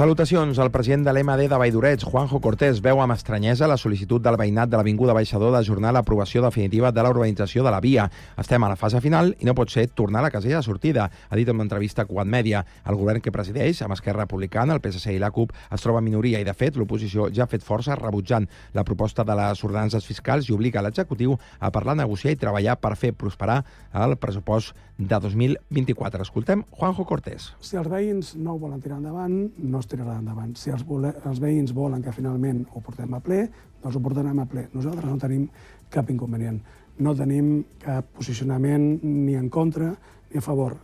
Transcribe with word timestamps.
Salutacions. 0.00 0.56
El 0.56 0.70
president 0.72 1.02
de 1.04 1.12
l'MD 1.12 1.44
de 1.44 1.56
Valldorets, 1.60 2.06
Juanjo 2.08 2.38
Cortés, 2.40 2.78
veu 2.80 3.02
amb 3.04 3.12
estranyesa 3.12 3.66
la 3.68 3.76
sol·licitud 3.76 4.22
del 4.24 4.38
veïnat 4.40 4.70
de 4.72 4.78
l'Avinguda 4.80 5.12
Baixador 5.12 5.52
d'ajornar 5.52 5.90
l'aprovació 5.92 6.40
definitiva 6.40 6.88
de 6.88 7.02
la 7.04 7.10
urbanització 7.12 7.60
de 7.66 7.74
la 7.74 7.82
via. 7.84 8.06
Estem 8.40 8.64
a 8.64 8.70
la 8.72 8.78
fase 8.80 9.02
final 9.04 9.34
i 9.36 9.44
no 9.44 9.52
pot 9.52 9.68
ser 9.68 9.90
tornar 9.92 10.22
a 10.22 10.24
la 10.24 10.30
casella 10.32 10.62
de 10.62 10.64
sortida, 10.64 11.10
ha 11.28 11.36
dit 11.36 11.52
en 11.52 11.58
una 11.58 11.66
entrevista 11.68 12.00
a 12.00 12.08
Quad 12.08 12.32
Media. 12.32 12.64
El 12.88 12.96
govern 12.96 13.20
que 13.20 13.30
presideix, 13.30 13.82
amb 13.84 13.92
Esquerra 13.92 14.24
Republicana, 14.24 14.72
el 14.72 14.80
PSC 14.80 15.12
i 15.12 15.20
la 15.20 15.30
CUP, 15.36 15.52
es 15.68 15.84
troba 15.84 16.00
en 16.00 16.08
minoria 16.08 16.40
i, 16.40 16.48
de 16.48 16.56
fet, 16.56 16.80
l'oposició 16.80 17.28
ja 17.28 17.44
ha 17.44 17.52
fet 17.52 17.60
força 17.60 17.92
rebutjant 18.00 18.48
la 18.72 18.86
proposta 18.88 19.20
de 19.20 19.36
les 19.36 19.64
ordenances 19.68 20.08
fiscals 20.08 20.48
i 20.48 20.56
obliga 20.56 20.80
l'executiu 20.80 21.36
a 21.60 21.68
parlar, 21.68 21.98
negociar 22.00 22.32
i 22.32 22.40
treballar 22.40 22.80
per 22.80 22.96
fer 22.96 23.12
prosperar 23.12 23.60
el 23.92 24.16
pressupost 24.16 24.72
de 25.00 25.20
2024. 25.20 26.22
Escoltem 26.22 26.62
Juanjo 26.70 27.06
Cortés. 27.08 27.50
Si 27.64 27.78
els 27.80 27.88
veïns 27.88 28.34
no 28.36 28.54
ho 28.54 28.60
volen 28.60 28.82
tirar 28.84 28.98
endavant, 29.00 29.32
no 29.56 29.80
es 29.80 29.88
tirarà 29.88 30.18
endavant. 30.20 30.52
Si 30.60 30.70
els, 30.70 30.84
vole, 30.86 31.14
els 31.26 31.40
veïns 31.40 31.72
volen 31.76 32.04
que 32.04 32.12
finalment 32.12 32.66
ho 32.74 32.82
portem 32.84 33.14
a 33.16 33.22
ple, 33.24 33.46
doncs 33.80 33.96
ho 33.96 34.02
portarem 34.04 34.38
a 34.42 34.46
ple. 34.50 34.66
Nosaltres 34.74 35.08
no 35.08 35.16
tenim 35.22 35.48
cap 35.90 36.10
inconvenient. 36.12 36.60
No 37.00 37.14
tenim 37.16 37.52
cap 37.80 38.12
posicionament 38.18 39.00
ni 39.02 39.38
en 39.38 39.48
contra 39.48 39.94
ni 40.30 40.38
a 40.38 40.44
favor. 40.44 40.76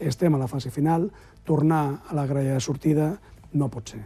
Estem 0.00 0.34
a 0.34 0.40
la 0.40 0.50
fase 0.50 0.72
final, 0.74 1.10
tornar 1.46 2.02
a 2.08 2.16
la 2.16 2.26
grella 2.26 2.56
de 2.58 2.64
sortida 2.64 3.12
no 3.52 3.70
pot 3.70 3.94
ser. 3.94 4.02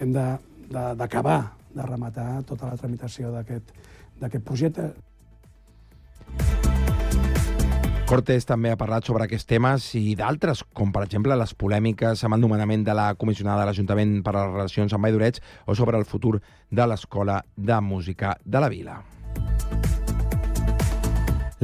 Hem 0.00 0.14
d'acabar 0.14 1.40
de, 1.40 1.48
de, 1.74 1.80
de 1.80 1.88
rematar 1.90 2.28
tota 2.48 2.70
la 2.70 2.78
tramitació 2.80 3.34
d'aquest 3.34 4.46
projecte. 4.46 4.94
Cortés 8.14 8.44
també 8.46 8.70
ha 8.70 8.76
parlat 8.78 9.08
sobre 9.08 9.24
aquests 9.24 9.48
temes 9.50 9.88
i 9.98 10.12
d'altres, 10.14 10.60
com 10.78 10.92
per 10.94 11.02
exemple 11.02 11.34
les 11.34 11.54
polèmiques 11.58 12.22
amb 12.22 12.36
el 12.36 12.44
nomenament 12.44 12.84
de 12.86 12.94
la 12.94 13.08
comissionada 13.18 13.64
de 13.64 13.66
l'Ajuntament 13.66 14.20
per 14.22 14.36
a 14.36 14.44
les 14.44 14.52
relacions 14.52 14.94
amb 14.94 15.08
Vall 15.08 15.18
o 15.66 15.74
sobre 15.74 15.98
el 15.98 16.06
futur 16.06 16.38
de 16.70 16.86
l'Escola 16.86 17.40
de 17.56 17.80
Música 17.80 18.36
de 18.44 18.62
la 18.62 18.70
Vila. 18.70 19.00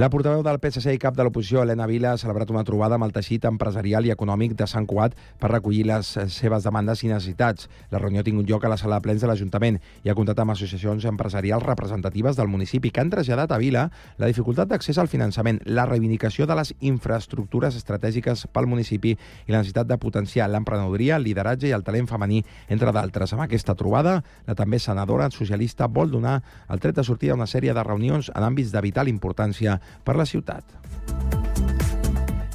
La 0.01 0.09
portaveu 0.09 0.41
del 0.41 0.56
PSC 0.56 0.95
i 0.97 0.98
cap 1.03 1.12
de 1.12 1.25
l'oposició, 1.27 1.61
Helena 1.61 1.84
Vila, 1.84 2.15
ha 2.15 2.19
celebrat 2.20 2.48
una 2.48 2.62
trobada 2.65 2.97
amb 2.97 3.05
el 3.05 3.11
teixit 3.12 3.45
empresarial 3.45 4.06
i 4.09 4.12
econòmic 4.15 4.55
de 4.56 4.65
Sant 4.70 4.87
Cuat 4.89 5.12
per 5.37 5.51
recollir 5.51 5.83
les 5.91 6.15
seves 6.33 6.65
demandes 6.65 7.03
i 7.05 7.11
necessitats. 7.11 7.67
La 7.93 8.01
reunió 8.01 8.23
ha 8.23 8.25
tingut 8.25 8.48
lloc 8.48 8.65
a 8.65 8.71
la 8.73 8.78
sala 8.81 8.97
de 8.97 9.05
plens 9.05 9.21
de 9.21 9.28
l'Ajuntament 9.28 9.77
i 9.77 10.09
ha 10.09 10.15
comptat 10.17 10.41
amb 10.41 10.55
associacions 10.55 11.05
empresarials 11.11 11.67
representatives 11.67 12.39
del 12.39 12.48
municipi 12.48 12.89
que 12.89 13.03
han 13.03 13.11
traslladat 13.12 13.53
a 13.53 13.59
Vila 13.61 13.83
la 14.17 14.31
dificultat 14.31 14.71
d'accés 14.71 14.97
al 14.97 15.11
finançament, 15.12 15.61
la 15.67 15.84
reivindicació 15.91 16.48
de 16.48 16.56
les 16.56 16.73
infraestructures 16.81 17.77
estratègiques 17.77 18.47
pel 18.55 18.71
municipi 18.73 19.12
i 19.12 19.53
la 19.53 19.61
necessitat 19.61 19.93
de 19.93 20.01
potenciar 20.01 20.48
l'emprenedoria, 20.48 21.21
el 21.21 21.28
lideratge 21.28 21.69
i 21.69 21.75
el 21.77 21.84
talent 21.84 22.09
femení, 22.09 22.41
entre 22.71 22.97
d'altres. 22.97 23.37
Amb 23.37 23.45
aquesta 23.45 23.77
trobada, 23.77 24.17
la 24.48 24.56
també 24.56 24.81
senadora 24.81 25.28
socialista 25.28 25.93
vol 25.93 26.17
donar 26.17 26.41
el 26.71 26.81
tret 26.81 26.97
de 26.97 27.05
sortida 27.05 27.37
a 27.37 27.41
una 27.43 27.51
sèrie 27.51 27.77
de 27.77 27.84
reunions 27.84 28.33
en 28.33 28.48
àmbits 28.48 28.73
de 28.73 28.87
vital 28.89 29.12
importància 29.12 29.77
per 30.05 30.17
la 30.17 30.27
ciutat. 30.27 30.65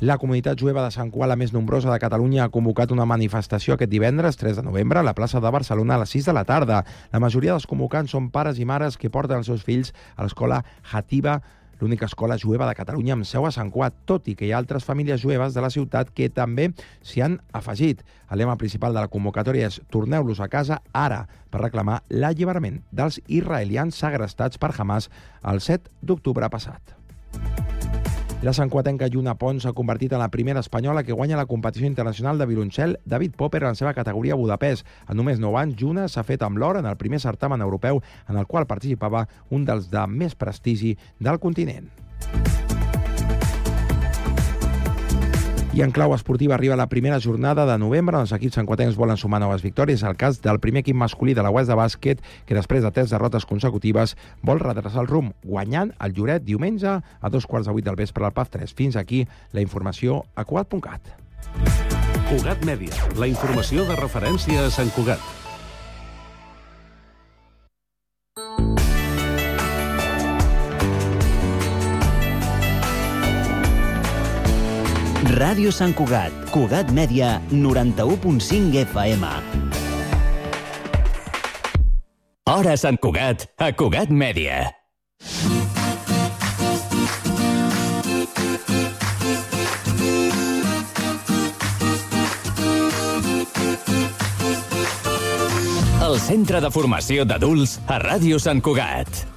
La 0.05 0.17
comunitat 0.19 0.59
jueva 0.59 0.83
de 0.83 0.91
Sant 0.91 1.09
Qual, 1.09 1.29
la 1.31 1.37
més 1.39 1.53
nombrosa 1.55 1.89
de 1.89 1.99
Catalunya, 2.03 2.43
ha 2.43 2.51
convocat 2.51 2.91
una 2.91 3.07
manifestació 3.07 3.73
aquest 3.73 3.89
divendres 3.89 4.35
3 4.37 4.59
de 4.59 4.63
novembre 4.67 4.99
a 4.99 5.05
la 5.07 5.15
plaça 5.15 5.39
de 5.39 5.51
Barcelona 5.51 5.95
a 5.95 6.01
les 6.03 6.11
6 6.11 6.27
de 6.29 6.33
la 6.35 6.43
tarda. 6.43 6.81
La 7.13 7.21
majoria 7.23 7.55
dels 7.55 7.65
convocants 7.65 8.11
són 8.11 8.27
pares 8.29 8.59
i 8.59 8.67
mares 8.67 8.99
que 8.99 9.09
porten 9.09 9.39
els 9.39 9.47
seus 9.47 9.63
fills 9.63 9.93
a 10.17 10.27
l'escola 10.27 10.65
Hativa 10.91 11.39
l'única 11.79 12.05
escola 12.05 12.37
jueva 12.37 12.67
de 12.67 12.75
Catalunya 12.75 13.15
amb 13.15 13.27
seu 13.27 13.45
a 13.45 13.51
Sant 13.51 13.71
Quat, 13.71 13.95
tot 14.07 14.27
i 14.31 14.35
que 14.35 14.47
hi 14.47 14.51
ha 14.53 14.59
altres 14.59 14.85
famílies 14.87 15.21
jueves 15.21 15.55
de 15.55 15.63
la 15.63 15.71
ciutat 15.71 16.11
que 16.15 16.29
també 16.29 16.69
s'hi 17.03 17.23
han 17.25 17.39
afegit. 17.53 18.03
El 18.31 18.43
lema 18.43 18.57
principal 18.59 18.95
de 18.95 19.03
la 19.03 19.11
convocatòria 19.11 19.71
és 19.71 19.81
Torneu-los 19.91 20.41
a 20.41 20.49
casa 20.51 20.81
ara 20.93 21.25
per 21.51 21.63
reclamar 21.63 22.01
l'alliberament 22.09 22.81
dels 22.91 23.19
israelians 23.27 23.95
segrestats 23.95 24.59
per 24.59 24.73
Hamas 24.77 25.09
el 25.43 25.61
7 25.61 25.91
d'octubre 26.01 26.49
passat. 26.49 26.95
La 28.45 28.53
santquatenca 28.53 29.07
Lluna 29.09 29.33
Pons 29.41 29.63
s'ha 29.65 29.71
convertit 29.73 30.11
en 30.13 30.21
la 30.21 30.27
primera 30.29 30.61
espanyola 30.61 31.01
que 31.03 31.15
guanya 31.17 31.39
la 31.39 31.47
competició 31.49 31.87
internacional 31.87 32.37
de 32.37 32.45
violoncel 32.45 32.99
David 33.03 33.33
Popper 33.39 33.63
en 33.63 33.71
la 33.71 33.79
seva 33.79 33.95
categoria 33.97 34.37
Budapest. 34.37 34.85
En 35.09 35.17
només 35.17 35.41
9 35.41 35.57
anys, 35.63 35.79
Lluna 35.81 36.05
s'ha 36.05 36.21
fet 36.27 36.45
amb 36.45 36.61
l'or 36.61 36.77
en 36.77 36.85
el 36.85 36.99
primer 37.01 37.19
certamen 37.23 37.65
europeu 37.65 38.03
en 38.29 38.37
el 38.37 38.45
qual 38.45 38.69
participava 38.69 39.25
un 39.49 39.65
dels 39.65 39.89
de 39.89 40.05
més 40.05 40.37
prestigi 40.37 40.93
del 41.17 41.41
continent. 41.41 41.89
I 45.75 45.81
en 45.83 45.91
clau 45.91 46.13
esportiva 46.15 46.55
arriba 46.55 46.77
la 46.79 46.87
primera 46.87 47.17
jornada 47.19 47.65
de 47.67 47.75
novembre 47.75 48.15
els 48.23 48.31
equips 48.31 48.55
sanquatencs 48.55 48.95
volen 48.95 49.19
sumar 49.19 49.41
noves 49.43 49.59
victòries. 49.59 50.05
El 50.07 50.15
cas 50.15 50.39
del 50.39 50.61
primer 50.63 50.85
equip 50.85 50.95
masculí 50.95 51.33
de 51.35 51.43
la 51.43 51.51
West 51.51 51.67
de 51.67 51.75
bàsquet, 51.75 52.23
que 52.47 52.55
després 52.55 52.79
de 52.79 52.93
tres 52.95 53.11
derrotes 53.11 53.43
consecutives 53.43 54.15
vol 54.39 54.63
redreçar 54.63 55.03
el 55.03 55.11
rumb, 55.11 55.35
guanyant 55.43 55.91
el 55.99 56.15
Lloret 56.15 56.47
diumenge 56.47 56.95
a 56.95 57.29
dos 57.29 57.43
quarts 57.43 57.67
de 57.67 57.75
vuit 57.75 57.83
del 57.83 57.99
vespre 57.99 58.23
al 58.23 58.31
PAF 58.31 58.55
3. 58.55 58.71
Fins 58.71 58.95
aquí 58.95 59.25
la 59.51 59.59
informació 59.59 60.23
a 60.33 60.47
Cugat.cat. 60.47 61.11
Cugat 62.29 62.63
Mèdia, 62.63 63.11
la 63.19 63.27
informació 63.27 63.83
de 63.83 63.99
referència 63.99 64.69
a 64.69 64.71
Sant 64.71 64.95
Cugat. 64.95 65.44
Ràdio 75.35 75.67
Sant 75.75 75.91
Cugat, 75.91 76.31
Cugat 76.47 76.93
Mèdia, 76.95 77.41
91.5 77.51 78.77
FM. 78.85 79.31
Hora 82.47 82.77
Sant 82.79 82.95
Cugat, 83.03 83.43
a 83.59 83.67
Cugat 83.75 84.13
Mèdia. 84.15 84.61
El 95.99 96.19
Centre 96.23 96.63
de 96.63 96.71
Formació 96.71 97.27
d'Adults 97.27 97.81
a 97.91 97.99
Ràdio 98.07 98.39
Sant 98.39 98.63
Cugat. 98.63 99.34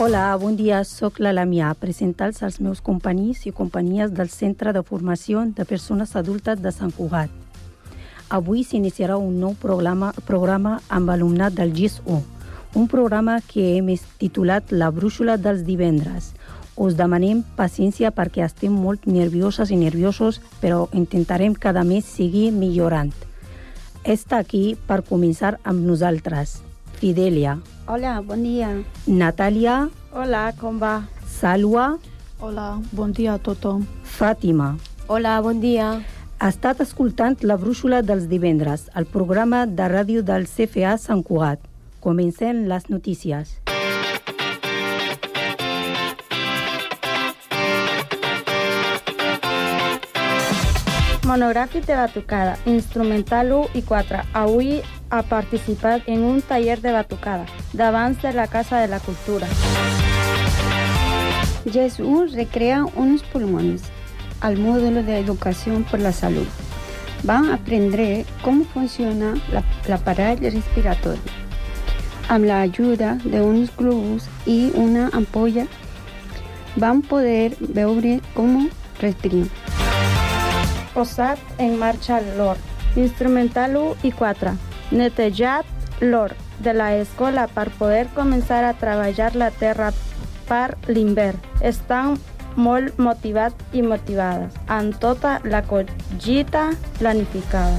Hola, 0.00 0.36
bon 0.36 0.54
dia. 0.54 0.84
Soc 0.84 1.16
la 1.18 1.32
Lamia, 1.32 1.72
presentar-los 1.74 2.44
als 2.46 2.60
meus 2.62 2.78
companys 2.80 3.40
i 3.48 3.50
companyies 3.50 4.12
del 4.14 4.28
Centre 4.30 4.70
de 4.70 4.84
Formació 4.86 5.40
de 5.56 5.64
Persones 5.66 6.12
Adultes 6.14 6.60
de 6.62 6.70
Sant 6.70 6.92
Cugat. 6.94 7.32
Avui 8.30 8.60
s'iniciarà 8.62 9.16
un 9.18 9.40
nou 9.42 9.56
programa, 9.58 10.12
programa 10.28 10.76
amb 10.88 11.10
alumnat 11.10 11.56
del 11.58 11.72
GIS-1, 11.74 12.20
un 12.78 12.86
programa 12.86 13.40
que 13.40 13.64
hem 13.72 13.90
titulat 14.20 14.70
La 14.70 14.92
brúixola 14.94 15.34
dels 15.36 15.64
divendres. 15.66 16.28
Us 16.76 16.94
demanem 16.94 17.40
paciència 17.56 18.12
perquè 18.14 18.44
estem 18.46 18.76
molt 18.78 19.08
nervioses 19.10 19.72
i 19.74 19.80
nerviosos, 19.80 20.38
però 20.62 20.84
intentarem 20.92 21.58
cada 21.58 21.82
mes 21.82 22.04
seguir 22.06 22.52
millorant. 22.52 23.10
Està 24.06 24.38
aquí 24.38 24.76
per 24.86 25.02
començar 25.02 25.56
amb 25.64 25.82
nosaltres. 25.82 26.60
Fidelia, 27.02 27.56
Hola, 27.88 28.20
bon 28.20 28.42
dia. 28.44 28.68
Natàlia, 29.08 29.88
Hola, 30.12 30.52
com 30.60 30.76
va? 30.76 31.06
Salwa, 31.24 31.96
Hola, 32.38 32.66
bon 32.92 33.14
dia 33.16 33.32
a 33.32 33.40
tothom. 33.40 33.86
Fàtima. 34.04 34.74
Hola, 35.08 35.38
bon 35.40 35.62
dia. 35.62 35.86
Ha 36.38 36.50
estat 36.52 36.82
escoltant 36.84 37.40
La 37.48 37.56
Brúixola 37.56 38.02
dels 38.04 38.28
divendres, 38.28 38.90
el 38.94 39.08
programa 39.08 39.64
de 39.64 39.88
ràdio 39.88 40.20
del 40.22 40.44
CFA 40.44 40.98
Sant 41.00 41.24
Cugat. 41.24 41.64
Comencem 42.04 42.66
les 42.68 42.90
notícies. 42.92 43.56
Monogràfic 51.28 51.84
de 51.84 51.92
batucada, 51.92 52.54
instrumental 52.64 53.50
1 53.52 53.76
i 53.76 53.82
4. 53.84 54.22
Avui 54.32 54.78
ha 55.10 55.18
participat 55.28 56.06
en 56.08 56.22
un 56.24 56.38
taller 56.40 56.78
de 56.80 56.92
batucada 56.94 57.44
davant 57.74 58.16
de 58.22 58.32
la 58.32 58.46
Casa 58.48 58.80
de 58.80 58.88
la 58.88 58.98
Cultura. 58.98 59.46
Jesús 61.70 62.32
recrea 62.32 62.86
unos 62.96 63.22
pulmones 63.24 63.82
al 64.40 64.56
módulo 64.56 65.02
de 65.02 65.18
educación 65.18 65.84
por 65.84 66.00
la 66.00 66.12
salud. 66.12 66.46
Van 67.24 67.50
a 67.50 67.54
aprender 67.56 68.24
cómo 68.42 68.64
funciona 68.64 69.34
la, 69.52 69.62
la 69.86 69.98
pared 69.98 70.40
respiratoria. 70.40 71.32
Amb 72.28 72.46
la 72.46 72.62
ayuda 72.62 73.18
de 73.24 73.42
unos 73.42 73.76
globos 73.76 74.30
y 74.46 74.70
una 74.74 75.10
ampolla 75.12 75.66
van 76.76 77.02
a 77.04 77.08
poder 77.08 77.54
veure 77.60 78.22
cómo 78.32 78.70
respiran. 78.98 79.50
Posat 80.94 81.38
en 81.58 81.76
marxa 81.78 82.20
l'or. 82.36 82.58
Instrumental 82.96 83.76
1 83.76 84.08
i 84.08 84.12
4. 84.12 84.54
Netejat 84.90 86.00
l'or 86.00 86.34
de 86.64 86.74
la 86.74 86.94
escola 86.96 87.46
per 87.54 87.68
poder 87.78 88.06
començar 88.16 88.64
a 88.64 88.74
treballar 88.74 89.34
la 89.36 89.50
terra 89.50 89.92
per 90.48 90.76
l'hivern. 90.88 91.38
Estan 91.60 92.16
molt 92.58 92.98
motivat 92.98 93.54
i 93.72 93.84
motivades, 93.86 94.54
amb 94.66 94.96
tota 94.98 95.38
la 95.44 95.62
collita 95.62 96.72
planificada. 96.98 97.78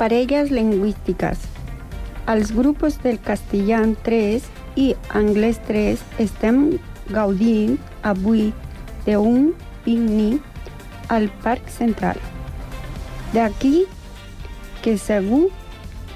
Parelles 0.00 0.50
lingüístiques. 0.50 1.46
Els 2.26 2.50
grups 2.54 2.98
del 3.02 3.20
castellà 3.22 3.82
3 4.06 4.48
i 4.78 4.92
anglès 5.18 5.60
3 5.68 6.02
estem 6.22 6.62
gaudint 7.10 7.78
avui 8.02 8.50
d'un 9.06 9.52
picnic 9.84 10.51
al 11.12 11.28
Parc 11.44 11.68
Central. 11.68 12.16
D'aquí 13.34 13.84
que 14.82 14.96
segur 14.96 15.50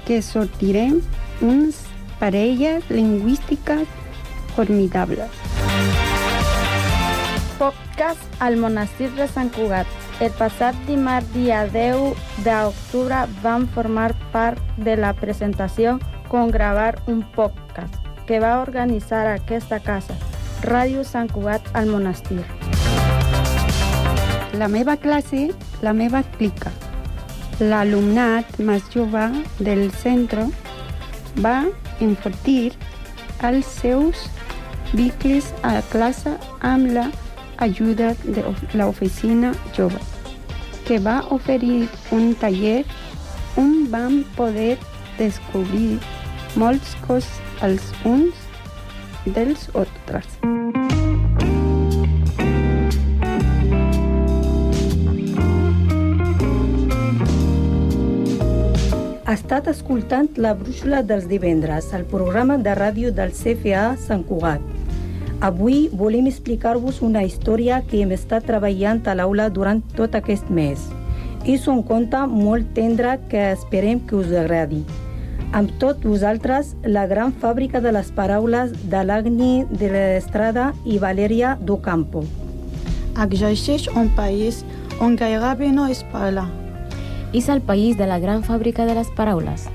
que 0.07 0.23
sortirem 0.25 1.01
uns 1.41 1.85
parelles 2.19 2.89
lingüístiques 2.89 3.85
formidables. 4.55 5.29
Podcast 7.61 8.41
al 8.41 8.57
monestir 8.57 9.11
de 9.13 9.27
Sant 9.29 9.53
Cugat. 9.53 9.87
El 10.19 10.33
passat 10.33 10.77
dimarts 10.89 11.29
dia 11.35 11.67
10 11.69 12.41
d'octubre 12.45 13.21
vam 13.43 13.67
formar 13.75 14.15
part 14.33 14.61
de 14.81 14.97
la 14.97 15.13
presentació 15.13 15.99
con 16.27 16.49
gravar 16.49 16.97
un 17.05 17.21
podcast 17.37 17.93
que 18.25 18.41
va 18.41 18.57
organitzar 18.63 19.27
aquesta 19.29 19.79
casa, 19.79 20.17
Ràdio 20.65 21.05
Sant 21.05 21.29
Cugat 21.31 21.69
al 21.77 21.93
monestir. 21.93 22.66
La 24.57 24.67
meva 24.67 24.95
classe, 24.97 25.51
la 25.85 25.91
meva 25.93 26.23
clica. 26.37 26.71
L'alumnat 27.61 28.57
més 28.57 28.87
jove 28.89 29.21
del 29.61 29.83
centre 30.01 30.47
va 31.45 31.59
enfortir 32.01 32.71
els 33.45 33.69
seus 33.83 34.23
vehicles 34.95 35.51
a 35.61 35.75
classe 35.91 36.33
amb 36.71 36.89
la 36.97 37.05
ajuda 37.67 38.15
de 38.23 38.45
l'oficina 38.73 39.53
jove, 39.77 40.01
que 40.89 40.97
va 41.05 41.19
oferir 41.37 41.85
un 42.17 42.33
taller 42.41 42.81
on 43.61 43.85
vam 43.93 44.23
poder 44.39 44.77
descobrir 45.21 45.99
molts 46.57 46.97
coses 47.05 47.61
els 47.61 47.93
uns 48.05 48.45
dels 49.37 49.69
altres. 49.75 50.37
Ha 59.27 59.33
estat 59.35 59.65
escoltant 59.67 60.29
la 60.39 60.53
brúixola 60.55 61.01
dels 61.03 61.25
divendres, 61.27 61.89
el 61.91 62.05
programa 62.07 62.55
de 62.63 62.71
ràdio 62.79 63.09
del 63.11 63.33
CFA 63.35 63.97
Sant 63.99 64.21
Cugat. 64.23 64.61
Avui 65.43 65.89
volem 66.01 66.29
explicar-vos 66.29 67.01
una 67.03 67.25
història 67.27 67.81
que 67.89 67.99
hem 67.99 68.13
estat 68.15 68.45
treballant 68.47 69.01
a 69.03 69.17
l'aula 69.19 69.49
durant 69.51 69.81
tot 69.97 70.15
aquest 70.15 70.47
mes. 70.47 70.85
És 71.43 71.67
un 71.67 71.81
conte 71.89 72.21
molt 72.31 72.69
tendre 72.77 73.17
que 73.27 73.49
esperem 73.49 73.99
que 74.07 74.15
us 74.15 74.31
agradi. 74.31 74.79
Amb 75.51 75.73
tot 75.81 76.07
vosaltres, 76.07 76.69
la 76.87 77.03
gran 77.11 77.33
fàbrica 77.41 77.81
de 77.83 77.91
les 77.97 78.13
paraules 78.15 78.71
de 78.93 79.01
l'Agni 79.03 79.65
de 79.73 79.89
l'Estrada 79.91 80.69
i 80.85 81.01
Valeria 81.03 81.57
Docampo. 81.59 82.23
Exerceix 83.27 83.89
un 83.91 84.07
país 84.15 84.63
on 85.03 85.19
gairebé 85.19 85.73
no 85.75 85.89
es 85.91 86.05
parla. 86.15 86.47
És 87.33 87.49
el 87.49 87.61
país 87.61 87.97
de 87.97 88.07
la 88.07 88.19
gran 88.19 88.43
fàbrica 88.43 88.85
de 88.85 88.95
les 88.95 89.09
paraules. 89.15 89.67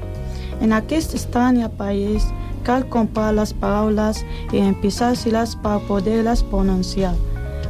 En 0.61 0.73
aquest 0.73 1.15
estrany 1.15 1.65
país 1.77 2.29
cal 2.65 2.87
comprar 2.89 3.33
les 3.35 3.53
paraules 3.53 4.23
i 4.53 4.63
empissar-se-les 4.63 5.57
per 5.63 5.81
poder-les 5.89 6.43
pronunciar. 6.53 7.15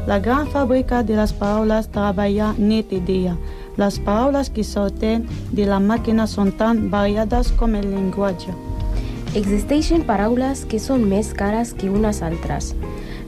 La 0.06 0.18
gran 0.18 0.48
fàbrica 0.50 1.02
de 1.06 1.16
les 1.16 1.32
paraules 1.32 1.88
treballa 1.94 2.52
nit 2.58 2.92
i 2.92 3.00
dia. 3.00 3.36
Les 3.78 3.98
paraules 4.02 4.50
que 4.50 4.64
sorten 4.66 5.28
de 5.52 5.66
la 5.66 5.78
màquina 5.80 6.26
són 6.26 6.52
tan 6.58 6.88
variades 6.90 7.52
com 7.56 7.78
el 7.78 7.88
llenguatge. 7.94 8.52
Existeixen 9.38 10.04
paraules 10.04 10.66
que 10.68 10.82
són 10.82 11.06
més 11.08 11.32
cares 11.32 11.72
que 11.72 11.88
unes 11.88 12.20
altres. 12.20 12.74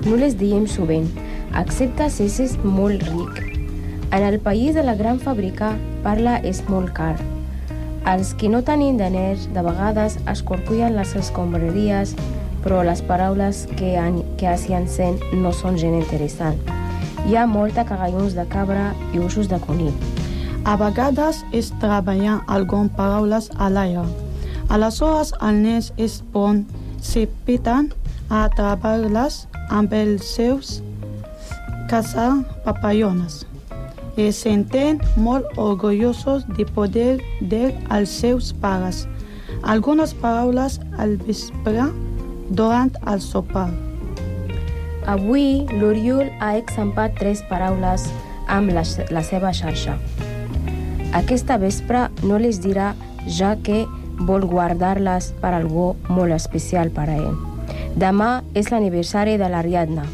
No 0.04 0.18
les 0.20 0.36
diem 0.36 0.66
sovint, 0.68 1.08
excepte 1.56 2.10
si 2.10 2.28
és 2.28 2.58
molt 2.64 3.06
ric. 3.08 3.53
En 4.14 4.22
el 4.22 4.38
país 4.38 4.76
de 4.76 4.84
la 4.84 4.94
gran 4.94 5.16
fàbrica, 5.18 5.72
parla 6.04 6.36
és 6.46 6.60
molt 6.70 6.92
car. 6.94 7.16
Els 8.06 8.28
que 8.38 8.46
no 8.46 8.60
tenim 8.62 8.94
diners 8.94 9.48
de 9.50 9.62
vegades 9.66 10.20
escorcullen 10.30 10.94
les 10.94 11.16
escombraries, 11.18 12.12
però 12.62 12.84
les 12.86 13.00
paraules 13.08 13.64
que, 13.72 13.96
han, 13.98 14.20
que 14.38 14.52
s'hi 14.54 14.76
encén 14.78 15.18
no 15.40 15.50
són 15.50 15.74
gent 15.82 15.96
interessant. 15.98 16.60
Hi 17.26 17.34
ha 17.34 17.42
molta 17.50 17.82
cagallons 17.88 18.36
de 18.38 18.44
cabra 18.52 18.84
i 19.10 19.18
usos 19.18 19.50
de 19.50 19.58
conill. 19.64 19.96
A 20.62 20.76
vegades 20.78 21.40
es 21.50 21.72
treballen 21.82 22.44
algunes 22.46 22.94
paraules 22.94 23.48
a 23.58 23.66
l'aire. 23.66 24.04
Aleshores 24.70 25.32
els 25.40 25.58
nens 25.64 25.88
es 25.98 26.20
pon 26.36 26.62
se 27.02 27.26
peten 27.50 27.90
a 28.30 28.44
treballar-les 28.54 29.40
amb 29.74 29.98
els 30.04 30.30
seus 30.36 30.76
caçar 31.90 32.30
papallones 32.62 33.42
senten 34.32 35.00
molt 35.16 35.46
orgullosos 35.58 36.46
de 36.56 36.66
poder 36.66 37.18
dir 37.40 37.74
als 37.88 38.10
seus 38.22 38.52
pares 38.52 39.04
algunes 39.64 40.12
paraules 40.14 40.80
al 40.98 41.16
vespre 41.16 41.88
durant 42.50 42.92
el 43.08 43.20
sopar. 43.20 43.70
Avui, 45.08 45.64
l'Oriol 45.80 46.28
ha 46.40 46.54
exampat 46.56 47.16
tres 47.18 47.42
paraules 47.48 48.06
amb 48.48 48.72
la, 48.72 48.84
la 49.12 49.24
seva 49.24 49.52
xarxa. 49.56 49.96
Aquesta 51.16 51.56
vespre 51.60 52.08
no 52.24 52.38
les 52.40 52.60
dirà 52.60 52.92
ja 53.28 53.54
que 53.56 53.84
vol 54.28 54.44
guardar-les 54.48 55.32
per 55.40 55.54
algú 55.56 55.94
molt 56.08 56.36
especial 56.36 56.92
per 56.92 57.08
a 57.08 57.16
ell. 57.16 57.36
Demà 57.96 58.42
és 58.54 58.70
l'aniversari 58.72 59.38
de 59.40 59.48
l'Ariadna. 59.48 60.04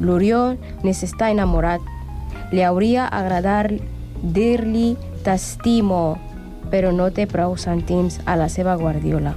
L'Oriol 0.00 0.58
n'està 0.82 1.30
enamorat. 1.30 1.82
Li 2.54 2.62
hauria 2.62 3.08
agradat 3.10 3.72
dir-li 4.22 4.92
t'estimo, 5.26 6.14
però 6.70 6.92
no 6.94 7.08
té 7.10 7.24
prou 7.26 7.56
cèntims 7.58 8.20
a 8.30 8.36
la 8.38 8.46
seva 8.52 8.76
guardiola. 8.78 9.32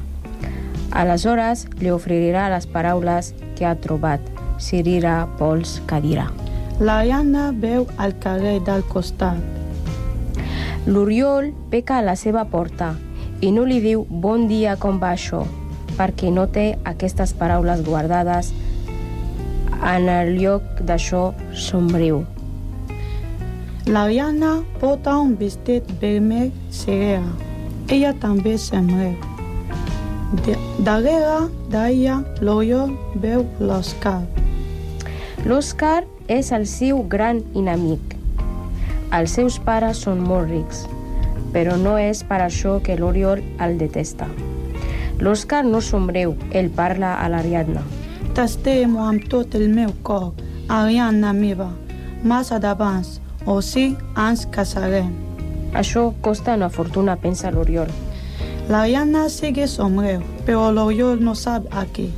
Aleshores 0.93 1.63
li 1.81 1.89
oferirà 1.89 2.45
les 2.53 2.69
paraules 2.69 3.31
que 3.57 3.65
ha 3.65 3.73
trobat, 3.81 4.21
cirira, 4.61 5.23
pols, 5.39 5.79
cadira. 5.89 6.27
L'Ariadna 6.77 7.49
veu 7.57 7.87
al 7.97 8.13
carrer 8.21 8.59
del 8.69 8.85
costat. 8.85 9.41
L'Oriol 10.85 11.51
peca 11.73 11.97
a 11.97 12.05
la 12.05 12.15
seva 12.15 12.45
porta 12.45 12.93
i 13.41 13.49
no 13.51 13.65
li 13.65 13.81
diu 13.81 14.05
bon 14.09 14.45
dia 14.45 14.77
com 14.77 15.01
va 15.01 15.15
això, 15.17 15.41
perquè 15.97 16.29
no 16.29 16.45
té 16.53 16.69
aquestes 16.85 17.33
paraules 17.33 17.81
guardades 17.81 18.53
en 19.81 20.05
el 20.05 20.35
lloc 20.37 20.85
d'això 20.85 21.31
somriu. 21.51 22.27
L'Ariadna 23.87 24.65
porta 24.81 25.13
un 25.15 25.37
vestit 25.39 25.85
vermell 26.01 26.49
ceguera. 26.75 27.29
Ella 27.87 28.09
també. 28.19 28.57
De 30.43 30.55
darrere 30.83 31.37
d'ella, 31.71 32.17
l'Oriol 32.41 32.91
veu 33.15 33.45
l'Òscar. 33.61 34.25
L'Òscar 35.45 36.03
és 36.27 36.51
el 36.51 36.65
seu 36.67 36.99
gran 37.07 37.39
inamic. 37.55 38.17
Els 39.15 39.37
seus 39.39 39.55
pares 39.63 40.01
són 40.03 40.19
molt 40.19 40.51
rics, 40.51 40.81
però 41.53 41.77
no 41.79 41.95
és 41.97 42.25
per 42.27 42.41
això 42.43 42.81
que 42.83 42.97
l'Oriol 42.99 43.39
el 43.63 43.77
detesta. 43.79 44.27
L'Òscar 45.23 45.61
no 45.63 45.79
somriu, 45.79 46.35
ell 46.51 46.67
parla 46.75 47.13
a 47.23 47.29
l'Ariadna. 47.31 47.85
T'estimo 48.35 49.07
amb 49.07 49.31
tot 49.31 49.55
el 49.55 49.69
meu 49.71 49.95
cor, 50.03 50.33
Ariadna 50.67 51.31
meva, 51.31 51.69
massa 52.27 52.59
d'abans, 52.59 53.21
o 53.47 53.61
sí, 53.63 53.95
ens 54.19 54.45
casarem. 54.51 55.13
Això 55.73 56.11
costa 56.21 56.55
una 56.59 56.69
fortuna, 56.69 57.15
pensa 57.15 57.51
l'Oriol. 57.51 57.89
L'Ariadna 58.67 59.29
sigue 59.31 59.67
somriu, 59.71 60.21
però 60.45 60.67
l'Oriol 60.75 61.23
no 61.23 61.33
sap 61.35 61.67
a 61.71 61.85
què. 61.95 62.09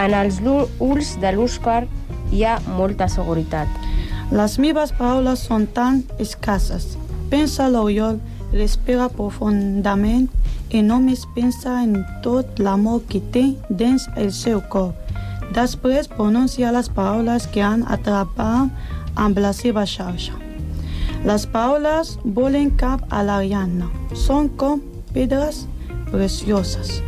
En 0.00 0.14
els 0.16 0.40
ulls 0.44 1.14
de 1.20 1.32
l'Òscar 1.36 1.84
hi 2.32 2.44
ha 2.44 2.56
molta 2.78 3.08
seguretat. 3.12 3.68
Les 4.32 4.56
meves 4.58 4.92
paraules 4.96 5.44
són 5.46 5.68
tan 5.76 6.02
escasses. 6.18 6.96
Pensa 7.30 7.68
l'Oriol, 7.68 8.18
respira 8.52 9.10
profundament 9.12 10.26
i 10.74 10.82
només 10.82 11.26
pensa 11.36 11.76
en 11.84 12.00
tot 12.24 12.58
l'amor 12.58 13.04
que 13.10 13.20
té 13.34 13.44
dins 13.68 14.08
el 14.16 14.32
seu 14.32 14.62
cor. 14.72 14.94
Després 15.54 16.08
pronuncia 16.10 16.72
les 16.74 16.88
paraules 16.90 17.46
que 17.52 17.62
han 17.62 17.84
atrapat 17.86 18.72
amb 19.16 19.38
la 19.42 19.52
seva 19.56 19.86
xarxa. 19.88 20.36
Les 21.26 21.46
paraules 21.50 22.12
volen 22.36 22.70
cap 22.78 23.02
a 23.10 23.22
l'Ariadna. 23.26 23.88
Són 24.14 24.50
com 24.60 24.82
pedres 25.14 25.64
precioses. 26.12 27.00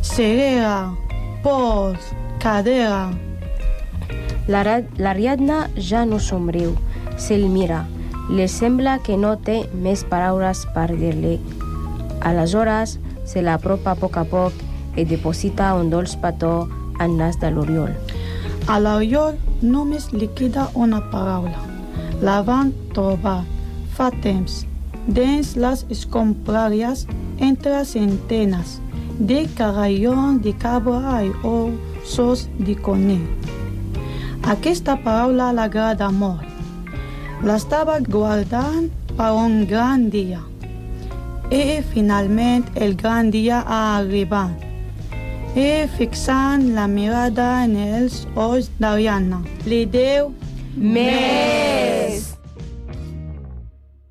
Cerera, 0.00 0.94
pols, 1.44 2.12
cadera. 2.40 3.10
L'Ariadna 4.48 5.66
ja 5.76 6.06
no 6.08 6.22
somriu, 6.22 6.72
se'l 7.20 7.48
mira. 7.52 7.84
Li 8.32 8.46
sembla 8.48 8.98
que 9.04 9.16
no 9.20 9.34
té 9.44 9.62
més 9.84 10.04
paraules 10.08 10.64
per 10.74 10.88
dir-li. 10.94 11.36
Aleshores, 12.24 12.96
se 13.28 13.44
l'apropa 13.44 13.92
a 13.92 14.00
poc 14.00 14.16
a 14.16 14.24
poc 14.24 14.64
i 14.96 15.04
deposita 15.04 15.74
un 15.76 15.92
dolç 15.92 16.16
petó 16.22 16.68
al 16.98 17.16
nas 17.16 17.36
de 17.40 17.52
l'Oriol. 17.52 17.92
A 18.68 18.74
l'Oriol 18.84 19.38
només 19.64 20.10
li 20.12 20.26
queda 20.38 20.66
una 20.76 20.98
paraula. 21.12 21.62
La 22.20 22.42
van 22.44 22.74
trobar 22.92 23.38
fa 23.96 24.10
temps 24.24 24.58
dins 25.18 25.54
les 25.56 25.86
escombràries 25.94 27.06
entre 27.48 27.80
centenes 27.88 28.76
de 29.32 29.40
carallons 29.56 30.42
de 30.44 30.52
cabra 30.66 31.22
i 31.24 31.32
ossos 31.54 32.44
de 32.60 32.76
conill. 32.84 33.24
Aquesta 34.58 34.98
paraula 35.08 35.48
l'agrada 35.56 36.12
molt. 36.20 36.44
L'estava 37.48 37.98
guardant 38.04 38.92
per 39.16 39.32
un 39.32 39.62
gran 39.72 40.08
dia. 40.12 40.44
I 41.48 41.80
finalment 41.94 42.68
el 42.76 42.98
gran 43.00 43.32
dia 43.32 43.64
ha 43.64 43.84
arribat. 43.96 44.67
I 45.58 45.88
fixant 45.90 46.68
la 46.76 46.84
mirada 46.86 47.64
en 47.64 47.72
els 47.82 48.20
ulls 48.38 48.68
d'Ariadna, 48.78 49.40
li 49.66 49.80
diu 49.90 50.28
Més! 50.78 52.28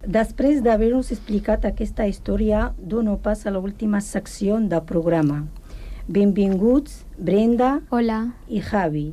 Després 0.04 0.60
d'haver-nos 0.66 1.13
explicat 1.16 1.63
aquesta 1.70 2.04
història, 2.10 2.74
dono 2.77 3.13
pas 3.24 3.46
a 3.48 3.54
l'última 3.56 4.01
secció 4.04 4.58
del 4.60 4.84
programa. 4.89 5.38
Benvinguts 6.10 7.06
Brenda 7.16 7.70
Hola. 7.96 8.18
i 8.50 8.60
Javi, 8.60 9.06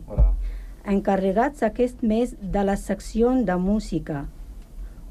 encarregats 0.91 1.62
aquest 1.62 2.03
mes 2.03 2.35
de 2.41 2.64
la 2.67 2.75
secció 2.75 3.31
de 3.45 3.57
música. 3.69 4.25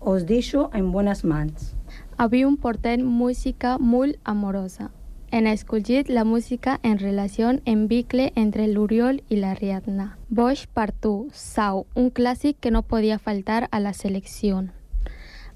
Us 0.01 0.27
deixo 0.27 0.65
en 0.73 0.91
bones 0.91 1.23
mans. 1.23 1.71
Avui 2.17 2.43
un 2.43 2.59
portem 2.59 3.07
música 3.23 3.77
molt 3.79 4.19
amorosa. 4.25 4.89
Hem 5.33 5.47
escollit 5.47 6.09
la 6.09 6.23
música 6.23 6.79
en 6.83 6.99
relació 6.99 7.47
en 7.65 7.87
bicle 7.87 8.31
entre 8.35 8.67
l'Oriol 8.67 9.23
i 9.33 9.39
l'Ariadna. 9.41 10.11
Boix 10.29 10.67
per 10.67 10.91
tu, 10.91 11.13
Sau, 11.33 11.87
un 11.95 12.11
clàssic 12.11 12.59
que 12.61 12.69
no 12.69 12.83
podia 12.83 13.17
faltar 13.17 13.67
a 13.71 13.79
la 13.79 13.95
selecció. 13.97 14.59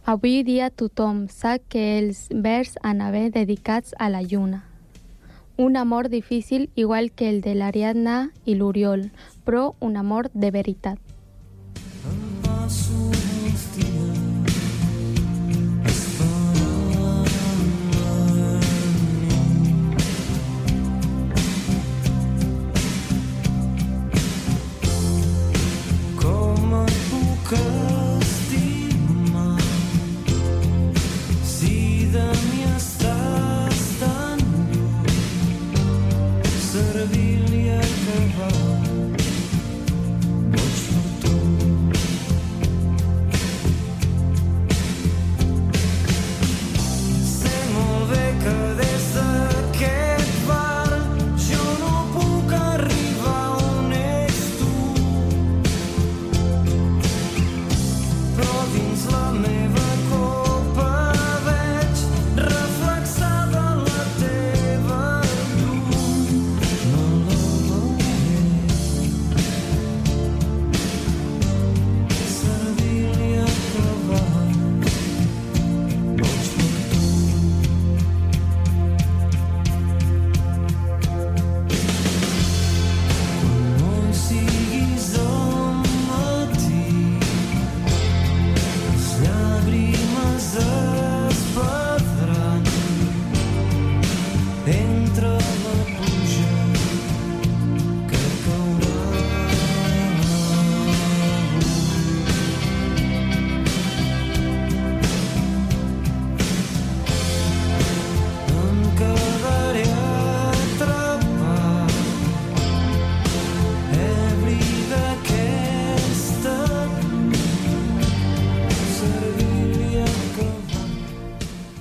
Avui 0.04 0.42
dia 0.42 0.72
tothom 0.72 1.28
sap 1.30 1.62
que 1.70 2.00
els 2.00 2.26
vers 2.34 2.74
anaven 2.82 3.30
dedicats 3.38 3.94
a 4.00 4.10
la 4.10 4.24
lluna. 4.24 4.64
Un 5.58 5.78
amor 5.78 6.10
difícil 6.10 6.72
igual 6.74 7.12
que 7.12 7.30
el 7.30 7.42
de 7.42 7.54
l'Ariadna 7.54 8.32
i 8.46 8.56
l'Oriol, 8.56 9.12
però 9.46 9.76
un 9.80 9.96
amor 9.96 10.32
de 10.34 10.50
veritat. 10.50 10.98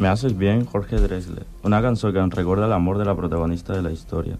Me 0.07 0.13
haces 0.13 0.39
bien, 0.39 0.65
Jorge 0.67 1.01
Drexler. 1.01 1.45
Una 1.65 1.83
canción 1.83 2.13
que 2.13 2.25
recuerda 2.37 2.67
el 2.67 2.73
amor 2.73 2.97
de 2.97 3.05
la 3.05 3.17
protagonista 3.17 3.73
de 3.73 3.83
la 3.83 3.91
historia. 3.91 4.39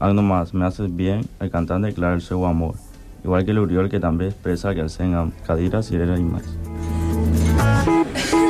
Algo 0.00 0.22
más, 0.22 0.54
Me 0.54 0.64
haces 0.64 0.96
bien, 0.96 1.28
el 1.38 1.50
cantante 1.50 1.88
declara 1.88 2.14
el 2.14 2.22
seu 2.22 2.46
amor. 2.46 2.76
Igual 3.22 3.44
que 3.44 3.52
l'Oriol, 3.52 3.90
que 3.90 4.00
també 4.00 4.28
expressa 4.30 4.72
que 4.72 4.80
el 4.80 4.88
sent 4.88 5.12
amb 5.12 5.36
cadira, 5.44 5.82
cirera 5.84 6.16
i 6.16 6.24
més. 6.24 6.48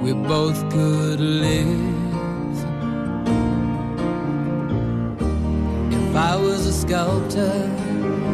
we 0.03 0.13
both 0.15 0.59
could 0.71 1.21
live. 1.21 1.97
If 5.91 6.17
I 6.17 6.37
was 6.37 6.67
a 6.67 6.73
sculptor, 6.73 7.69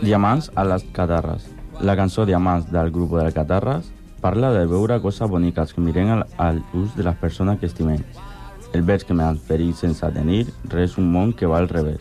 Diamants 0.00 0.50
a 0.56 0.64
les 0.64 0.84
catarres. 0.96 1.44
La 1.84 1.94
cançó 1.96 2.24
Diamants 2.24 2.70
del 2.72 2.90
grup 2.90 3.18
de 3.18 3.32
Catarres 3.36 3.90
parla 4.20 4.50
de 4.52 4.64
veure 4.66 4.96
coses 5.00 5.28
boniques 5.28 5.74
que 5.74 5.82
mirem 5.84 6.08
al, 6.14 6.24
al 6.38 6.62
ús 6.72 6.94
de 6.96 7.04
les 7.04 7.16
persones 7.20 7.58
que 7.60 7.68
estimem. 7.68 8.00
El 8.72 8.86
vers 8.88 9.04
que 9.04 9.16
m'han 9.16 9.36
ferit 9.36 9.76
sense 9.76 10.08
tenir 10.14 10.46
res 10.72 10.96
un 10.96 11.10
món 11.12 11.34
que 11.36 11.48
va 11.50 11.58
al 11.60 11.68
revés. 11.68 12.00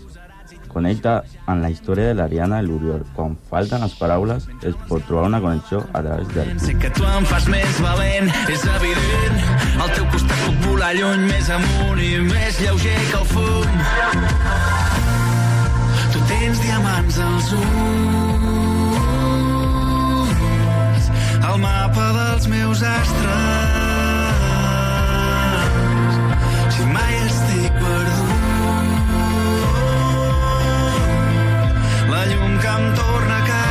Connecta 0.69 1.23
amb 1.49 1.63
la 1.63 1.73
història 1.73 2.11
de 2.11 2.15
l'Ariana 2.21 2.61
i 2.61 2.67
l'Oriol. 2.67 3.03
Quan 3.17 3.35
falten 3.51 3.83
les 3.83 3.95
paraules, 3.99 4.47
es 4.63 4.79
pot 4.87 5.03
trobar 5.07 5.27
una 5.27 5.41
connexió 5.43 5.83
a 5.91 6.03
través 6.03 6.33
del... 6.35 6.55
Sé 6.61 6.77
que 6.79 6.91
tu 6.95 7.03
em 7.03 7.27
fas 7.27 7.49
més 7.51 7.81
valent, 7.83 8.31
és 8.47 8.67
evident. 8.79 9.41
Al 9.75 9.95
teu 9.95 10.07
costat 10.13 10.45
puc 10.45 10.67
volar 10.69 10.93
lluny, 10.95 11.25
més 11.27 11.51
amunt 11.57 12.03
i 12.05 12.13
més 12.31 12.61
lleuger 12.63 12.99
que 13.09 13.17
el 13.23 13.33
fum. 13.33 14.78
Tens 16.39 16.59
diamants 16.63 17.17
als 17.19 17.49
ulls, 17.51 17.67
el 21.49 21.57
mapa 21.59 22.05
dels 22.15 22.45
meus 22.47 22.79
astres. 22.79 23.27
Si 26.77 26.83
mai 26.93 27.13
estic 27.25 27.71
perdut, 27.81 28.31
la 32.13 32.21
llum 32.31 32.53
que 32.63 32.71
em 32.77 32.85
torna 33.01 33.35
a 33.35 33.43
casa, 33.51 33.68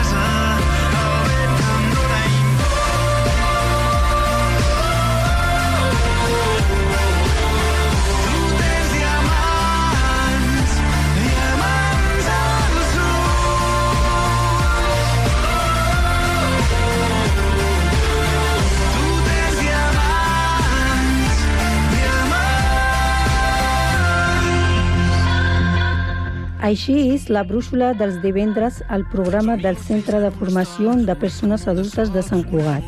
Així 26.68 26.94
és 27.14 27.28
la 27.32 27.44
brúixola 27.48 27.94
dels 27.96 28.18
divendres 28.20 28.82
al 28.92 29.06
programa 29.08 29.54
del 29.56 29.78
Centre 29.80 30.18
de 30.20 30.28
Formació 30.36 30.92
de 31.08 31.14
Persones 31.16 31.64
Adultes 31.70 32.10
de 32.12 32.20
Sant 32.26 32.42
Cugat. 32.50 32.84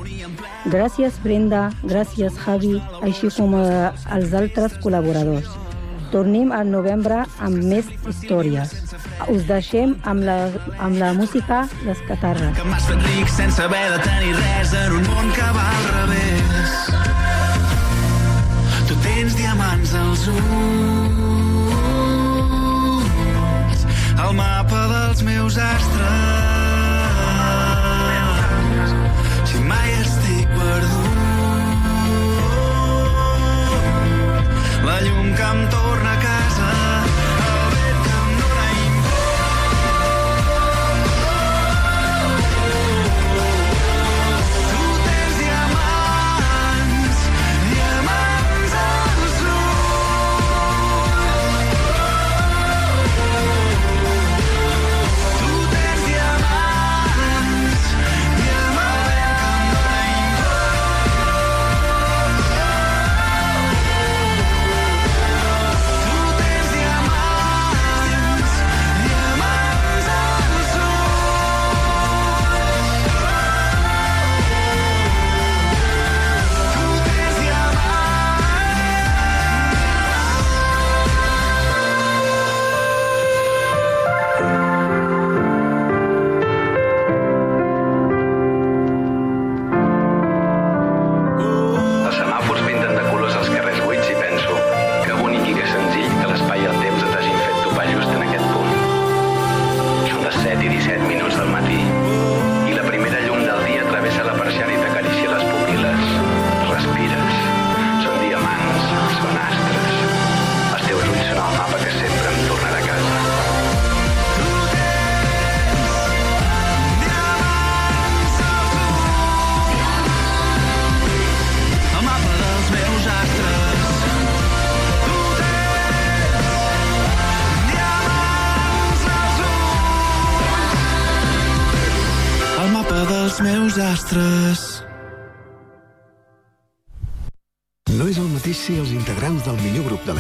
Gràcies, 0.69 1.17
Brenda, 1.25 1.63
gràcies, 1.89 2.37
Javi, 2.45 2.75
així 3.01 3.31
com 3.33 3.55
als 3.57 4.35
altres 4.37 4.77
col·laboradors. 4.85 5.49
Tornem 6.13 6.53
al 6.53 6.69
novembre 6.69 7.23
amb 7.39 7.65
més 7.73 7.89
històries. 8.11 8.75
Us 9.33 9.49
deixem 9.49 9.95
amb 10.13 10.29
la, 10.29 10.39
amb 10.77 11.01
la 11.01 11.15
música 11.17 11.63
Les 11.87 12.05
Catarres. 12.11 12.53
que 12.59 12.67
m'has 12.69 12.85
fet 12.91 13.01
ric 13.09 13.33
sense 13.33 13.63
haver 13.63 13.87
de 13.95 14.01
tenir 14.05 14.35
res 14.37 14.75
en 14.85 14.99
un 14.99 15.09
món 15.09 15.33
que 15.39 15.49
va 15.57 15.69
al 15.79 15.87
revés. 15.97 16.81
Tu 18.91 18.95
tens 19.07 19.37
diamants 19.41 19.95
als 19.95 20.29
ulls, 20.35 21.00
el 24.31 24.37
mapa 24.37 24.87
dels 24.87 25.23
meus 25.23 25.57
astres. 25.59 26.09
Si 29.51 29.59
mai 29.67 29.91
estic 30.03 30.47
perdut, 30.55 31.15
la 34.87 34.97
llum 35.07 35.35
que 35.35 35.47
em 35.55 35.61
torna 35.75 36.20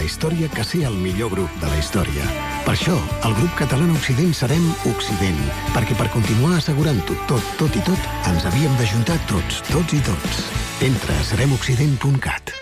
la 0.00 0.06
història 0.06 0.48
que 0.48 0.62
ser 0.64 0.86
el 0.88 0.94
millor 0.96 1.28
grup 1.34 1.56
de 1.60 1.68
la 1.68 1.76
història. 1.76 2.24
Per 2.64 2.72
això, 2.72 2.94
el 3.26 3.34
grup 3.36 3.52
català 3.58 3.84
Occident 3.92 4.30
serem 4.32 4.62
Occident, 4.88 5.40
perquè 5.74 5.92
per 5.98 6.06
continuar 6.14 6.54
assegurant-ho 6.56 7.16
tot, 7.28 7.50
tot 7.60 7.74
i 7.76 7.82
tot, 7.84 8.06
ens 8.30 8.46
havíem 8.48 8.72
d'ajuntar 8.78 9.18
tots, 9.28 9.60
tots 9.68 9.92
i 9.92 10.00
tots. 10.06 10.38
Entra 10.86 11.18
a 11.20 11.26
seremoccident.cat. 11.28 12.54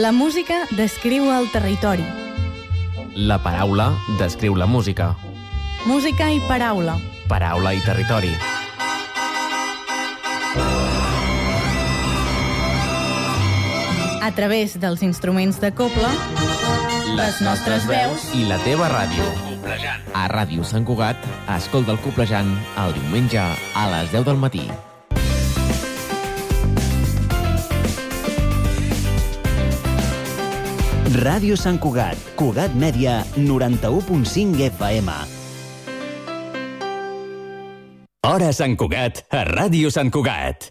La 0.00 0.14
música 0.16 0.62
descriu 0.78 1.28
el 1.34 1.50
territori. 1.52 2.06
La 3.20 3.36
paraula 3.44 3.90
descriu 4.16 4.56
la 4.56 4.70
música. 4.70 5.12
Música 5.84 6.30
i 6.32 6.40
paraula. 6.48 6.96
Paraula 7.28 7.76
i 7.76 7.84
territori. 7.84 8.32
A 14.30 14.32
través 14.32 14.76
dels 14.78 15.00
instruments 15.02 15.56
de 15.58 15.72
coble, 15.74 16.06
les 17.18 17.40
nostres 17.42 17.82
veus 17.90 18.28
i 18.38 18.44
la 18.46 18.60
teva 18.62 18.86
ràdio. 18.92 19.26
A 20.14 20.28
Ràdio 20.30 20.62
Sant 20.62 20.86
Cugat, 20.86 21.18
escolta 21.50 21.96
el 21.96 21.98
Coplejant 22.04 22.52
el 22.78 22.94
diumenge 22.94 23.42
a 23.42 23.88
les 23.90 24.14
10 24.14 24.28
del 24.30 24.38
matí. 24.38 24.62
Ràdio 31.18 31.58
Sant 31.58 31.82
Cugat, 31.82 32.30
Cugat 32.38 32.78
Mèdia, 32.78 33.24
91.5 33.34 34.68
FM. 34.70 35.22
Hora 38.30 38.54
Sant 38.54 38.78
Cugat, 38.78 39.26
a 39.34 39.48
Ràdio 39.56 39.90
Sant 39.90 40.14
Cugat. 40.14 40.70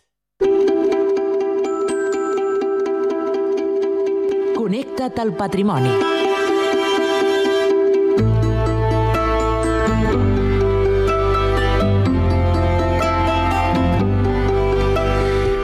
Connecta't 4.60 5.20
al 5.20 5.32
patrimoni. 5.32 6.19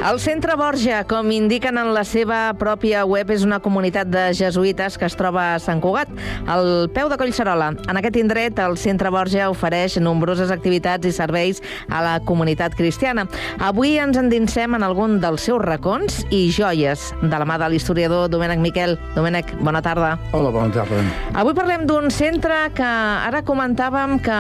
El 0.05 0.19
Centre 0.19 0.53
Borja, 0.53 0.99
com 1.09 1.31
indiquen 1.33 1.79
en 1.81 1.87
la 1.95 2.03
seva 2.05 2.51
pròpia 2.59 2.99
web, 3.09 3.31
és 3.33 3.41
una 3.41 3.57
comunitat 3.57 4.05
de 4.13 4.27
jesuïtes 4.37 4.99
que 5.01 5.07
es 5.09 5.15
troba 5.17 5.55
a 5.55 5.61
Sant 5.63 5.79
Cugat, 5.81 6.11
al 6.45 6.91
peu 6.93 7.09
de 7.09 7.17
Collserola. 7.17 7.71
En 7.89 7.97
aquest 7.97 8.19
indret, 8.21 8.61
el 8.61 8.77
Centre 8.77 9.09
Borja 9.09 9.47
ofereix 9.49 9.95
nombroses 9.97 10.51
activitats 10.53 11.09
i 11.09 11.13
serveis 11.15 11.61
a 11.89 12.03
la 12.05 12.11
comunitat 12.21 12.75
cristiana. 12.77 13.23
Avui 13.57 13.95
ens 13.97 14.19
endinsem 14.21 14.77
en 14.77 14.85
algun 14.85 15.15
dels 15.23 15.47
seus 15.49 15.63
racons 15.65 16.19
i 16.29 16.43
joies, 16.53 17.07
de 17.23 17.41
la 17.41 17.49
mà 17.49 17.57
de 17.63 17.71
l'historiador 17.73 18.29
Domènec 18.29 18.61
Miquel. 18.61 18.93
Domènec, 19.17 19.55
bona 19.65 19.81
tarda. 19.81 20.19
Hola, 20.37 20.53
bona 20.53 20.69
tarda. 20.69 21.01
Avui 21.33 21.57
parlem 21.57 21.87
d'un 21.89 22.13
centre 22.13 22.61
que 22.77 22.91
ara 23.31 23.41
comentàvem 23.41 24.19
que 24.21 24.37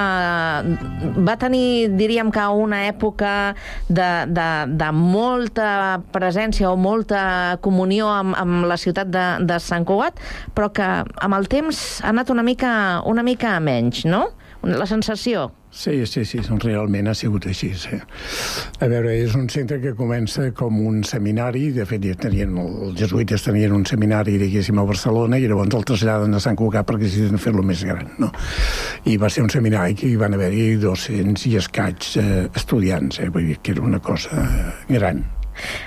va 1.25 1.37
tenir, 1.41 1.89
diríem 1.97 2.29
que 2.29 2.45
una 2.53 2.85
època 2.85 3.33
de, 3.89 4.13
de, 4.29 4.49
de 4.77 4.93
molta 5.55 6.01
presència 6.11 6.67
o 6.69 6.75
molta 6.75 7.57
comunió 7.63 8.09
amb, 8.11 8.35
amb 8.35 8.65
la 8.67 8.75
ciutat 8.75 9.07
de, 9.07 9.25
de 9.47 9.59
Sant 9.59 9.85
Cugat, 9.85 10.19
però 10.53 10.71
que 10.73 10.83
amb 10.83 11.35
el 11.35 11.47
temps 11.47 12.01
ha 12.03 12.11
anat 12.11 12.29
una 12.29 12.43
mica, 12.43 13.01
una 13.05 13.23
mica 13.23 13.55
a 13.55 13.61
menys, 13.63 14.05
no? 14.05 14.33
La 14.65 14.87
sensació. 14.87 15.51
Sí, 15.75 16.05
sí, 16.07 16.23
sí, 16.25 16.39
realment 16.63 17.09
ha 17.11 17.13
sigut 17.13 17.45
així. 17.51 17.73
Sí. 17.75 17.97
A 18.79 18.87
veure, 18.87 19.11
és 19.11 19.35
un 19.35 19.49
centre 19.51 19.77
que 19.83 19.91
comença 19.93 20.47
com 20.55 20.79
un 20.87 21.03
seminari, 21.03 21.67
de 21.75 21.85
fet, 21.85 22.01
ja 22.07 22.15
tenien, 22.15 22.55
els 22.57 22.95
jesuïtes 22.97 23.43
tenien 23.43 23.75
un 23.75 23.83
seminari, 23.85 24.39
diguéssim, 24.41 24.79
a 24.79 24.87
Barcelona, 24.87 25.37
i 25.37 25.51
llavors 25.51 25.75
el 25.75 25.85
traslladen 25.91 26.33
a 26.33 26.41
Sant 26.41 26.57
Cugat 26.57 26.87
perquè 26.87 27.05
necessiten 27.05 27.43
fer-lo 27.43 27.61
més 27.67 27.83
gran, 27.85 28.07
no? 28.23 28.31
I 29.05 29.19
va 29.21 29.29
ser 29.29 29.43
un 29.45 29.51
seminari 29.53 29.99
que 29.99 30.07
hi 30.09 30.15
van 30.17 30.39
haver-hi 30.39 30.79
200 30.81 31.45
i 31.51 31.57
escaig 31.59 32.11
eh, 32.23 32.33
estudiants, 32.55 33.19
eh? 33.19 33.29
vull 33.29 33.51
dir 33.51 33.59
que 33.61 33.75
era 33.75 33.83
una 33.85 33.99
cosa 33.99 34.47
gran. 34.89 35.25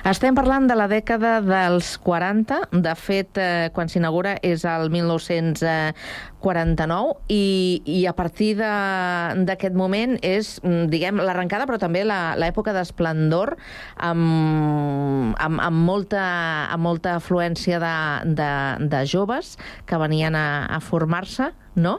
Estem 0.09 0.33
parlant 0.37 0.67
de 0.69 0.75
la 0.79 0.87
dècada 0.89 1.41
dels 1.45 1.99
40, 2.05 2.61
de 2.73 2.95
fet, 2.99 3.39
eh, 3.39 3.71
quan 3.75 3.89
s'inaugura 3.91 4.39
és 4.47 4.65
el 4.69 4.91
1949, 4.93 7.15
i, 7.29 7.83
i 7.85 8.07
a 8.09 8.13
partir 8.17 8.57
d'aquest 8.59 9.75
moment 9.77 10.19
és, 10.25 10.61
mm, 10.63 10.89
diguem, 10.93 11.17
l'arrencada, 11.21 11.67
però 11.69 11.79
també 11.81 12.05
l'època 12.09 12.73
d'esplendor, 12.77 13.57
amb, 13.97 15.35
amb, 15.37 15.61
amb, 15.61 15.77
molta, 15.91 16.25
amb 16.73 16.83
molta 16.89 17.15
afluència 17.19 17.79
de, 17.83 17.97
de, 18.39 18.53
de 18.89 19.01
joves 19.07 19.59
que 19.87 19.97
venien 20.01 20.35
a, 20.39 20.67
a 20.73 20.81
formar-se, 20.81 21.53
no? 21.77 21.99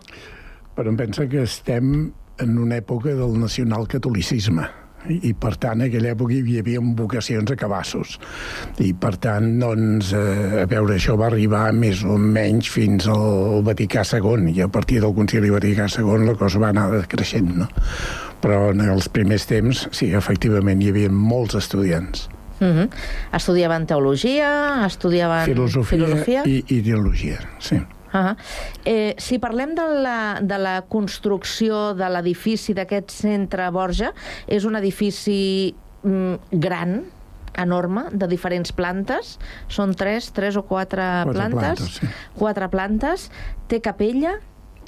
Però 0.75 0.89
em 0.89 0.97
pensa 0.97 1.27
que 1.29 1.43
estem 1.43 2.13
en 2.39 2.57
una 2.57 2.77
època 2.79 3.09
del 3.11 3.39
nacionalcatolicisme 3.39 4.78
i 5.07 5.31
per 5.33 5.53
tant 5.61 5.79
en 5.79 5.87
aquella 5.87 6.11
època 6.11 6.35
hi 6.35 6.57
havia 6.59 6.81
vocacions 6.81 7.51
a 7.51 7.57
cabassos 7.59 8.17
i 8.83 8.91
per 8.93 9.15
tant 9.21 9.47
doncs 9.61 10.11
eh, 10.17 10.63
a 10.63 10.65
veure 10.69 10.97
això 10.97 11.15
va 11.19 11.29
arribar 11.29 11.69
més 11.75 12.03
o 12.03 12.17
menys 12.19 12.71
fins 12.73 13.07
al 13.11 13.63
Vaticà 13.65 14.03
II 14.03 14.51
i 14.51 14.65
a 14.65 14.67
partir 14.67 14.99
del 15.03 15.15
Concili 15.15 15.53
Vaticà 15.53 15.87
II 15.87 16.25
la 16.27 16.35
cosa 16.39 16.59
va 16.59 16.73
anar 16.73 16.89
creixent 17.11 17.55
no? 17.61 17.69
però 18.43 18.69
en 18.73 18.83
els 18.87 19.09
primers 19.11 19.47
temps 19.47 19.87
sí, 19.91 20.11
efectivament 20.15 20.83
hi 20.83 20.91
havia 20.93 21.13
molts 21.13 21.55
estudiants 21.59 22.27
Uh 22.59 22.67
-huh. 22.67 22.89
Estudiaven 23.31 23.85
teologia, 23.87 24.85
estudiaven 24.85 25.45
filosofia, 25.45 25.97
filosofia? 25.97 26.43
i 26.45 26.65
ideologia, 26.67 27.39
sí. 27.57 27.79
Uh 28.09 28.19
-huh. 28.19 28.35
eh, 28.85 29.15
si 29.17 29.39
parlem 29.39 29.75
de 29.75 29.87
la, 30.01 30.39
de 30.41 30.57
la 30.57 30.81
construcció 30.81 31.93
de 31.93 32.09
l'edifici 32.09 32.73
d'aquest 32.73 33.11
centre 33.11 33.69
Borja, 33.71 34.13
és 34.47 34.65
un 34.65 34.75
edifici 34.75 35.75
mm, 36.03 36.35
gran, 36.51 37.03
enorme, 37.57 38.03
de 38.11 38.27
diferents 38.27 38.71
plantes. 38.71 39.37
Són 39.67 39.93
tres, 39.97 40.31
tres 40.35 40.57
o 40.59 40.63
quatre, 40.63 41.23
Quatre 41.23 41.49
plantes. 41.49 41.79
plantes, 41.79 41.97
sí. 41.99 42.07
Quatre 42.37 42.69
plantes. 42.69 43.31
Té 43.67 43.81
capella. 43.81 44.37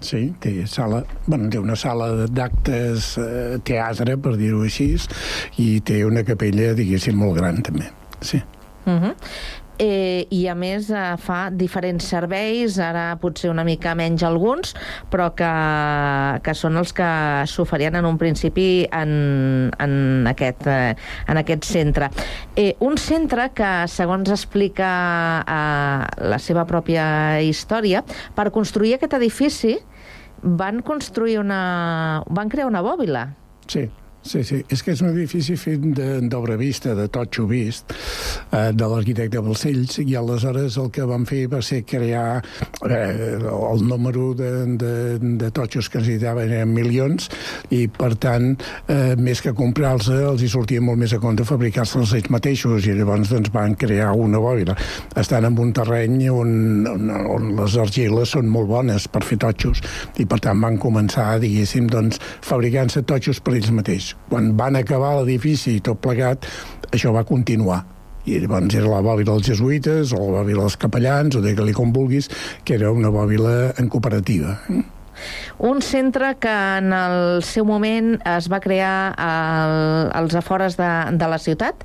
Sí, 0.02 0.34
té 0.42 0.66
sala, 0.66 1.04
bueno, 1.28 1.50
té 1.54 1.60
una 1.62 1.76
sala 1.78 2.26
d'actes, 2.26 3.18
eh, 3.22 3.60
teatre, 3.64 4.18
per 4.18 4.34
dir-ho 4.40 4.64
així, 4.66 4.96
i 5.62 5.80
té 5.86 6.00
una 6.06 6.24
capella, 6.26 6.74
diguéssim, 6.74 7.16
molt 7.16 7.38
gran, 7.38 7.62
també. 7.62 7.92
Sí. 8.20 8.42
Uh 8.86 8.94
-huh. 8.98 9.16
Eh, 9.82 10.28
i 10.30 10.46
a 10.48 10.56
més 10.58 10.89
eh, 10.94 11.02
fa 11.22 11.39
diferents 11.54 12.06
serveis, 12.13 12.78
ara 12.82 13.15
potser 13.22 13.50
una 13.52 13.65
mica 13.67 13.96
menys 13.98 14.24
alguns, 14.28 14.76
però 15.12 15.32
que, 15.38 15.52
que 16.46 16.56
són 16.58 16.78
els 16.82 16.94
que 16.96 17.10
s'oferien 17.50 17.98
en 17.98 18.08
un 18.08 18.20
principi 18.22 18.86
en, 18.94 19.72
en, 19.82 19.96
aquest, 20.30 20.67
eh, 20.70 20.94
en 21.28 21.41
aquest 21.41 21.65
centre. 21.67 22.12
Eh, 22.56 22.76
un 22.86 23.00
centre 23.02 23.50
que, 23.58 23.72
segons 23.91 24.30
explica 24.32 24.91
eh, 25.41 26.28
la 26.30 26.41
seva 26.41 26.67
pròpia 26.70 27.41
història, 27.41 28.06
per 28.38 28.52
construir 28.54 28.96
aquest 28.98 29.17
edifici 29.17 29.80
van 30.41 30.82
construir 30.86 31.39
una... 31.41 32.24
van 32.30 32.50
crear 32.50 32.70
una 32.70 32.82
bòbila. 32.86 33.28
Sí, 33.70 33.86
Sí, 34.22 34.44
sí, 34.46 34.60
és 34.70 34.84
que 34.86 34.94
és 34.94 35.00
un 35.02 35.10
edifici 35.10 35.56
fet 35.58 35.82
d'obra 36.30 36.54
vista, 36.60 36.94
de 36.94 37.08
totxo 37.10 37.48
vist, 37.50 37.90
eh, 38.54 38.70
de 38.70 38.90
l'arquitecte 38.92 39.42
Balcells, 39.42 39.98
i 40.04 40.14
aleshores 40.16 40.78
el 40.78 40.92
que 40.94 41.08
van 41.10 41.26
fer 41.26 41.48
va 41.50 41.62
ser 41.66 41.80
crear 41.90 42.44
eh, 42.86 43.40
el 43.42 43.82
número 43.90 44.28
de, 44.38 44.52
de, 44.78 44.92
de 45.42 45.50
totxos 45.50 45.90
que 45.90 46.04
necessitaven 46.04 46.54
eren 46.54 46.70
milions, 46.70 47.32
i 47.74 47.88
per 47.90 48.12
tant, 48.22 48.54
eh, 48.94 49.16
més 49.18 49.42
que 49.42 49.56
comprar-los, 49.58 50.12
els 50.14 50.46
hi 50.46 50.52
sortia 50.54 50.86
molt 50.86 51.02
més 51.02 51.18
a 51.18 51.22
compte 51.24 51.48
fabricar-se 51.48 52.06
ells 52.06 52.30
mateixos, 52.30 52.86
i 52.86 52.94
llavors 52.94 53.34
doncs, 53.34 53.50
van 53.50 53.74
crear 53.74 54.14
una 54.14 54.38
bòbila. 54.44 54.78
Estan 55.18 55.50
en 55.50 55.58
un 55.58 55.74
terreny 55.74 56.30
on, 56.30 56.86
on, 56.94 57.10
on 57.10 57.52
les 57.58 57.80
argiles 57.82 58.38
són 58.38 58.54
molt 58.54 58.70
bones 58.70 59.10
per 59.10 59.26
fer 59.26 59.42
totxos, 59.42 59.82
i 60.22 60.30
per 60.30 60.44
tant 60.46 60.62
van 60.62 60.78
començar, 60.78 61.40
diguéssim, 61.42 61.90
doncs, 61.90 62.22
fabricant-se 62.46 63.02
totxos 63.02 63.42
per 63.42 63.58
ells 63.58 63.74
mateixos 63.74 64.11
quan 64.30 64.54
van 64.60 64.78
acabar 64.80 65.17
l'edifici 65.19 65.78
i 65.78 65.84
tot 65.86 66.02
plegat, 66.04 66.47
això 66.91 67.13
va 67.15 67.26
continuar 67.28 67.84
i 68.26 68.38
llavors 68.38 68.76
era 68.78 68.89
la 68.89 69.02
bòbila 69.02 69.34
dels 69.34 69.47
jesuïtes 69.50 70.12
o 70.13 70.21
la 70.21 70.41
bòbila 70.41 70.67
dels 70.67 70.78
capellans 70.78 71.38
o 71.38 71.41
digue-li 71.41 71.74
com 71.74 71.93
vulguis 71.93 72.30
que 72.63 72.78
era 72.78 72.91
una 72.93 73.10
bòbila 73.10 73.74
en 73.82 73.89
cooperativa 73.89 74.60
Un 75.60 75.82
centre 75.82 76.36
que 76.39 76.52
en 76.52 76.93
el 76.93 77.43
seu 77.45 77.65
moment 77.67 78.15
es 78.26 78.47
va 78.50 78.62
crear 78.63 79.13
al, 79.13 80.10
als 80.17 80.34
afores 80.39 80.78
de, 80.80 80.89
de 81.13 81.28
la 81.30 81.38
ciutat, 81.38 81.84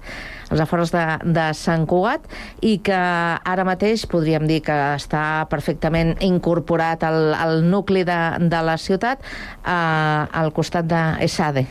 als 0.48 0.62
afores 0.62 0.92
de, 0.94 1.04
de 1.36 1.46
Sant 1.58 1.84
Cugat, 1.90 2.24
i 2.64 2.78
que 2.86 2.96
ara 2.96 3.66
mateix 3.68 4.06
podríem 4.08 4.46
dir 4.48 4.62
que 4.64 4.76
està 4.96 5.44
perfectament 5.52 6.14
incorporat 6.24 7.04
al, 7.04 7.34
al 7.34 7.60
nucli 7.66 8.06
de, 8.08 8.20
de 8.40 8.62
la 8.64 8.78
ciutat, 8.80 9.26
eh, 9.60 9.72
al 9.74 10.54
costat 10.56 10.88
d'Esade. 10.88 11.66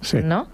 Sí. 0.00 0.22
No? 0.24 0.46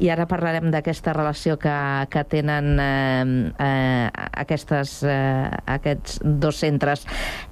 I 0.00 0.10
ara 0.12 0.26
parlarem 0.28 0.68
d'aquesta 0.72 1.14
relació 1.16 1.56
que, 1.60 1.72
que 2.12 2.24
tenen 2.28 2.74
eh, 2.76 3.24
eh, 3.56 4.10
aquestes, 4.44 4.98
eh, 5.08 5.48
aquests 5.76 6.20
dos 6.24 6.60
centres. 6.60 7.06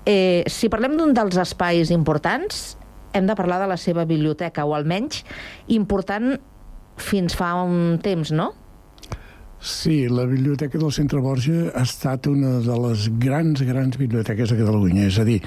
Eh, 0.04 0.44
si 0.46 0.68
parlem 0.68 0.98
d'un 1.00 1.14
dels 1.16 1.40
espais 1.40 1.92
importants, 1.94 2.76
hem 3.16 3.26
de 3.26 3.36
parlar 3.38 3.62
de 3.62 3.70
la 3.70 3.78
seva 3.80 4.04
biblioteca, 4.04 4.66
o 4.68 4.76
almenys 4.76 5.24
important 5.72 6.36
fins 6.98 7.36
fa 7.38 7.54
un 7.62 7.98
temps, 8.02 8.32
no? 8.34 8.52
Sí, 9.60 10.06
la 10.08 10.24
Biblioteca 10.24 10.78
del 10.78 10.92
Centre 10.94 11.18
Borja 11.18 11.72
ha 11.74 11.82
estat 11.82 12.28
una 12.30 12.60
de 12.62 12.74
les 12.78 13.08
grans, 13.18 13.58
grans 13.66 13.98
biblioteques 13.98 14.52
de 14.52 14.58
Catalunya. 14.60 15.08
És 15.10 15.18
a 15.18 15.24
dir, 15.26 15.40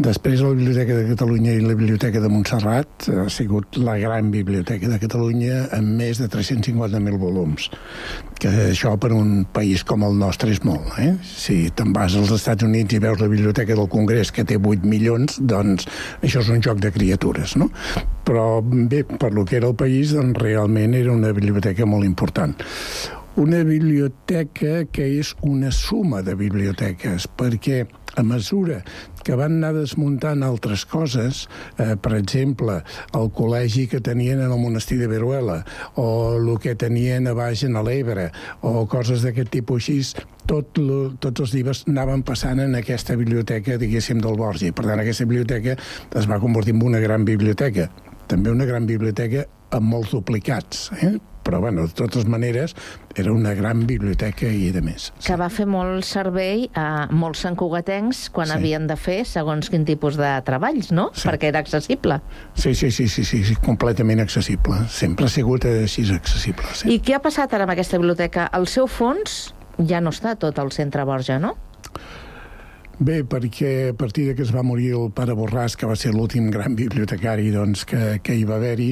després 0.00 0.40
de 0.40 0.46
la 0.46 0.56
Biblioteca 0.56 0.96
de 0.96 1.10
Catalunya 1.10 1.52
i 1.52 1.60
la 1.60 1.76
Biblioteca 1.76 2.22
de 2.24 2.30
Montserrat 2.32 3.10
ha 3.12 3.26
sigut 3.28 3.76
la 3.76 3.98
gran 4.00 4.30
biblioteca 4.32 4.88
de 4.88 4.96
Catalunya 5.02 5.66
amb 5.76 5.92
més 6.00 6.22
de 6.22 6.30
350.000 6.32 7.20
volums. 7.20 7.68
Que 8.40 8.54
això 8.70 8.94
per 8.96 9.12
un 9.12 9.44
país 9.52 9.84
com 9.84 10.08
el 10.08 10.16
nostre 10.16 10.56
és 10.56 10.64
molt. 10.64 10.96
Eh? 10.96 11.12
Si 11.20 11.60
te'n 11.76 11.92
vas 11.92 12.16
als 12.16 12.32
Estats 12.40 12.64
Units 12.64 12.96
i 12.96 13.04
veus 13.04 13.20
la 13.20 13.28
Biblioteca 13.28 13.76
del 13.76 13.92
Congrés 13.92 14.32
que 14.32 14.48
té 14.48 14.56
8 14.56 14.88
milions, 14.88 15.36
doncs 15.36 15.84
això 16.24 16.40
és 16.40 16.48
un 16.48 16.64
joc 16.64 16.80
de 16.80 16.96
criatures, 16.96 17.58
no? 17.60 17.68
Però 18.24 18.62
bé, 18.64 19.04
per 19.04 19.34
lo 19.36 19.44
que 19.44 19.60
era 19.60 19.68
el 19.68 19.76
país, 19.76 20.16
doncs 20.16 20.40
realment 20.40 20.96
era 20.96 21.12
una 21.12 21.36
biblioteca 21.36 21.84
molt 21.84 22.08
important 22.08 22.56
una 23.36 23.62
biblioteca 23.62 24.84
que 24.90 25.06
és 25.20 25.34
una 25.46 25.70
suma 25.70 26.22
de 26.26 26.34
biblioteques, 26.34 27.28
perquè 27.38 27.84
a 28.18 28.24
mesura 28.26 28.80
que 29.22 29.36
van 29.38 29.58
anar 29.58 29.70
desmuntant 29.76 30.42
altres 30.42 30.82
coses, 30.88 31.44
eh, 31.78 31.94
per 31.94 32.16
exemple, 32.18 32.80
el 33.14 33.30
col·legi 33.36 33.86
que 33.88 34.00
tenien 34.00 34.40
en 34.40 34.50
el 34.50 34.58
monestir 34.58 34.98
de 34.98 35.06
Veruela, 35.06 35.60
o 35.94 36.36
el 36.36 36.50
que 36.58 36.74
tenien 36.74 37.28
a 37.28 37.36
baix 37.36 37.62
en 37.64 37.78
l'Ebre, 37.78 38.30
o 38.62 38.86
coses 38.90 39.22
d'aquest 39.22 39.52
tipus 39.54 39.84
així, 39.84 40.26
tot 40.50 40.80
lo, 40.80 41.12
tots 41.22 41.46
els 41.46 41.54
llibres 41.54 41.84
anaven 41.86 42.24
passant 42.26 42.60
en 42.60 42.74
aquesta 42.74 43.14
biblioteca, 43.16 43.78
diguéssim, 43.78 44.20
del 44.20 44.40
Borja. 44.40 44.66
I, 44.66 44.74
per 44.74 44.88
tant, 44.88 44.98
aquesta 44.98 45.28
biblioteca 45.28 45.76
es 45.76 46.30
va 46.30 46.40
convertir 46.42 46.74
en 46.74 46.82
una 46.82 46.98
gran 46.98 47.24
biblioteca. 47.24 47.90
També 48.30 48.52
una 48.54 48.66
gran 48.68 48.86
biblioteca 48.86 49.44
amb 49.74 49.86
molts 49.90 50.12
duplicats, 50.14 50.88
eh? 51.02 51.16
però 51.40 51.58
bueno, 51.62 51.86
de 51.88 51.94
totes 51.96 52.26
maneres 52.30 52.74
era 53.18 53.32
una 53.32 53.54
gran 53.56 53.86
biblioteca 53.88 54.46
i 54.52 54.68
de 54.70 54.82
més. 54.84 55.08
Que 55.24 55.34
va 55.40 55.48
fer 55.50 55.64
molt 55.66 56.04
servei 56.06 56.66
a 56.78 57.06
molts 57.10 57.40
santcugatencs 57.46 58.28
quan 58.30 58.46
Sí. 58.50 58.52
havien 58.58 58.86
de 58.86 58.94
fer 59.00 59.24
segons 59.26 59.70
quin 59.72 59.86
tipus 59.88 60.18
de 60.20 60.28
treballs, 60.46 60.92
no? 60.92 61.08
Sí. 61.14 61.26
Perquè 61.26 61.48
era 61.48 61.58
accessible. 61.64 62.20
Sí, 62.54 62.74
sí, 62.74 62.90
sí, 62.90 63.08
sí, 63.08 63.24
sí, 63.24 63.42
sí, 63.42 63.56
completament 63.64 64.20
accessible. 64.20 64.84
Sempre 64.88 65.26
ha 65.26 65.28
sigut 65.32 65.64
així 65.64 66.04
accessible. 66.14 66.66
Sí. 66.74 66.92
I 66.94 67.00
què 67.00 67.16
ha 67.16 67.22
passat 67.24 67.54
ara 67.56 67.64
amb 67.66 67.72
aquesta 67.74 67.98
biblioteca? 67.98 68.50
El 68.52 68.68
seu 68.68 68.86
fons 68.86 69.54
ja 69.78 70.00
no 70.00 70.10
està 70.10 70.36
tot 70.38 70.58
al 70.58 70.70
centre 70.76 71.02
Borja, 71.08 71.40
no? 71.40 71.56
Bé, 73.00 73.22
perquè 73.24 73.88
a 73.88 73.92
partir 73.96 74.26
de 74.28 74.34
que 74.36 74.42
es 74.44 74.50
va 74.52 74.60
morir 74.60 74.90
el 74.92 75.06
pare 75.16 75.32
Borràs, 75.32 75.72
que 75.72 75.88
va 75.88 75.94
ser 75.96 76.10
l'últim 76.12 76.50
gran 76.52 76.74
bibliotecari 76.76 77.46
doncs, 77.48 77.86
que, 77.88 78.18
que 78.20 78.34
hi 78.36 78.42
va 78.44 78.58
haver-hi, 78.58 78.90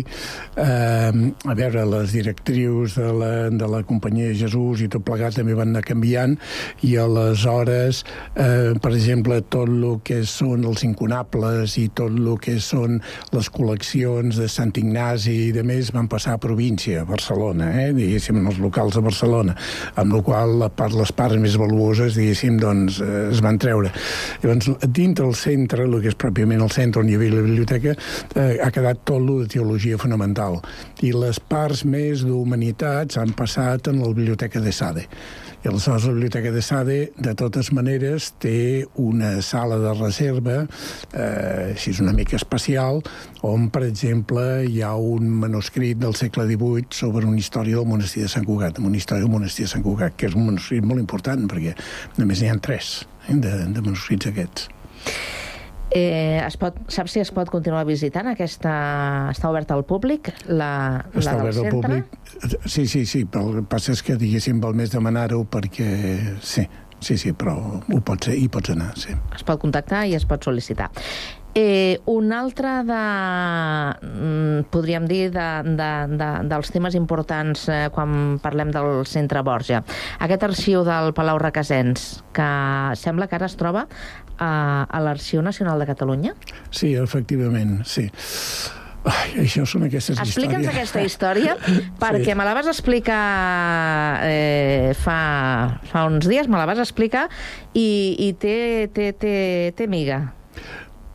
eh, 0.62 1.18
a 1.52 1.56
veure, 1.58 1.82
les 1.92 2.14
directrius 2.16 2.94
de 2.96 3.10
la, 3.12 3.28
de 3.52 3.68
la 3.68 3.82
companyia 3.84 4.30
Jesús 4.32 4.80
i 4.80 4.88
tot 4.88 5.04
plegat 5.04 5.36
també 5.36 5.52
van 5.58 5.74
anar 5.74 5.82
canviant 5.84 6.38
i 6.88 6.94
aleshores, 6.96 8.00
eh, 8.32 8.72
per 8.80 8.94
exemple, 8.94 9.42
tot 9.52 9.68
el 9.68 9.84
que 10.08 10.22
són 10.24 10.64
els 10.64 10.86
incunables 10.88 11.76
i 11.76 11.90
tot 11.92 12.16
el 12.16 12.32
que 12.40 12.56
són 12.64 13.02
les 13.36 13.52
col·leccions 13.52 14.40
de 14.40 14.48
Sant 14.48 14.72
Ignasi 14.80 15.36
i 15.50 15.52
de 15.52 15.66
més 15.68 15.92
van 15.92 16.08
passar 16.08 16.38
a 16.38 16.42
província, 16.46 17.02
a 17.04 17.10
Barcelona, 17.12 17.74
eh, 17.84 17.92
diguéssim, 17.92 18.40
en 18.40 18.48
els 18.54 18.64
locals 18.64 18.96
de 18.96 19.04
Barcelona, 19.04 19.58
amb 20.00 20.16
la 20.16 20.24
qual 20.24 20.66
part, 20.72 20.96
les 20.96 21.12
parts 21.12 21.36
més 21.44 21.60
valuoses, 21.60 22.16
diguéssim, 22.16 22.56
doncs, 22.64 23.02
eh, 23.04 23.28
es 23.36 23.44
van 23.44 23.60
treure. 23.60 23.92
Llavors, 24.42 24.70
dintre 24.86 25.26
el 25.26 25.34
centre, 25.38 25.84
el 25.84 25.98
que 26.02 26.12
és 26.12 26.18
pròpiament 26.18 26.62
el 26.64 26.72
centre 26.74 27.02
on 27.02 27.10
hi 27.10 27.18
havia 27.18 27.34
la 27.36 27.44
biblioteca, 27.46 27.96
eh, 28.34 28.58
ha 28.62 28.70
quedat 28.74 29.04
tot 29.08 29.22
lo 29.24 29.40
de 29.42 29.50
teologia 29.50 29.98
fonamental. 29.98 30.60
I 31.02 31.12
les 31.16 31.40
parts 31.40 31.84
més 31.84 32.24
d'humanitats 32.26 33.18
han 33.18 33.34
passat 33.38 33.88
en 33.92 34.02
la 34.02 34.12
biblioteca 34.12 34.60
de 34.60 34.72
Sade. 34.72 35.06
I 35.64 35.68
aleshores 35.68 36.04
la 36.06 36.12
biblioteca 36.12 36.52
de 36.54 36.62
Sade, 36.62 36.98
de 37.18 37.34
totes 37.34 37.72
maneres, 37.74 38.28
té 38.38 38.86
una 38.94 39.32
sala 39.42 39.80
de 39.82 39.94
reserva, 39.98 40.60
eh, 41.12 41.72
així 41.72 41.90
és 41.90 41.98
una 42.04 42.14
mica 42.14 42.38
especial, 42.38 43.02
on, 43.42 43.66
per 43.74 43.82
exemple, 43.88 44.44
hi 44.70 44.84
ha 44.86 44.94
un 44.94 45.26
manuscrit 45.42 45.98
del 45.98 46.14
segle 46.14 46.46
XVIII 46.46 46.94
sobre 46.94 47.26
una 47.26 47.42
història 47.42 47.80
del 47.80 47.90
monestir 47.90 48.22
de 48.22 48.30
Sant 48.30 48.46
Cugat, 48.46 48.78
una 48.78 48.96
història 48.96 49.26
del 49.26 49.34
monestir 49.34 49.66
de 49.66 49.74
Sant 49.74 49.82
Cugat, 49.82 50.14
que 50.14 50.30
és 50.30 50.38
un 50.38 50.46
manuscrit 50.46 50.86
molt 50.86 51.02
important, 51.02 51.48
perquè 51.50 51.74
només 52.22 52.38
n'hi 52.38 52.54
ha 52.54 52.60
tres 52.62 53.00
de, 53.28 53.52
de 53.68 53.82
manuscrits 53.84 54.30
aquests. 54.30 54.68
Eh, 55.90 56.36
es 56.44 56.58
pot, 56.60 56.76
saps 56.92 57.14
si 57.16 57.20
es 57.22 57.30
pot 57.32 57.48
continuar 57.48 57.86
visitant 57.88 58.28
aquesta... 58.28 58.72
Està 59.32 59.48
oberta 59.48 59.76
al 59.76 59.86
públic, 59.88 60.28
la, 60.48 61.04
Està 61.14 61.32
la 61.32 61.38
del 61.38 61.46
obert 61.46 61.56
al 61.56 61.70
centre? 61.70 62.00
públic? 62.02 62.66
Sí, 62.68 62.84
sí, 62.86 63.06
sí, 63.08 63.22
però 63.24 63.46
el 63.48 63.62
que 63.62 63.64
passa 63.72 63.94
és 63.96 64.04
que, 64.04 64.18
diguéssim, 64.20 64.60
val 64.60 64.76
més 64.76 64.92
demanar-ho 64.92 65.44
perquè... 65.48 65.88
Sí, 66.44 66.66
sí, 67.00 67.16
sí, 67.16 67.32
però 67.32 67.56
ho 67.80 68.00
pots, 68.04 68.28
hi 68.34 68.50
pots 68.52 68.74
anar, 68.76 68.90
sí. 69.00 69.16
Es 69.36 69.46
pot 69.48 69.62
contactar 69.64 70.04
i 70.10 70.16
es 70.18 70.28
pot 70.28 70.44
sol·licitar. 70.44 70.90
Eh, 71.58 71.98
un 72.06 72.30
altre 72.32 72.84
de, 72.86 73.04
mm, 74.06 74.70
podríem 74.70 75.08
dir, 75.10 75.32
de, 75.34 75.46
de, 75.64 75.90
de, 76.14 76.28
dels 76.46 76.70
temes 76.70 76.94
importants 76.94 77.64
eh, 77.66 77.88
quan 77.90 78.38
parlem 78.38 78.70
del 78.70 79.02
centre 79.10 79.42
Borja. 79.42 79.80
Aquest 80.22 80.46
arxiu 80.46 80.84
del 80.86 81.10
Palau 81.18 81.40
Requesens, 81.42 82.22
que 82.36 82.46
sembla 82.94 83.26
que 83.26 83.40
ara 83.40 83.50
es 83.50 83.58
troba 83.58 83.88
a, 84.38 84.86
a 84.86 85.02
l'Arxiu 85.02 85.42
Nacional 85.42 85.82
de 85.82 85.90
Catalunya. 85.90 86.36
Sí, 86.70 86.92
efectivament, 86.94 87.80
sí. 87.82 88.06
Ai, 89.08 89.40
això 89.42 89.66
són 89.66 89.88
aquestes 89.88 90.22
Explica'ns 90.22 90.62
històries. 90.62 90.78
aquesta 90.78 91.02
història, 91.02 91.58
perquè 92.02 92.38
me 92.38 92.46
la 92.46 92.54
vas 92.54 92.70
explicar 92.70 93.20
eh, 94.30 94.94
fa, 94.94 95.20
fa 95.90 96.06
uns 96.06 96.30
dies, 96.30 96.46
me 96.46 96.60
la 96.60 96.70
vas 96.70 96.78
explicar 96.86 97.26
i, 97.74 98.14
i 98.30 98.34
té, 98.38 98.58
té, 98.94 99.10
té, 99.18 99.38
té 99.74 99.90
miga. 99.90 100.37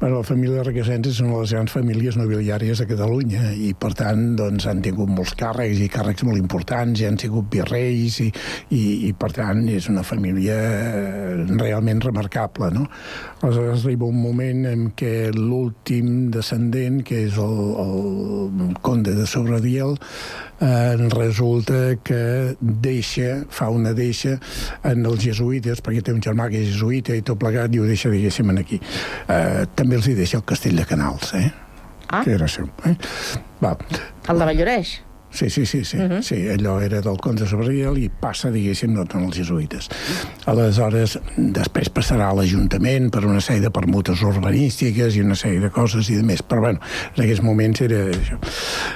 Bueno, 0.04 0.18
la 0.20 0.28
família 0.28 0.64
Requesens 0.68 1.08
és 1.08 1.20
una 1.24 1.38
de 1.38 1.44
les 1.46 1.52
grans 1.56 1.72
famílies 1.72 2.18
nobiliàries 2.20 2.82
de 2.82 2.86
Catalunya 2.90 3.54
i, 3.56 3.70
per 3.72 3.94
tant, 3.96 4.34
doncs, 4.36 4.66
han 4.68 4.82
tingut 4.84 5.08
molts 5.08 5.32
càrrecs 5.40 5.80
i 5.80 5.88
càrrecs 5.94 6.26
molt 6.28 6.42
importants, 6.42 7.00
i 7.00 7.08
han 7.08 7.16
sigut 7.22 7.48
virreis 7.54 8.18
i, 8.20 8.28
i, 8.76 8.82
i 9.08 9.14
per 9.16 9.30
tant, 9.38 9.62
és 9.72 9.88
una 9.88 10.04
família 10.04 10.58
eh, 10.60 11.46
realment 11.54 12.04
remarcable, 12.04 12.74
no? 12.76 12.84
Aleshores 13.40 13.86
arriba 13.86 14.12
un 14.12 14.20
moment 14.26 14.68
en 14.74 14.90
què 14.92 15.14
l'últim 15.38 16.28
descendent, 16.36 17.00
que 17.08 17.24
és 17.30 17.40
el, 17.40 17.62
el 17.86 18.76
conde 18.84 19.16
de 19.16 19.24
Sobradiel, 19.24 19.96
eh, 20.64 21.10
resulta 21.14 21.98
que 22.04 22.56
deixa, 22.60 23.44
fa 23.50 23.70
una 23.70 23.94
deixa 23.94 24.38
en 24.88 25.06
els 25.06 25.22
jesuïtes, 25.24 25.84
perquè 25.84 26.04
té 26.06 26.16
un 26.16 26.24
germà 26.24 26.50
que 26.52 26.62
és 26.64 26.72
jesuïta 26.72 27.16
i 27.18 27.24
tot 27.26 27.42
plegat, 27.42 27.74
i 27.76 27.82
ho 27.82 27.88
deixa, 27.90 28.12
diguéssim, 28.14 28.50
aquí. 28.58 28.80
Eh, 29.28 29.66
també 29.76 30.00
els 30.00 30.08
hi 30.08 30.18
deixa 30.20 30.40
el 30.40 30.48
castell 30.48 30.80
de 30.80 30.88
Canals, 30.90 31.34
eh? 31.40 31.50
Ah. 32.10 32.22
Que 32.24 32.36
era 32.38 32.48
seu. 32.48 32.70
Eh? 32.86 32.96
Va. 33.64 33.76
El 34.30 34.40
de 34.40 34.46
Valloreix? 34.52 35.00
Sí, 35.34 35.50
sí, 35.50 35.66
sí, 35.66 35.84
sí, 35.84 35.98
uh 35.98 36.02
-huh. 36.02 36.22
sí, 36.22 36.36
allò 36.48 36.80
era 36.80 37.02
del 37.02 37.18
conde 37.18 37.48
Sobriel 37.48 37.98
i 37.98 38.10
passa, 38.10 38.52
diguéssim, 38.52 38.94
no 38.94 39.06
tant 39.06 39.26
els 39.26 39.38
jesuïtes. 39.38 39.90
Aleshores, 40.46 41.18
després 41.38 41.90
passarà 41.90 42.30
a 42.30 42.36
l'Ajuntament 42.36 43.10
per 43.10 43.26
una 43.26 43.42
sèrie 43.42 43.62
de 43.62 43.72
permutes 43.72 44.22
urbanístiques 44.22 45.16
i 45.16 45.22
una 45.22 45.36
sèrie 45.36 45.60
de 45.60 45.70
coses 45.70 46.10
i 46.10 46.16
de 46.16 46.24
més, 46.24 46.44
però 46.44 46.60
bueno, 46.60 46.80
en 47.18 47.24
aquells 47.24 47.42
moments 47.42 47.82
era 47.82 47.96
això. 48.12 48.38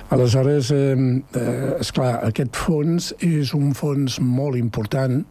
Aleshores, 0.10 0.72
eh, 0.72 1.24
eh, 1.34 1.74
esclar, 1.80 2.20
aquest 2.24 2.56
fons 2.56 3.16
és 3.20 3.54
un 3.54 3.74
fons 3.74 4.20
molt 4.20 4.58
important 4.58 5.26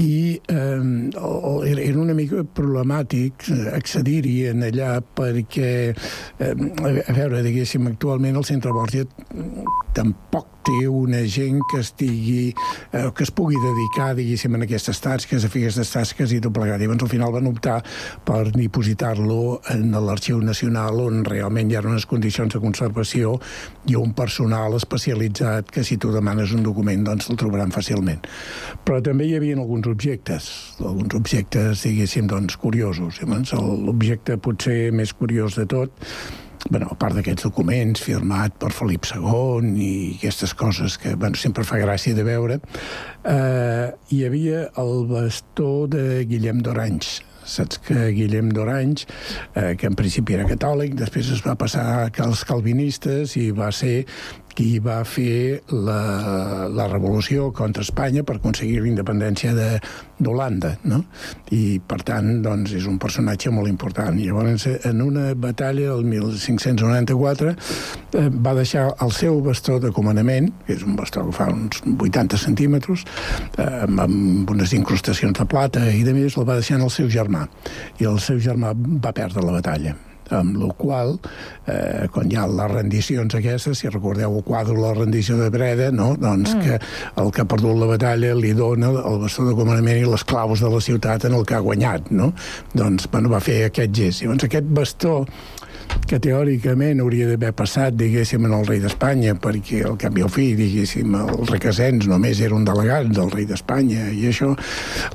i 0.00 0.40
eh, 0.48 1.84
era 1.84 2.00
una 2.00 2.14
mica 2.16 2.44
problemàtic 2.56 3.48
eh, 3.52 3.66
accedir-hi 3.76 4.36
en 4.50 4.64
allà 4.70 4.96
perquè, 5.02 5.72
eh, 5.90 6.50
a 6.50 7.16
veure, 7.16 7.42
diguéssim, 7.46 7.90
actualment 7.90 8.40
el 8.40 8.48
Centre 8.48 8.72
Borja 8.76 9.04
tampoc 9.96 10.59
té 10.66 10.86
una 10.88 11.22
gent 11.28 11.60
que 11.70 11.80
estigui, 11.80 12.54
eh, 12.92 13.08
que 13.16 13.24
es 13.24 13.32
pugui 13.34 13.58
dedicar, 13.60 14.14
diguéssim, 14.18 14.54
a 14.54 14.62
aquestes 14.66 15.00
tasques, 15.00 15.44
a 15.44 15.50
fer 15.52 15.64
aquestes 15.64 15.92
tasques 15.94 16.34
i 16.36 16.40
tot 16.40 16.54
plegat. 16.56 16.80
Llavors 16.80 17.06
al 17.06 17.12
final 17.12 17.32
van 17.34 17.48
optar 17.50 17.78
per 18.26 18.50
dipositar-lo 18.54 19.60
en 19.74 19.90
l'Arxiu 19.92 20.40
Nacional 20.44 21.00
on 21.04 21.24
realment 21.24 21.70
hi 21.70 21.78
ha 21.78 21.84
unes 21.84 22.06
condicions 22.06 22.54
de 22.54 22.60
conservació 22.62 23.36
i 23.90 23.96
un 23.98 24.12
personal 24.14 24.76
especialitzat 24.78 25.70
que 25.70 25.84
si 25.84 25.96
tu 25.96 26.12
demanes 26.12 26.52
un 26.56 26.62
document 26.66 27.04
doncs 27.06 27.30
el 27.30 27.40
trobaran 27.40 27.72
fàcilment. 27.74 28.26
Però 28.84 29.00
també 29.04 29.28
hi 29.28 29.36
havia 29.38 29.56
alguns 29.56 29.88
objectes, 29.90 30.50
alguns 30.80 31.16
objectes, 31.18 31.84
diguéssim, 31.86 32.28
doncs, 32.30 32.56
curiosos. 32.60 33.20
Llavors, 33.20 33.54
l'objecte 33.56 34.38
potser 34.38 34.90
més 34.92 35.14
curiós 35.16 35.58
de 35.58 35.66
tot 35.70 36.06
bueno, 36.68 36.90
a 36.90 36.96
part 36.98 37.16
d'aquests 37.16 37.46
documents 37.48 38.02
firmat 38.04 38.54
per 38.60 38.72
Felip 38.74 39.08
II 39.08 39.72
i 39.80 39.92
aquestes 40.18 40.52
coses 40.54 40.98
que 41.00 41.14
bueno, 41.16 41.38
sempre 41.40 41.64
fa 41.64 41.80
gràcia 41.80 42.16
de 42.16 42.26
veure, 42.26 42.60
eh, 43.24 43.88
hi 44.10 44.22
havia 44.26 44.68
el 44.80 45.06
bastó 45.10 45.86
de 45.90 46.24
Guillem 46.28 46.60
d'Oranys, 46.66 47.20
saps 47.48 47.80
que 47.86 48.10
Guillem 48.14 48.52
d'Oranys, 48.54 49.06
eh, 49.54 49.74
que 49.80 49.88
en 49.88 49.96
principi 49.98 50.36
era 50.36 50.48
catòlic, 50.48 50.94
després 50.98 51.32
es 51.32 51.42
va 51.46 51.56
passar 51.58 52.10
als 52.10 52.44
calvinistes 52.44 53.36
i 53.40 53.50
va 53.56 53.72
ser 53.72 54.04
qui 54.54 54.78
va 54.82 55.00
fer 55.08 55.62
la, 55.72 56.68
la 56.68 56.86
revolució 56.90 57.50
contra 57.56 57.84
Espanya 57.86 58.24
per 58.26 58.38
aconseguir 58.38 58.80
la 58.82 58.90
independència 58.90 59.52
d'Holanda, 60.20 60.74
no? 60.90 61.02
I, 61.54 61.78
per 61.86 62.00
tant, 62.06 62.28
doncs, 62.44 62.74
és 62.76 62.88
un 62.90 62.98
personatge 63.02 63.52
molt 63.54 63.70
important. 63.70 64.18
I 64.18 64.28
llavors, 64.28 64.66
en 64.88 65.02
una 65.04 65.30
batalla, 65.38 65.94
el 65.94 66.04
1594, 66.08 67.54
eh, 67.54 68.26
va 68.30 68.56
deixar 68.58 68.88
el 69.00 69.14
seu 69.16 69.40
bastó 69.44 69.78
de 69.82 69.92
comandament, 69.96 70.50
que 70.66 70.76
és 70.76 70.84
un 70.86 70.98
bastó 70.98 71.24
que 71.28 71.36
fa 71.38 71.48
uns 71.54 71.82
80 71.96 72.40
centímetres, 72.40 73.06
eh, 73.56 73.70
amb 73.86 74.50
unes 74.50 74.76
incrustacions 74.76 75.38
de 75.38 75.48
plata 75.48 75.88
i 75.94 76.04
de 76.06 76.14
més, 76.16 76.36
el 76.36 76.48
va 76.48 76.60
deixar 76.60 76.80
en 76.80 76.86
el 76.88 76.94
seu 76.94 77.10
germà. 77.10 77.46
I 78.00 78.10
el 78.10 78.20
seu 78.22 78.40
germà 78.42 78.74
va 78.76 79.16
perdre 79.16 79.44
la 79.46 79.58
batalla 79.60 79.96
amb 80.36 80.56
la 80.60 80.70
qual, 80.78 81.16
eh, 81.66 82.06
quan 82.12 82.30
hi 82.30 82.38
ha 82.38 82.46
les 82.50 82.72
rendicions 82.72 83.34
aquestes, 83.38 83.78
si 83.80 83.90
recordeu 83.90 84.36
el 84.38 84.44
quadre 84.46 84.76
la 84.78 84.94
rendició 84.96 85.38
de 85.40 85.50
Breda, 85.52 85.90
no? 85.90 86.12
doncs 86.20 86.54
mm. 86.54 86.64
que 86.64 87.22
el 87.22 87.32
que 87.34 87.44
ha 87.44 87.48
perdut 87.50 87.78
la 87.80 87.90
batalla 87.90 88.34
li 88.38 88.52
dona 88.56 88.90
el 88.90 89.20
bastó 89.22 89.46
de 89.48 89.56
comandament 89.58 90.02
i 90.02 90.08
les 90.08 90.24
claus 90.24 90.62
de 90.62 90.70
la 90.72 90.82
ciutat 90.84 91.26
en 91.28 91.38
el 91.38 91.46
que 91.46 91.56
ha 91.58 91.64
guanyat, 91.64 92.10
no? 92.14 92.32
Doncs, 92.74 93.08
bueno, 93.12 93.30
va 93.32 93.42
fer 93.44 93.64
aquest 93.68 93.94
gest. 93.96 94.24
Llavors, 94.24 94.46
aquest 94.46 94.70
bastó 94.76 95.14
que 96.10 96.18
teòricament 96.22 97.00
hauria 97.02 97.28
d'haver 97.30 97.52
passat, 97.56 97.94
diguéssim, 97.98 98.44
en 98.48 98.54
el 98.56 98.66
rei 98.66 98.80
d'Espanya, 98.82 99.36
perquè 99.40 99.84
al 99.86 99.98
cap 100.00 100.16
i 100.18 100.24
al 100.26 100.32
fi, 100.32 100.48
diguéssim, 100.58 101.14
els 101.20 101.52
requesens 101.52 102.08
només 102.10 102.40
era 102.42 102.56
un 102.56 102.66
delegat 102.66 103.10
del 103.14 103.30
rei 103.30 103.46
d'Espanya, 103.48 104.08
i 104.10 104.26
això, 104.30 104.52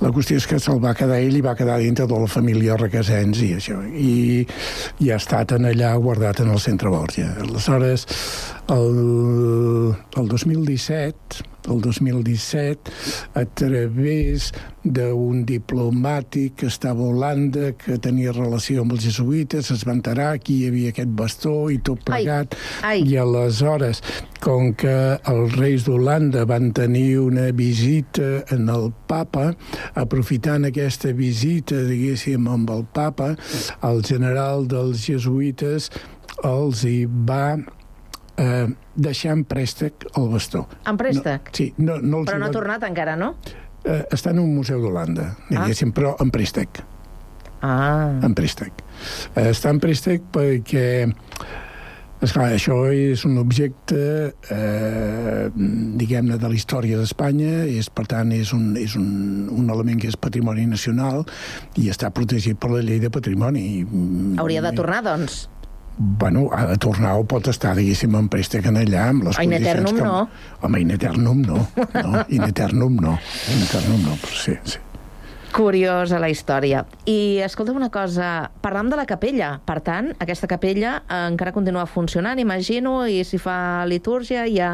la 0.02 0.12
qüestió 0.16 0.40
és 0.40 0.48
que 0.50 0.60
se'l 0.62 0.82
va 0.84 0.96
quedar 0.98 1.20
ell 1.24 1.36
i 1.36 1.44
va 1.46 1.56
quedar 1.58 1.80
dintre 1.84 2.08
de 2.08 2.22
la 2.22 2.32
família 2.32 2.78
requesens 2.80 3.42
i 3.44 3.54
això, 3.58 3.82
i, 3.92 4.46
i 5.04 5.12
ha 5.12 5.20
estat 5.20 5.56
en 5.58 5.68
allà 5.72 5.94
guardat 6.00 6.44
en 6.46 6.54
el 6.56 6.62
centre 6.64 6.92
Borja. 6.94 7.34
Aleshores, 7.44 8.08
el, 8.70 9.96
el 10.18 10.28
2017 10.28 11.54
el 11.68 11.82
2017 11.82 12.92
a 13.34 13.44
través 13.46 14.52
d'un 14.86 15.44
diplomàtic 15.48 16.60
que 16.62 16.68
estava 16.70 17.02
a 17.02 17.10
Holanda, 17.10 17.72
que 17.74 17.98
tenia 18.02 18.34
relació 18.36 18.84
amb 18.84 18.96
els 18.96 19.06
jesuïtes, 19.08 19.72
es 19.74 19.86
va 19.88 19.96
enterar 19.96 20.36
que 20.44 20.54
hi 20.54 20.68
havia 20.70 20.94
aquest 20.94 21.14
bastó 21.18 21.56
i 21.74 21.80
tot 21.82 22.04
plegat. 22.06 22.54
Ai. 22.84 23.02
Ai. 23.02 23.06
I 23.10 23.18
aleshores, 23.24 24.04
com 24.46 24.74
que 24.78 24.96
els 25.32 25.56
reis 25.58 25.88
d'Holanda 25.88 26.46
van 26.50 26.70
tenir 26.78 27.18
una 27.24 27.50
visita 27.50 28.44
en 28.54 28.70
el 28.70 28.92
papa, 29.10 29.54
aprofitant 29.98 30.70
aquesta 30.70 31.16
visita, 31.18 31.82
diguéssim, 31.90 32.46
amb 32.52 32.70
el 32.70 32.86
papa, 32.94 33.34
el 33.90 34.06
general 34.06 34.70
dels 34.70 35.08
jesuïtes 35.10 35.90
els 36.46 36.84
hi 36.86 37.06
va 37.08 37.58
eh, 38.38 38.68
deixar 38.96 39.36
en 39.36 39.44
préstec 39.48 40.08
el 40.16 40.30
bastó. 40.32 40.66
En 40.88 40.98
préstec? 40.98 41.52
No, 41.52 41.56
sí. 41.58 41.74
No, 41.78 42.00
no 42.02 42.24
Però 42.26 42.40
no 42.42 42.50
ha 42.50 42.56
tornat 42.56 42.88
encara, 42.88 43.16
no? 43.20 43.36
Eh, 43.86 44.02
està 44.16 44.34
en 44.34 44.42
un 44.42 44.56
museu 44.56 44.82
d'Holanda, 44.82 45.32
diguéssim, 45.52 45.94
ah. 45.94 45.98
però 46.00 46.16
en 46.24 46.34
préstec. 46.34 46.82
Ah. 47.66 48.16
En 48.26 48.34
préstec. 48.38 48.84
Eh, 49.36 49.50
està 49.52 49.72
en 49.74 49.80
préstec 49.84 50.26
perquè 50.34 51.06
Esclar, 52.24 52.48
això 52.56 52.78
és 52.96 53.22
un 53.28 53.36
objecte, 53.38 53.98
eh, 54.50 55.50
diguem-ne, 55.54 56.38
de 56.40 56.48
la 56.48 56.56
història 56.56 56.98
d'Espanya, 56.98 57.66
és, 57.68 57.90
per 57.92 58.06
tant, 58.10 58.32
és, 58.32 58.54
un, 58.56 58.70
és 58.80 58.96
un, 58.96 59.50
un 59.52 59.68
element 59.70 60.00
que 60.00 60.08
és 60.08 60.16
patrimoni 60.18 60.64
nacional 60.70 61.26
i 61.76 61.90
està 61.92 62.10
protegit 62.16 62.58
per 62.58 62.72
la 62.72 62.82
llei 62.88 63.02
de 63.04 63.12
patrimoni. 63.12 63.66
Hauria 64.40 64.64
de 64.64 64.72
tornar, 64.78 65.04
doncs? 65.06 65.44
Bueno, 65.98 66.50
ha 66.52 66.66
de 66.68 66.78
tornar 66.78 67.16
o 67.20 67.24
pot 67.28 67.48
estar, 67.48 67.76
diguéssim, 67.78 68.16
en 68.20 68.28
préstec 68.32 68.66
en 68.68 68.80
allà, 68.82 69.10
amb 69.12 69.30
les 69.30 69.38
in 69.40 69.54
condicions 69.54 69.94
que... 69.94 70.02
no. 70.04 70.26
Home, 70.62 70.82
in 70.84 70.92
eternum 70.96 71.46
no. 71.46 71.62
no. 71.94 72.26
In 72.28 72.44
eternum 72.44 72.98
no. 73.00 73.16
In 73.54 73.64
eternum 73.64 74.04
no, 74.04 74.18
però 74.20 74.42
sí, 74.42 74.58
sí. 74.64 74.82
Curiosa 75.56 76.20
la 76.20 76.28
història. 76.28 76.82
I 77.08 77.40
escolta'm 77.46 77.78
una 77.80 77.88
cosa, 77.88 78.50
parlam 78.60 78.90
de 78.92 78.98
la 79.00 79.06
capella. 79.08 79.54
Per 79.64 79.78
tant, 79.86 80.12
aquesta 80.20 80.50
capella 80.52 80.98
encara 81.30 81.54
continua 81.56 81.86
funcionant, 81.88 82.42
imagino, 82.44 82.98
i 83.08 83.24
si 83.24 83.40
fa 83.40 83.86
litúrgia, 83.88 84.44
hi 84.52 84.60
ha 84.60 84.74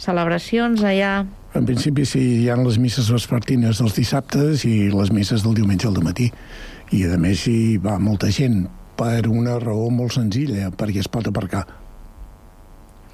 celebracions 0.00 0.80
allà... 0.88 1.18
En 1.52 1.66
principi 1.68 2.06
sí, 2.08 2.22
hi 2.40 2.48
ha 2.48 2.56
les 2.56 2.78
misses 2.80 3.12
vespertines 3.12 3.82
dels 3.82 3.98
dissabtes 3.98 4.64
i 4.64 4.88
les 4.88 5.12
misses 5.12 5.44
del 5.44 5.58
diumenge 5.58 5.90
al 5.90 6.00
matí. 6.00 6.30
I 6.96 7.04
a 7.12 7.18
més 7.20 7.44
hi 7.48 7.76
va 7.76 7.98
molta 8.00 8.32
gent, 8.32 8.64
per 8.98 9.28
una 9.30 9.58
raó 9.62 9.88
molt 9.90 10.16
senzilla, 10.18 10.70
perquè 10.76 11.02
es 11.02 11.10
pot 11.12 11.30
aparcar. 11.30 11.66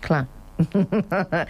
Clar. 0.04 0.24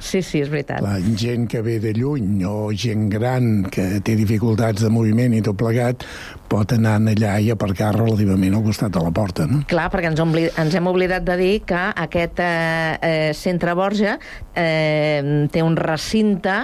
Sí, 0.00 0.22
sí, 0.24 0.40
és 0.40 0.48
veritat. 0.48 0.80
La 0.80 0.96
gent 1.20 1.44
que 1.52 1.60
ve 1.60 1.74
de 1.82 1.92
lluny 1.92 2.40
o 2.48 2.70
gent 2.72 3.10
gran 3.12 3.66
que 3.68 4.00
té 4.00 4.14
dificultats 4.16 4.80
de 4.80 4.88
moviment 4.92 5.34
i 5.36 5.42
tot 5.44 5.58
plegat 5.60 6.06
pot 6.50 6.74
anar 6.74 6.98
allà 6.98 7.36
i 7.38 7.50
aparcar 7.54 7.92
relativament 7.96 8.56
al 8.56 8.64
costat 8.66 8.92
de 8.94 9.02
la 9.04 9.12
porta. 9.14 9.46
No? 9.50 9.62
Clar, 9.70 9.88
perquè 9.92 10.10
ens, 10.10 10.22
ombli, 10.22 10.48
ens 10.60 10.74
hem 10.76 10.88
oblidat 10.90 11.26
de 11.26 11.36
dir 11.40 11.52
que 11.68 11.82
aquest 12.04 12.42
eh, 12.42 12.96
eh, 13.00 13.28
centre 13.38 13.76
Borja 13.78 14.16
eh, 14.58 15.46
té 15.52 15.62
un 15.62 15.78
recinte 15.78 16.56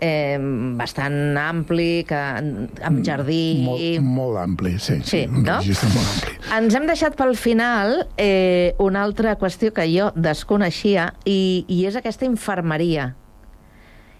eh, 0.00 0.38
bastant 0.78 1.38
ampli, 1.38 2.04
que, 2.08 2.22
amb 2.88 3.04
jardí... 3.06 3.42
Molt, 3.66 4.02
molt 4.02 4.42
ampli, 4.42 4.74
sí. 4.78 4.98
Sí, 5.02 5.22
sí 5.22 5.24
un 5.30 5.44
no? 5.44 5.60
registre 5.60 5.92
molt 5.94 6.10
ampli. 6.16 6.36
Ens 6.58 6.78
hem 6.78 6.90
deixat 6.90 7.18
pel 7.18 7.34
final 7.38 8.02
eh, 8.16 8.74
una 8.82 9.06
altra 9.06 9.36
qüestió 9.40 9.72
que 9.74 9.86
jo 9.90 10.10
desconeixia 10.18 11.12
i, 11.24 11.64
i 11.68 11.84
és 11.88 11.98
aquesta 11.98 12.26
infermeria. 12.28 13.12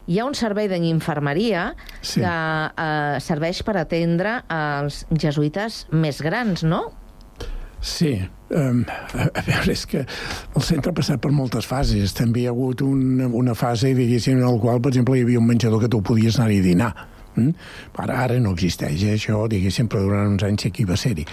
Hi 0.08 0.20
ha 0.20 0.24
un 0.24 0.32
servei 0.32 0.70
d'infermeria 0.72 1.74
sí. 2.00 2.22
que 2.22 2.32
eh, 2.32 3.18
serveix 3.20 3.60
per 3.66 3.76
atendre 3.76 4.38
els 4.48 5.02
jesuïtes 5.12 5.82
més 5.92 6.22
grans, 6.24 6.64
no? 6.64 6.86
Sí, 7.84 8.14
um, 8.50 8.80
a 9.14 9.42
veure, 9.44 9.74
és 9.74 9.84
que 9.86 10.00
el 10.02 10.64
centre 10.64 10.90
ha 10.90 10.96
passat 10.96 11.20
per 11.22 11.30
moltes 11.30 11.68
fases. 11.68 12.16
També 12.16 12.42
hi 12.42 12.48
ha 12.48 12.54
hagut 12.56 12.82
un, 12.82 13.20
una 13.28 13.54
fase, 13.54 13.92
diguéssim, 13.94 14.40
en 14.40 14.48
la 14.48 14.56
qual, 14.62 14.80
per 14.82 14.94
exemple, 14.94 15.18
hi 15.18 15.26
havia 15.28 15.44
un 15.44 15.46
menjador 15.46 15.84
que 15.84 15.92
tu 15.92 16.00
podies 16.02 16.40
anar-hi 16.40 16.58
a 16.64 16.66
dinar 16.70 16.90
Ara, 17.98 18.18
ara 18.24 18.38
no 18.42 18.54
existeix 18.56 19.04
eh, 19.06 19.16
això, 19.18 19.44
diguéssim, 19.50 19.88
però 19.90 20.04
durant 20.06 20.34
uns 20.34 20.44
anys 20.46 20.68
aquí 20.68 20.86
va 20.88 20.98
ser-hi. 20.98 21.26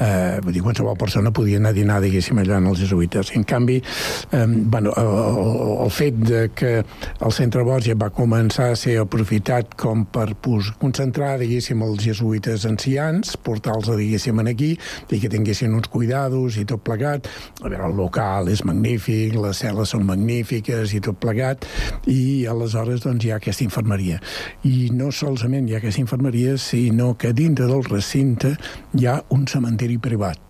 Eh, 0.00 0.38
vull 0.44 0.56
dir, 0.56 0.64
qualsevol 0.64 0.96
persona 1.00 1.32
podia 1.34 1.60
anar 1.60 1.74
a 1.74 1.76
dinar, 1.76 2.00
diguéssim, 2.04 2.40
allà 2.42 2.60
en 2.60 2.70
els 2.70 2.82
jesuïtes. 2.84 3.32
En 3.36 3.44
canvi, 3.48 3.80
eh, 3.80 4.46
bueno, 4.46 4.94
el, 5.00 5.84
el 5.86 5.92
fet 5.94 6.20
de 6.22 6.42
que 6.56 6.72
el 6.80 7.32
centre 7.36 7.64
Borja 7.66 7.96
va 7.98 8.10
començar 8.14 8.70
a 8.72 8.78
ser 8.78 8.98
aprofitat 9.02 9.74
com 9.78 10.06
per 10.12 10.30
pues, 10.42 10.72
concentrar, 10.80 11.36
diguéssim, 11.42 11.82
els 11.86 12.02
jesuïtes 12.04 12.66
ancians, 12.68 13.36
portar-los, 13.46 13.92
diguéssim, 13.96 14.44
aquí, 14.46 14.74
i 15.10 15.20
que 15.22 15.30
tinguessin 15.32 15.74
uns 15.74 15.88
cuidados 15.92 16.58
i 16.60 16.64
tot 16.68 16.82
plegat. 16.84 17.28
A 17.62 17.68
veure, 17.68 17.86
el 17.88 17.96
local 17.96 18.50
és 18.52 18.62
magnífic, 18.66 19.36
les 19.40 19.62
cel·les 19.62 19.92
són 19.94 20.04
magnífiques 20.08 20.92
i 20.96 21.00
tot 21.04 21.18
plegat, 21.22 21.64
i 22.10 22.46
aleshores 22.50 23.04
doncs, 23.04 23.24
hi 23.24 23.32
ha 23.32 23.40
aquesta 23.40 23.64
infermeria. 23.64 24.20
I 24.68 24.90
no 24.94 25.10
sols 25.14 25.45
solament 25.46 25.68
hi 25.68 25.76
ha 25.76 25.78
aquesta 25.78 26.00
infermeria, 26.02 26.56
sinó 26.58 27.14
que 27.14 27.32
dintre 27.32 27.66
del 27.70 27.84
recinte 27.86 28.56
hi 28.98 29.06
ha 29.06 29.22
un 29.30 29.46
cementiri 29.46 29.98
privat 29.98 30.42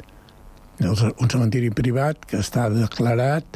un 0.76 1.30
cementiri 1.32 1.70
privat 1.72 2.26
que 2.28 2.36
està 2.42 2.68
declarat 2.68 3.46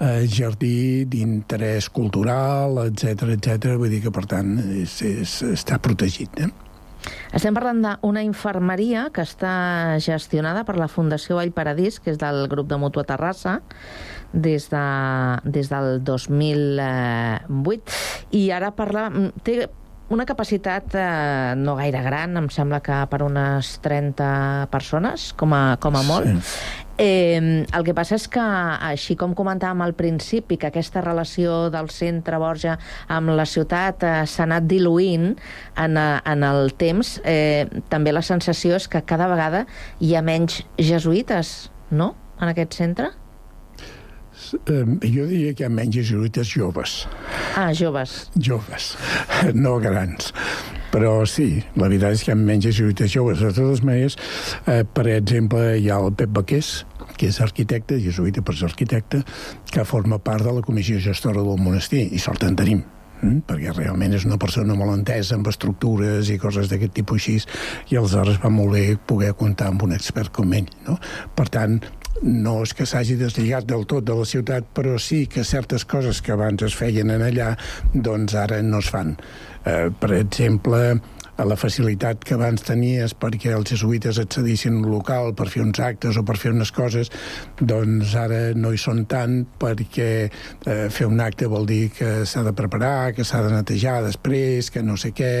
eh, 0.00 0.24
jardí 0.24 1.04
d'interès 1.04 1.90
cultural, 1.92 2.78
etc 2.86 3.34
etc. 3.34 3.76
vull 3.76 3.92
dir 3.92 4.00
que, 4.06 4.10
per 4.10 4.24
tant, 4.24 4.54
és, 4.80 4.94
és, 5.04 5.42
està 5.50 5.76
protegit. 5.76 6.40
Eh? 6.40 6.48
Estem 7.36 7.52
parlant 7.52 7.84
d'una 7.84 8.22
infermeria 8.24 9.10
que 9.12 9.20
està 9.28 9.98
gestionada 10.00 10.64
per 10.64 10.78
la 10.80 10.88
Fundació 10.88 11.36
Vall 11.36 11.52
Paradís, 11.52 12.00
que 12.00 12.14
és 12.14 12.18
del 12.20 12.48
grup 12.48 12.72
de 12.72 12.80
Mutua 12.80 13.04
Terrassa, 13.04 13.60
des, 14.32 14.70
de, 14.72 14.86
des 15.44 15.68
del 15.68 16.00
2008 16.00 17.92
i 18.40 18.50
ara 18.56 18.72
parla... 18.72 19.10
té 19.44 19.68
una 20.10 20.26
capacitat 20.26 20.94
eh, 20.98 21.54
no 21.56 21.76
gaire 21.78 22.02
gran, 22.02 22.34
em 22.36 22.48
sembla 22.50 22.80
que 22.82 22.96
per 23.10 23.22
unes 23.22 23.76
30 23.84 24.68
persones, 24.72 25.30
com 25.38 25.54
a, 25.54 25.78
com 25.80 25.96
a 25.96 26.02
molt. 26.06 26.26
Sí. 26.26 26.86
Eh, 27.00 27.38
el 27.64 27.84
que 27.86 27.94
passa 27.96 28.18
és 28.18 28.26
que, 28.28 28.42
així 28.90 29.14
com 29.16 29.32
comentàvem 29.38 29.80
al 29.86 29.94
principi, 29.96 30.58
que 30.60 30.68
aquesta 30.68 31.00
relació 31.00 31.70
del 31.72 31.88
centre 31.94 32.36
Borja 32.42 32.74
amb 33.08 33.32
la 33.38 33.46
ciutat 33.48 34.04
eh, 34.04 34.10
s'ha 34.28 34.44
anat 34.44 34.66
diluint 34.68 35.30
en, 35.30 35.96
eh, 35.96 36.18
en 36.34 36.44
el 36.44 36.74
temps, 36.76 37.14
eh, 37.24 37.70
també 37.88 38.12
la 38.12 38.26
sensació 38.26 38.76
és 38.76 38.90
que 38.90 39.00
cada 39.06 39.30
vegada 39.30 39.64
hi 40.02 40.12
ha 40.12 40.26
menys 40.26 40.64
jesuïtes, 40.76 41.70
no?, 41.88 42.16
en 42.40 42.50
aquest 42.50 42.76
centre? 42.76 43.12
Eh, 44.54 44.84
jo 45.06 45.26
diria 45.28 45.54
que 45.54 45.64
hi 45.64 45.68
ha 45.68 45.72
menys 45.72 45.96
jesuïtes 46.00 46.50
joves. 46.50 47.04
Ah, 47.56 47.70
joves. 47.76 48.30
Joves, 48.36 48.92
no 49.64 49.78
grans. 49.82 50.32
Però 50.90 51.20
sí, 51.30 51.62
la 51.78 51.86
veritat 51.86 52.16
és 52.18 52.24
que 52.26 52.32
hi 52.32 52.36
ha 52.36 52.38
menys 52.38 52.66
jesuïtes 52.66 53.12
joves. 53.12 53.42
De 53.42 53.52
totes 53.54 53.84
maneres, 53.86 54.18
eh, 54.66 54.82
per 54.84 55.06
exemple, 55.12 55.64
hi 55.78 55.90
ha 55.90 56.00
el 56.02 56.14
Pep 56.18 56.32
Baqués, 56.34 56.72
que 57.16 57.28
és 57.30 57.40
arquitecte, 57.44 58.00
jesuïta 58.02 58.42
per 58.42 58.56
ser 58.58 58.70
arquitecte, 58.70 59.22
que 59.70 59.84
forma 59.86 60.18
part 60.18 60.46
de 60.46 60.54
la 60.56 60.64
comissió 60.66 60.98
gestora 61.02 61.44
del 61.44 61.60
monestir, 61.60 62.08
i 62.10 62.18
sort 62.22 62.46
en 62.46 62.58
tenim 62.58 62.82
mm? 63.22 63.42
perquè 63.48 63.74
realment 63.76 64.14
és 64.16 64.26
una 64.28 64.38
persona 64.40 64.76
molt 64.78 64.94
entesa 64.94 65.36
amb 65.36 65.48
estructures 65.50 66.30
i 66.32 66.38
coses 66.40 66.70
d'aquest 66.70 66.94
tipus 66.96 67.20
així, 67.20 67.38
i 67.92 67.98
aleshores 68.00 68.40
va 68.42 68.52
molt 68.52 68.76
bé 68.76 68.84
poder 68.96 69.32
comptar 69.38 69.70
amb 69.70 69.84
un 69.86 69.94
expert 69.96 70.32
com 70.34 70.52
ell. 70.56 70.68
No? 70.88 70.98
Per 71.36 71.48
tant, 71.52 71.78
no 72.22 72.60
és 72.64 72.74
que 72.76 72.86
s'hagi 72.88 73.16
deslligat 73.20 73.68
del 73.68 73.86
tot 73.88 74.04
de 74.04 74.16
la 74.16 74.26
ciutat, 74.28 74.66
però 74.76 74.98
sí 75.00 75.24
que 75.30 75.44
certes 75.44 75.86
coses 75.88 76.20
que 76.22 76.34
abans 76.36 76.62
es 76.66 76.76
feien 76.76 77.10
en 77.14 77.24
allà, 77.24 77.54
doncs 77.94 78.36
ara 78.36 78.60
no 78.62 78.82
es 78.84 78.90
fan. 78.92 79.16
Eh, 79.64 79.88
per 80.00 80.12
exemple, 80.18 81.00
la 81.44 81.56
facilitat 81.56 82.20
que 82.24 82.34
abans 82.36 82.60
tenies 82.66 83.14
perquè 83.16 83.54
els 83.56 83.70
jesuïtes 83.72 84.18
accedissin 84.20 84.76
a 84.76 84.80
un 84.82 84.90
local 84.92 85.32
per 85.36 85.48
fer 85.52 85.62
uns 85.64 85.80
actes 85.80 86.18
o 86.20 86.24
per 86.26 86.36
fer 86.40 86.52
unes 86.52 86.72
coses, 86.74 87.10
doncs 87.60 88.14
ara 88.18 88.40
no 88.56 88.74
hi 88.74 88.80
són 88.80 89.06
tant 89.10 89.40
perquè 89.60 90.10
eh, 90.28 90.86
fer 90.92 91.08
un 91.08 91.20
acte 91.24 91.48
vol 91.50 91.66
dir 91.68 91.90
que 91.96 92.26
s'ha 92.28 92.44
de 92.46 92.52
preparar, 92.56 93.14
que 93.16 93.24
s'ha 93.24 93.42
de 93.46 93.54
netejar 93.54 94.00
després, 94.04 94.70
que 94.70 94.84
no 94.84 94.98
sé 95.00 95.14
què... 95.16 95.32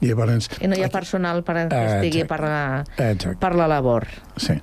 I, 0.00 0.08
llavors, 0.08 0.48
I 0.60 0.70
no 0.70 0.78
hi 0.78 0.84
ha 0.86 0.92
personal 0.92 1.44
per 1.44 1.66
que 1.68 1.80
estigui 1.98 2.26
per 2.28 2.40
la, 2.44 2.62
per 2.96 3.56
la 3.58 3.68
labor. 3.70 4.08
Sí. 4.40 4.56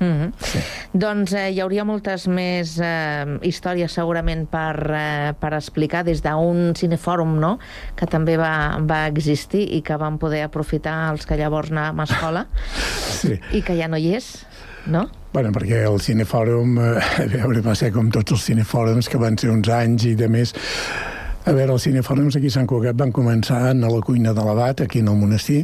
Mm 0.00 0.06
-hmm. 0.06 0.32
sí. 0.38 0.58
Doncs 0.92 1.32
eh, 1.32 1.50
hi 1.52 1.60
hauria 1.60 1.84
moltes 1.84 2.26
més 2.26 2.78
eh, 2.80 3.38
històries 3.42 3.92
segurament 3.92 4.48
per, 4.48 4.90
eh, 4.90 5.32
per 5.40 5.52
explicar 5.54 6.04
des 6.04 6.22
d'un 6.22 6.72
cinefòrum 6.74 7.38
no? 7.38 7.58
que 7.94 8.06
també 8.06 8.36
va, 8.36 8.78
va 8.80 9.06
existir 9.06 9.62
i 9.76 9.82
que 9.82 9.96
vam 9.96 10.18
poder 10.18 10.42
aprofitar 10.42 11.12
els 11.12 11.26
que 11.26 11.36
llavors 11.36 11.70
anàvem 11.70 12.00
a 12.00 12.04
escola 12.04 12.46
sí. 13.20 13.38
i 13.52 13.62
que 13.62 13.76
ja 13.76 13.88
no 13.88 13.96
hi 13.96 14.14
és, 14.14 14.46
no? 14.86 15.10
Bueno, 15.32 15.52
perquè 15.52 15.84
el 15.86 16.00
cinefòrum, 16.00 16.78
eh, 16.78 17.22
a 17.22 17.26
veure, 17.36 17.60
va 17.60 17.74
ser 17.74 17.92
com 17.92 18.10
tots 18.10 18.32
els 18.32 18.44
cinefòrums 18.44 19.08
que 19.08 19.18
van 19.18 19.38
ser 19.38 19.50
uns 19.50 19.68
anys 19.68 20.04
i 20.04 20.14
de 20.14 20.28
més 20.28 20.54
a 21.40 21.52
veure, 21.56 21.72
els 21.72 21.84
cinefòrums 21.86 22.36
aquí 22.36 22.50
a 22.50 22.52
Sant 22.52 22.66
Cugat 22.68 22.98
van 23.00 23.12
començar 23.16 23.60
a 23.70 23.74
la 23.74 24.00
cuina 24.04 24.34
de 24.36 24.42
l'abat, 24.44 24.82
aquí 24.84 25.00
en 25.00 25.08
el 25.08 25.16
monestir. 25.16 25.62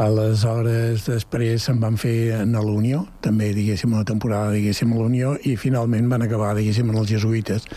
Aleshores, 0.00 1.04
després 1.10 1.66
se'n 1.68 1.80
van 1.82 1.98
fer 2.00 2.40
en 2.40 2.56
la 2.56 2.62
Unió, 2.64 3.04
també, 3.20 3.50
diguéssim, 3.52 3.92
una 3.92 4.06
temporada, 4.08 4.54
diguéssim, 4.56 4.94
a 4.94 5.02
la 5.02 5.10
Unió, 5.10 5.34
i 5.44 5.58
finalment 5.60 6.08
van 6.08 6.24
acabar, 6.24 6.54
diguéssim, 6.56 6.88
en 6.88 7.02
els 7.02 7.12
jesuïtes, 7.12 7.68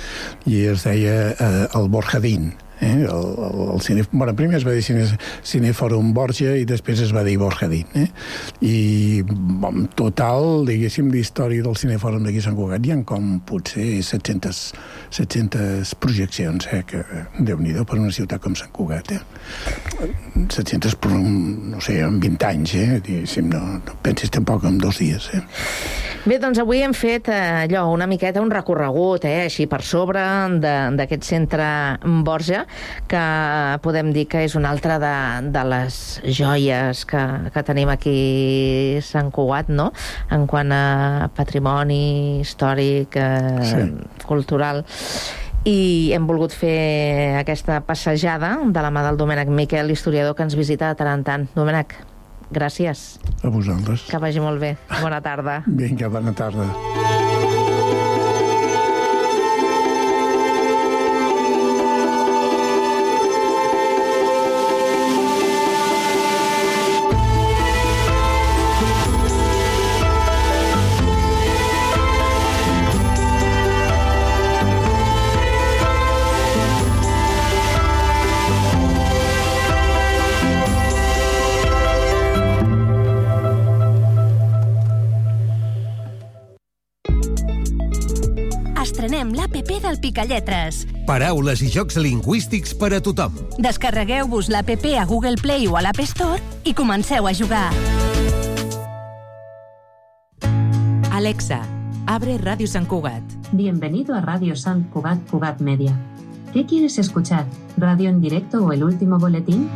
i 0.47 0.63
es 0.71 0.88
deia 0.88 1.17
eh, 1.34 1.67
el 1.75 1.91
Borjadín, 1.91 2.53
Eh? 2.82 2.93
El, 2.93 3.09
el, 3.09 3.61
el 3.73 3.82
cine, 3.82 4.03
bueno, 4.11 4.36
primer 4.36 4.57
es 4.59 4.65
va 4.67 4.73
dir 4.75 4.84
cine, 4.86 5.05
Cinefòrum 5.45 6.13
Borja 6.13 6.53
i 6.59 6.65
després 6.69 7.01
es 7.01 7.13
va 7.15 7.23
dir 7.25 7.38
Borjadín. 7.41 7.88
Eh? 7.97 8.07
I 8.61 8.78
en 9.23 9.88
total, 9.97 10.65
diguéssim, 10.67 11.09
d'història 11.13 11.65
del 11.65 11.78
Cinefòrum 11.80 12.28
d'aquí 12.28 12.43
Sant 12.43 12.57
Cugat 12.57 12.86
hi 12.86 12.93
ha 12.93 12.99
com 13.07 13.38
potser 13.47 13.88
700, 14.05 14.61
700 15.17 15.95
projeccions, 16.03 16.69
eh? 16.73 16.84
que 16.88 17.03
déu 17.39 17.61
nhi 17.61 17.75
per 17.88 17.99
una 17.99 18.13
ciutat 18.13 18.43
com 18.43 18.55
Sant 18.57 18.73
Cugat. 18.75 19.13
Eh? 19.17 19.21
700 20.47 20.97
per, 21.01 21.13
no 21.13 21.82
sé, 21.84 21.99
en 22.05 22.21
20 22.23 22.49
anys, 22.51 22.75
eh? 22.78 23.01
diguéssim, 23.01 23.49
no, 23.53 23.63
no 23.82 23.97
pensis 24.05 24.34
tampoc 24.34 24.67
en 24.69 24.78
dos 24.84 25.01
dies. 25.01 25.32
Eh? 25.34 25.43
Bé, 26.28 26.41
doncs 26.43 26.59
avui 26.59 26.82
hem 26.84 26.91
fet 26.91 27.30
eh, 27.32 27.36
allò, 27.63 27.86
una 27.88 28.03
miqueta 28.03 28.41
un 28.43 28.49
recorregut, 28.51 29.23
eh, 29.30 29.45
així 29.45 29.63
per 29.71 29.78
sobre 29.88 30.19
d'aquest 30.59 31.23
centre 31.23 31.67
Borja, 32.28 32.65
que 33.07 33.21
podem 33.80 34.09
dir 34.11 34.25
que 34.28 34.41
és 34.43 34.57
una 34.59 34.73
altra 34.75 34.97
de, 34.99 35.11
de 35.55 35.63
les 35.71 35.99
joies 36.28 37.05
que, 37.07 37.21
que 37.55 37.63
tenim 37.69 37.93
aquí 37.93 38.17
a 38.99 39.05
Sant 39.07 39.32
Cugat, 39.32 39.71
no?, 39.71 39.93
en 40.36 40.43
quant 40.51 40.75
a 40.75 41.30
patrimoni 41.38 42.41
històric, 42.41 43.15
eh, 43.15 43.63
sí. 43.71 43.88
cultural 44.28 44.84
i 45.63 46.11
hem 46.15 46.28
volgut 46.28 46.51
fer 46.51 47.39
aquesta 47.39 47.80
passejada 47.88 48.57
de 48.67 48.84
la 48.84 48.91
mà 48.91 49.07
del 49.07 49.23
Domènec 49.23 49.47
Miquel, 49.47 49.95
historiador 49.95 50.36
que 50.36 50.43
ens 50.43 50.59
visita 50.59 50.91
de 50.91 50.99
tant 50.99 51.15
en 51.15 51.23
tant. 51.28 51.49
Domènec, 51.55 51.95
gràcies. 52.51 53.17
A 53.43 53.51
vosaltres. 53.53 54.07
Que 54.09 54.21
vagi 54.21 54.43
molt 54.43 54.61
bé. 54.63 54.75
Bona 55.01 55.21
tarda. 55.21 55.61
Vinga, 55.67 56.09
bona 56.09 56.33
tarda. 56.37 57.16
Del 89.88 89.99
Picalletres. 89.99 90.85
Paraules 91.07 91.61
i 91.63 91.69
jocs 91.71 91.95
lingüístics 91.95 92.73
per 92.75 92.91
a 92.97 92.99
tothom. 93.03 93.35
Descarregueu-vos 93.63 94.49
l'APP 94.51 94.97
a 94.99 95.05
Google 95.07 95.39
Play 95.41 95.67
o 95.67 95.77
a 95.79 95.83
l'App 95.85 96.03
Store 96.03 96.41
i 96.67 96.73
comenceu 96.75 97.27
a 97.27 97.33
jugar. 97.33 97.71
Alexa, 101.11 101.61
abre 102.05 102.38
Radio 102.38 102.67
San 102.67 102.85
Cugat. 102.85 103.23
Bienvenido 103.51 104.13
a 104.13 104.21
Radio 104.21 104.55
San 104.55 104.83
Cugat 104.91 105.23
Cugat 105.29 105.61
Media. 105.61 105.97
¿Qué 106.53 106.65
quieres 106.65 106.97
escuchar? 106.97 107.45
¿Radio 107.77 108.09
en 108.09 108.21
directo 108.21 108.63
o 108.65 108.73
el 108.73 108.83
último 108.83 109.17
boletín? 109.17 109.69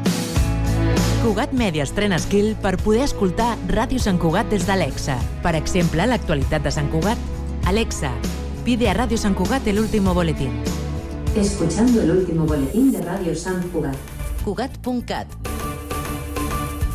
Cugat 1.23 1.53
Media 1.53 1.83
estrena 1.83 2.19
skill 2.19 2.55
per 2.61 2.77
poder 2.77 3.03
escoltar 3.05 3.55
Ràdio 3.69 3.99
Sant 3.99 4.19
Cugat 4.19 4.49
des 4.49 4.67
d'Alexa. 4.67 5.19
Per 5.41 5.55
exemple, 5.55 6.05
l'actualitat 6.05 6.63
de 6.65 6.71
Sant 6.71 6.89
Cugat. 6.91 7.17
Alexa, 7.69 8.11
Pide 8.63 8.89
a 8.89 8.93
Radio 8.93 9.17
San 9.17 9.33
Cugat 9.33 9.65
el 9.65 9.79
último 9.79 10.13
boletín. 10.13 10.51
Escuchando 11.35 11.99
el 11.99 12.11
último 12.11 12.45
boletín 12.45 12.91
de 12.91 13.01
Radio 13.01 13.33
San 13.35 13.67
Cugat. 13.69 13.95
Cugat.cat 14.45 15.27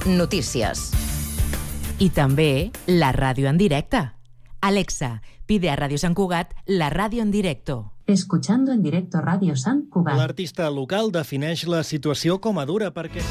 Notícies. 0.06 0.92
I 1.98 2.10
també 2.14 2.70
la 2.86 3.10
ràdio 3.10 3.50
en 3.50 3.58
directe. 3.58 3.98
Alexa, 4.60 5.22
pide 5.46 5.70
a 5.70 5.74
Radio 5.74 5.98
San 5.98 6.14
Cugat 6.14 6.54
la 6.66 6.86
ràdio 6.88 7.22
en 7.22 7.32
directo. 7.32 7.92
Escuchando 8.06 8.70
en 8.70 8.84
directo 8.84 9.20
Radio 9.20 9.56
San 9.56 9.88
Cugat. 9.90 10.14
L'artista 10.14 10.70
local 10.70 11.10
defineix 11.10 11.66
la 11.66 11.82
situació 11.82 12.38
com 12.38 12.62
a 12.62 12.66
dura 12.66 12.94
perquè... 12.94 13.26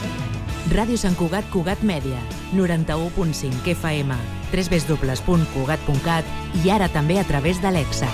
Ràdio 0.66 0.98
Sant 0.98 1.14
Cugat 1.14 1.46
Cugat 1.54 1.84
Mèdia, 1.86 2.18
91.5 2.58 3.70
FM, 3.76 4.16
www.cugat.cat 4.50 6.26
i 6.64 6.72
ara 6.74 6.88
també 6.90 7.20
a 7.22 7.26
través 7.30 7.62
d'Alexa. 7.62 8.10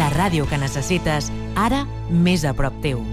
La 0.00 0.10
ràdio 0.16 0.48
que 0.50 0.58
necessites, 0.58 1.30
ara 1.54 1.84
més 2.10 2.42
a 2.42 2.54
prop 2.58 2.74
teu. 2.82 3.04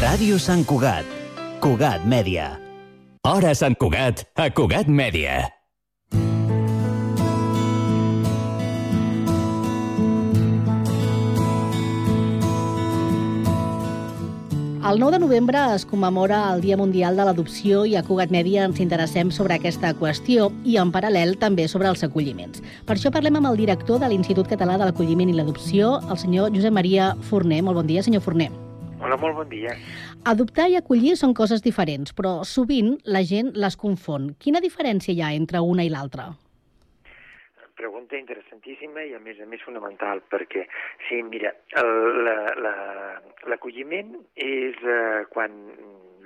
Ràdio 0.00 0.38
Sant 0.38 0.62
Cugat. 0.64 1.06
Cugat 1.60 2.06
Mèdia. 2.06 2.52
Hora 3.26 3.58
Sant 3.58 3.74
Cugat, 3.74 4.22
a 4.38 4.52
Cugat 4.54 4.86
Mèdia. 4.86 5.59
El 14.80 14.98
9 14.98 15.12
de 15.12 15.18
novembre 15.18 15.58
es 15.74 15.84
commemora 15.84 16.54
el 16.54 16.62
Dia 16.62 16.76
Mundial 16.78 17.14
de 17.14 17.24
l'Adopció 17.28 17.82
i 17.84 17.98
a 17.98 18.02
Cugat 18.02 18.30
Mèdia 18.32 18.62
ens 18.64 18.78
interessem 18.80 19.28
sobre 19.28 19.58
aquesta 19.58 19.90
qüestió 19.98 20.46
i, 20.64 20.78
en 20.80 20.88
paral·lel, 20.94 21.34
també 21.42 21.66
sobre 21.68 21.90
els 21.92 22.00
acolliments. 22.06 22.62
Per 22.88 22.96
això 22.96 23.12
parlem 23.12 23.36
amb 23.36 23.50
el 23.50 23.60
director 23.60 24.00
de 24.00 24.08
l'Institut 24.08 24.48
Català 24.48 24.78
de 24.80 24.88
l'Acolliment 24.88 25.28
i 25.28 25.36
l'Adopció, 25.36 25.98
el 26.08 26.16
senyor 26.24 26.56
Josep 26.56 26.72
Maria 26.72 27.12
Forner. 27.28 27.60
Molt 27.60 27.82
bon 27.82 27.92
dia, 27.92 28.00
senyor 28.08 28.24
Forner. 28.24 28.48
Hola, 29.04 29.20
molt 29.20 29.36
bon 29.42 29.52
dia. 29.52 29.76
Adoptar 30.24 30.70
i 30.72 30.80
acollir 30.80 31.12
són 31.20 31.36
coses 31.36 31.60
diferents, 31.60 32.16
però 32.16 32.38
sovint 32.48 32.94
la 33.04 33.20
gent 33.20 33.52
les 33.60 33.76
confon. 33.76 34.32
Quina 34.40 34.64
diferència 34.64 35.12
hi 35.12 35.20
ha 35.20 35.34
entre 35.36 35.60
una 35.60 35.84
i 35.84 35.92
l'altra? 35.92 36.30
Pregunta 37.80 38.18
interessantíssima 38.18 39.00
i, 39.08 39.14
a 39.16 39.20
més 39.24 39.38
a 39.40 39.46
més, 39.48 39.62
fonamental, 39.64 40.20
perquè, 40.28 40.66
sí, 41.08 41.22
mira, 41.24 41.54
el- 41.80 42.18
la- 42.26 42.52
la- 42.60 43.20
l'acolliment 43.48 44.10
és 44.36 44.76
eh, 44.84 45.22
quan 45.32 45.54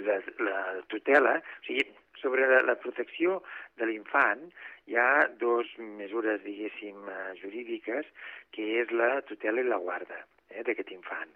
la, 0.03 0.17
la 0.49 0.57
tutela, 0.91 1.37
o 1.39 1.63
sigui, 1.69 1.85
sobre 2.19 2.49
la, 2.51 2.59
la 2.67 2.75
protecció 2.83 3.37
de 3.79 3.87
l'infant 3.87 4.43
hi 4.91 4.99
ha 4.99 5.29
dues 5.39 5.71
mesures, 5.79 6.43
diguéssim, 6.43 7.07
eh, 7.07 7.35
jurídiques, 7.39 8.09
que 8.51 8.67
és 8.83 8.91
la 8.91 9.21
tutela 9.29 9.63
i 9.63 9.69
la 9.71 9.79
guarda 9.79 10.19
eh, 10.51 10.65
d'aquest 10.67 10.91
infant. 10.97 11.31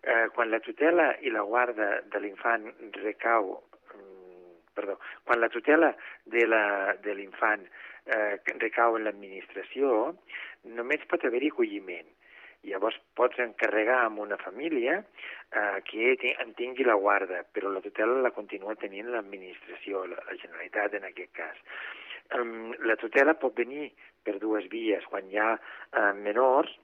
Eh, 0.00 0.28
quan 0.32 0.48
la 0.48 0.62
tutela 0.64 1.10
i 1.20 1.34
la 1.34 1.42
guarda 1.44 1.90
de 2.08 2.24
l'infant 2.24 2.70
recau 3.02 3.58
perdó, 4.78 4.94
quan 5.26 5.40
la 5.42 5.48
tutela 5.50 5.92
de 6.24 6.46
la- 6.46 6.94
de 7.02 7.14
l'infant 7.18 7.64
eh, 8.08 8.38
recau 8.62 8.96
en 8.96 9.04
l'administració, 9.06 10.14
només 10.78 11.04
pot 11.10 11.24
haver-hi 11.24 11.52
acolliment. 11.52 12.08
Llavors 12.66 12.96
pots 13.14 13.38
encarregar 13.38 14.00
a 14.02 14.08
una 14.08 14.36
família 14.40 14.98
eh, 14.98 15.78
que 15.86 16.16
en 16.34 16.54
tingui 16.58 16.84
la 16.84 16.98
guarda, 16.98 17.44
però 17.52 17.70
la 17.70 17.84
tutela 17.84 18.18
la 18.24 18.34
continua 18.34 18.74
tenint 18.74 19.12
l'administració, 19.12 20.04
la, 20.10 20.18
la 20.26 20.36
Generalitat 20.42 20.98
en 20.98 21.08
aquest 21.12 21.32
cas. 21.38 21.62
La 22.84 22.98
tutela 23.00 23.38
pot 23.40 23.54
venir 23.56 23.88
per 24.26 24.34
dues 24.42 24.66
vies, 24.68 25.06
quan 25.08 25.30
hi 25.30 25.38
ha 25.40 25.54
eh, 25.54 26.12
menors 26.18 26.74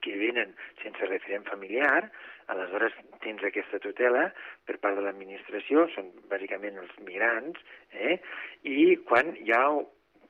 que 0.00 0.14
venen 0.16 0.54
sense 0.82 1.04
referent 1.10 1.44
familiar, 1.50 2.06
aleshores 2.52 2.94
tens 3.24 3.42
aquesta 3.44 3.80
tutela 3.82 4.28
per 4.64 4.78
part 4.82 4.96
de 4.96 5.04
l'administració, 5.04 5.88
són 5.94 6.10
bàsicament 6.30 6.78
els 6.80 6.94
migrants, 7.04 7.60
eh? 7.92 8.18
i 8.62 8.96
quan 9.08 9.34
hi 9.36 9.52
ha 9.52 9.64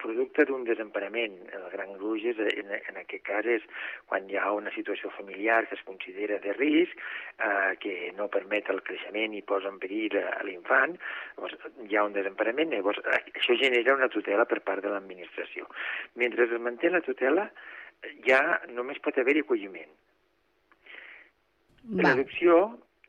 producte 0.00 0.44
d'un 0.48 0.64
desemparament. 0.66 1.36
El 1.54 1.66
gran 1.72 1.92
gruix 1.98 2.24
és, 2.32 2.40
en, 2.62 2.72
en 2.76 3.00
aquest 3.02 3.24
cas 3.26 3.48
és 3.50 3.64
quan 4.10 4.28
hi 4.30 4.38
ha 4.38 4.52
una 4.56 4.72
situació 4.74 5.10
familiar 5.16 5.60
que 5.68 5.76
es 5.78 5.84
considera 5.86 6.38
de 6.44 6.54
risc, 6.56 7.04
eh, 7.38 7.74
que 7.82 7.94
no 8.18 8.30
permet 8.32 8.70
el 8.74 8.82
creixement 8.86 9.36
i 9.36 9.44
posa 9.52 9.72
en 9.72 9.78
perill 9.82 10.18
a, 10.22 10.26
a 10.38 10.42
l'infant, 10.48 10.96
llavors 11.36 11.58
hi 11.86 11.98
ha 11.98 12.06
un 12.08 12.16
desemparament, 12.16 12.74
llavors 12.74 13.02
eh, 13.04 13.22
això 13.34 13.58
genera 13.60 13.96
una 13.98 14.10
tutela 14.12 14.48
per 14.48 14.62
part 14.66 14.84
de 14.86 14.94
l'administració. 14.94 15.68
Mentre 16.16 16.48
es 16.48 16.58
manté 16.62 16.92
la 16.94 17.04
tutela, 17.04 17.48
ja 18.26 18.42
només 18.74 19.00
pot 19.02 19.18
haver-hi 19.18 19.46
acolliment. 19.46 19.96
L'adopció 21.98 22.58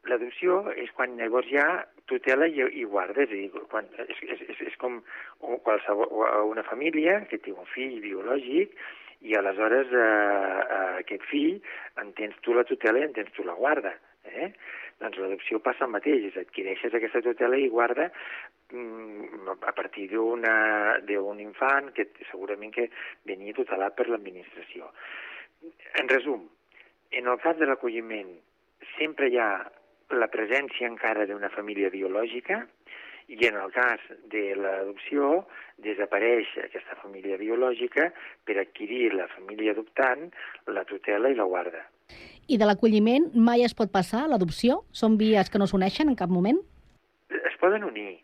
l'adopció 0.07 0.61
és 0.79 0.91
quan 0.95 1.17
llavors 1.19 1.49
ha 1.59 1.69
tutela 2.09 2.47
i, 2.49 2.63
i 2.81 2.85
guarda, 2.89 3.23
és 3.23 3.31
dir, 3.31 3.65
quan, 3.71 3.87
és, 4.05 4.23
és, 4.25 4.41
és, 4.53 4.63
és 4.71 4.79
com 4.81 4.99
qualsevol, 5.65 6.09
una 6.49 6.65
família 6.67 7.19
que 7.29 7.39
té 7.43 7.53
un 7.55 7.69
fill 7.73 7.99
biològic 8.03 8.75
i 9.21 9.35
aleshores 9.35 9.91
eh, 9.91 10.03
eh, 10.03 10.91
aquest 11.03 11.25
fill 11.29 11.57
entens 12.01 12.37
tu 12.45 12.55
la 12.55 12.65
tutela 12.67 13.01
i 13.01 13.07
entens 13.09 13.33
tu 13.35 13.43
la 13.47 13.57
guarda. 13.57 13.93
Eh? 14.29 14.51
Doncs 14.99 15.19
l'adopció 15.19 15.61
passa 15.63 15.85
el 15.87 15.93
mateix, 15.95 16.25
és 16.29 16.37
adquireixes 16.39 16.95
aquesta 16.95 17.21
tutela 17.23 17.57
i 17.59 17.69
guarda 17.71 18.09
mm, 18.75 19.55
a 19.67 19.73
partir 19.75 20.09
d'un 20.11 21.39
infant 21.39 21.91
que 21.95 22.09
segurament 22.31 22.73
que 22.75 22.89
venia 23.27 23.55
tutelat 23.55 23.95
per 23.95 24.09
l'administració. 24.09 24.91
En 25.99 26.11
resum, 26.11 26.45
en 27.11 27.27
el 27.27 27.39
cas 27.43 27.57
de 27.59 27.67
l'acolliment 27.67 28.35
sempre 28.97 29.31
hi 29.31 29.39
ha 29.39 29.51
la 30.09 30.27
presència 30.31 30.89
encara 30.89 31.27
d'una 31.29 31.51
família 31.53 31.89
biològica 31.93 32.63
i 33.29 33.45
en 33.45 33.59
el 33.61 33.71
cas 33.71 34.01
de 34.33 34.55
l'adopció 34.57 35.43
desapareix 35.85 36.49
aquesta 36.63 36.97
família 37.03 37.37
biològica 37.37 38.09
per 38.45 38.57
adquirir 38.57 39.13
la 39.13 39.27
família 39.35 39.75
adoptant 39.75 40.31
la 40.67 40.83
tutela 40.89 41.29
i 41.29 41.37
la 41.37 41.45
guarda. 41.45 41.83
I 42.49 42.57
de 42.57 42.65
l'acolliment 42.65 43.29
mai 43.35 43.61
es 43.61 43.75
pot 43.77 43.91
passar 43.93 44.23
a 44.25 44.31
l'adopció? 44.31 44.81
Són 44.91 45.19
vies 45.21 45.53
que 45.53 45.61
no 45.61 45.67
s'uneixen 45.69 46.09
en 46.09 46.17
cap 46.17 46.33
moment? 46.33 46.57
Es 47.29 47.59
poden 47.61 47.85
unir, 47.85 48.23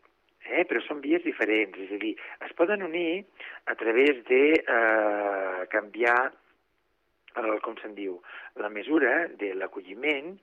eh? 0.50 0.64
però 0.66 0.82
són 0.88 1.04
vies 1.04 1.22
diferents, 1.22 1.78
és 1.78 1.94
a 1.94 2.00
dir, 2.02 2.16
es 2.48 2.56
poden 2.58 2.82
unir 2.82 3.26
a 3.70 3.76
través 3.78 4.24
de 4.32 4.42
eh, 4.58 5.68
canviar, 5.70 6.34
el, 7.38 7.52
com 7.62 7.78
se'n 7.82 7.94
diu, 7.94 8.18
la 8.58 8.72
mesura 8.74 9.28
de 9.38 9.52
l'acolliment 9.60 10.34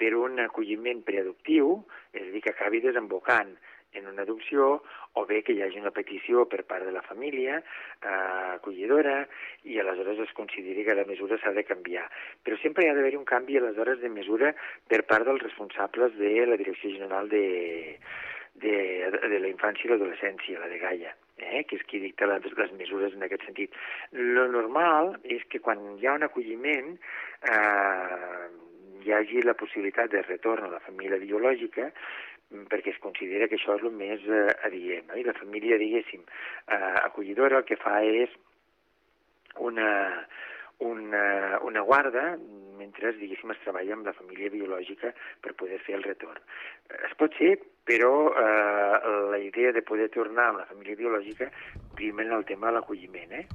per 0.00 0.14
un 0.16 0.40
acolliment 0.40 1.04
preadoptiu, 1.06 1.76
és 2.14 2.24
a 2.24 2.32
dir, 2.32 2.42
que 2.44 2.54
acabi 2.54 2.80
desembocant 2.84 3.52
en 3.92 4.06
una 4.06 4.22
adopció, 4.22 4.82
o 5.18 5.24
bé 5.26 5.40
que 5.42 5.52
hi 5.52 5.62
hagi 5.64 5.80
una 5.80 5.90
petició 5.94 6.44
per 6.50 6.62
part 6.68 6.86
de 6.86 6.92
la 6.94 7.02
família 7.02 7.58
eh, 7.58 8.10
acollidora 8.54 9.24
i 9.66 9.80
aleshores 9.82 10.20
es 10.26 10.34
consideri 10.38 10.84
que 10.86 10.94
la 10.94 11.06
mesura 11.08 11.38
s'ha 11.42 11.52
de 11.56 11.66
canviar. 11.66 12.06
Però 12.46 12.58
sempre 12.62 12.86
hi 12.86 12.90
ha 12.90 12.94
d'haver 12.94 13.16
un 13.18 13.26
canvi 13.26 13.58
aleshores 13.58 13.98
de 14.04 14.12
mesura 14.14 14.54
per 14.86 15.02
part 15.10 15.26
dels 15.26 15.42
responsables 15.42 16.14
de 16.20 16.34
la 16.46 16.60
Direcció 16.60 16.94
General 16.94 17.28
de, 17.32 17.98
de, 18.62 18.76
de 19.10 19.42
la 19.42 19.50
Infància 19.50 19.88
i 19.88 19.92
l'Adolescència, 19.92 20.62
la 20.62 20.70
de 20.70 20.78
Gaia, 20.78 21.14
eh, 21.42 21.64
que 21.66 21.80
és 21.80 21.86
qui 21.90 22.02
dicta 22.06 22.30
les, 22.30 22.46
les 22.62 22.74
mesures 22.78 23.18
en 23.18 23.26
aquest 23.26 23.46
sentit. 23.48 23.74
Lo 24.14 24.46
normal 24.54 25.16
és 25.24 25.42
que 25.50 25.58
quan 25.58 25.82
hi 25.98 26.06
ha 26.06 26.18
un 26.20 26.30
acolliment 26.30 26.94
eh, 26.94 28.69
hi 29.04 29.14
hagi 29.16 29.42
la 29.46 29.56
possibilitat 29.58 30.12
de 30.12 30.22
retorn 30.26 30.66
a 30.66 30.74
la 30.74 30.82
família 30.84 31.18
biològica 31.22 31.88
mm, 31.88 32.68
perquè 32.72 32.94
es 32.94 33.00
considera 33.02 33.48
que 33.48 33.58
això 33.58 33.78
és 33.78 33.86
el 33.86 33.96
més 33.96 34.26
eh, 34.28 34.46
adient. 34.68 35.08
No? 35.10 35.18
I 35.18 35.26
la 35.26 35.36
família, 35.38 35.80
diguéssim, 35.80 36.22
eh, 36.24 36.94
acollidora 37.04 37.60
el 37.60 37.68
que 37.68 37.80
fa 37.80 38.00
és 38.04 38.32
una, 39.58 39.90
una, 40.86 41.24
una 41.66 41.84
guarda 41.86 42.34
mentre, 42.80 43.12
diguéssim, 43.18 43.52
es 43.52 43.60
treballa 43.64 43.96
amb 43.96 44.08
la 44.08 44.16
família 44.16 44.48
biològica 44.52 45.12
per 45.44 45.52
poder 45.60 45.80
fer 45.84 45.98
el 45.98 46.06
retorn. 46.06 46.40
Es 47.04 47.12
pot 47.20 47.34
ser, 47.36 47.58
però 47.84 48.12
eh, 48.32 49.10
la 49.34 49.40
idea 49.42 49.74
de 49.76 49.84
poder 49.84 50.08
tornar 50.14 50.50
amb 50.50 50.62
la 50.62 50.68
família 50.70 50.96
biològica 50.96 51.50
en 52.02 52.32
el 52.32 52.44
tema 52.44 52.68
de 52.68 52.78
l'acolliment, 52.78 53.32
eh? 53.32 53.46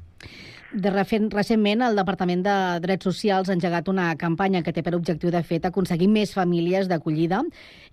De 0.72 0.92
refent, 0.92 1.30
recentment, 1.32 1.82
el 1.86 1.96
Departament 1.96 2.44
de 2.44 2.56
Drets 2.84 3.08
Socials 3.08 3.50
ha 3.50 3.56
engegat 3.56 3.88
una 3.88 4.10
campanya 4.20 4.62
que 4.64 4.74
té 4.76 4.84
per 4.84 4.96
objectiu, 4.96 5.32
de 5.32 5.42
fet, 5.44 5.66
aconseguir 5.66 6.10
més 6.12 6.34
famílies 6.36 6.90
d'acollida. 6.92 7.44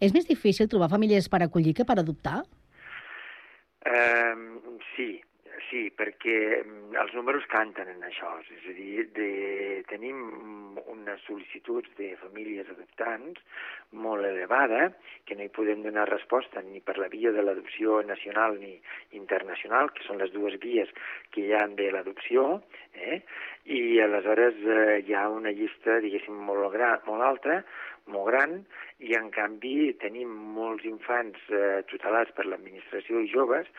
És 0.01 0.15
més 0.15 0.27
difícil 0.27 0.69
trobar 0.69 0.91
famílies 0.91 1.29
per 1.29 1.43
acollir 1.43 1.75
que 1.79 1.87
per 1.87 1.99
adoptar? 2.01 2.43
Eh, 3.87 4.35
sí, 4.97 5.21
sí, 5.73 5.89
perquè 5.97 6.37
mm, 6.61 6.93
els 7.01 7.15
números 7.17 7.49
canten 7.51 7.89
en 7.89 8.05
això. 8.05 8.35
És 8.45 8.67
a 8.69 8.75
dir, 8.77 9.07
de, 9.17 9.29
tenim 9.89 10.19
unes 10.93 11.25
sol·licituds 11.27 11.89
de 11.99 12.13
famílies 12.21 12.69
adoptants 12.75 13.41
molt 14.05 14.25
elevada, 14.29 14.91
que 15.27 15.37
no 15.37 15.47
hi 15.47 15.53
podem 15.53 15.83
donar 15.85 16.07
resposta 16.11 16.63
ni 16.65 16.81
per 16.85 16.99
la 17.01 17.09
via 17.13 17.33
de 17.33 17.45
l'adopció 17.45 18.01
nacional 18.09 18.59
ni 18.61 18.75
internacional, 19.19 19.91
que 19.97 20.05
són 20.07 20.21
les 20.21 20.33
dues 20.37 20.59
vies 20.63 20.93
que 21.33 21.47
hi 21.47 21.57
ha 21.57 21.65
de 21.81 21.89
l'adopció, 21.93 22.61
eh? 22.93 23.23
i 23.73 24.01
aleshores 24.03 24.59
eh, 24.67 25.01
hi 25.07 25.17
ha 25.17 25.29
una 25.31 25.53
llista, 25.55 26.01
diguéssim, 26.05 26.37
molt, 26.49 26.69
gra, 26.75 26.97
molt 27.07 27.25
alta, 27.25 27.63
molt 28.11 28.31
gran, 28.31 28.57
i 29.03 29.15
en 29.19 29.31
canvi 29.35 29.93
tenim 30.03 30.33
molts 30.57 30.87
infants 30.89 31.39
eh, 31.51 31.83
tutelats 31.91 32.35
per 32.37 32.47
l'administració 32.49 33.23
i 33.23 33.31
joves 33.31 33.71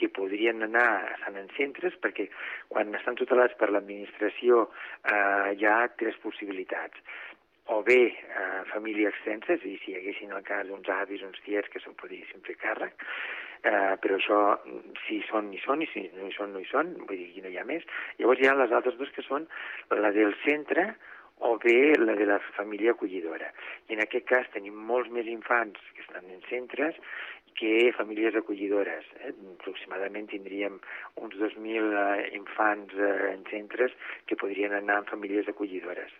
que 0.00 0.08
podrien 0.08 0.64
anar 0.64 0.88
estan 1.12 1.36
en 1.40 1.50
centres 1.56 1.96
perquè 2.04 2.28
quan 2.72 2.94
estan 2.96 3.18
tutelats 3.20 3.56
per 3.60 3.70
l'administració 3.70 4.64
eh, 4.68 5.52
hi 5.56 5.68
ha 5.68 5.78
tres 6.00 6.16
possibilitats 6.24 7.00
o 7.72 7.82
bé 7.82 8.00
eh, 8.10 8.62
família 8.72 9.12
extensa, 9.12 9.54
és 9.54 9.62
a 9.62 9.64
dir, 9.64 9.78
si 9.84 9.92
hi 9.92 10.00
haguessin 10.00 10.34
el 10.34 10.42
cas 10.46 10.70
uns 10.74 10.88
avis, 10.90 11.22
uns 11.22 11.38
tiets 11.46 11.70
que 11.70 11.80
se'n 11.80 11.94
podien 12.00 12.42
fer 12.46 12.56
càrrec, 12.58 13.06
eh, 13.62 13.94
però 14.02 14.18
això, 14.18 14.40
si 15.04 15.20
són, 15.28 15.52
hi 15.54 15.60
són, 15.62 15.84
i 15.84 15.88
si 15.92 16.02
no 16.16 16.26
hi 16.26 16.34
són, 16.34 16.52
no 16.56 16.62
hi 16.62 16.68
són, 16.70 16.92
vull 17.06 17.16
dir, 17.16 17.28
aquí 17.30 17.44
no 17.44 17.52
hi 17.52 17.60
ha 17.62 17.66
més. 17.68 17.86
Llavors 18.18 18.42
hi 18.42 18.50
ha 18.50 18.58
les 18.58 18.74
altres 18.74 18.98
dues 18.98 19.14
que 19.14 19.24
són 19.28 19.46
la 19.94 20.10
del 20.16 20.34
centre 20.42 20.90
o 21.42 21.58
bé 21.62 21.94
la 21.98 22.14
de 22.18 22.26
la 22.26 22.38
família 22.56 22.94
acollidora. 22.94 23.50
I 23.90 23.96
en 23.96 24.02
aquest 24.04 24.26
cas 24.30 24.50
tenim 24.54 24.78
molts 24.88 25.10
més 25.10 25.28
infants 25.30 25.78
que 25.96 26.04
estan 26.06 26.28
en 26.30 26.42
centres 26.48 26.98
que 27.58 27.92
famílies 27.96 28.36
acollidores. 28.38 29.06
Eh? 29.20 29.32
Aproximadament 29.58 30.30
tindríem 30.30 30.78
uns 31.20 31.36
2.000 31.36 31.92
eh, 31.92 32.28
infants 32.38 32.94
eh, 32.96 33.32
en 33.34 33.44
centres 33.50 33.94
que 34.26 34.38
podrien 34.40 34.74
anar 34.78 35.02
en 35.02 35.10
famílies 35.10 35.50
acollidores. 35.50 36.14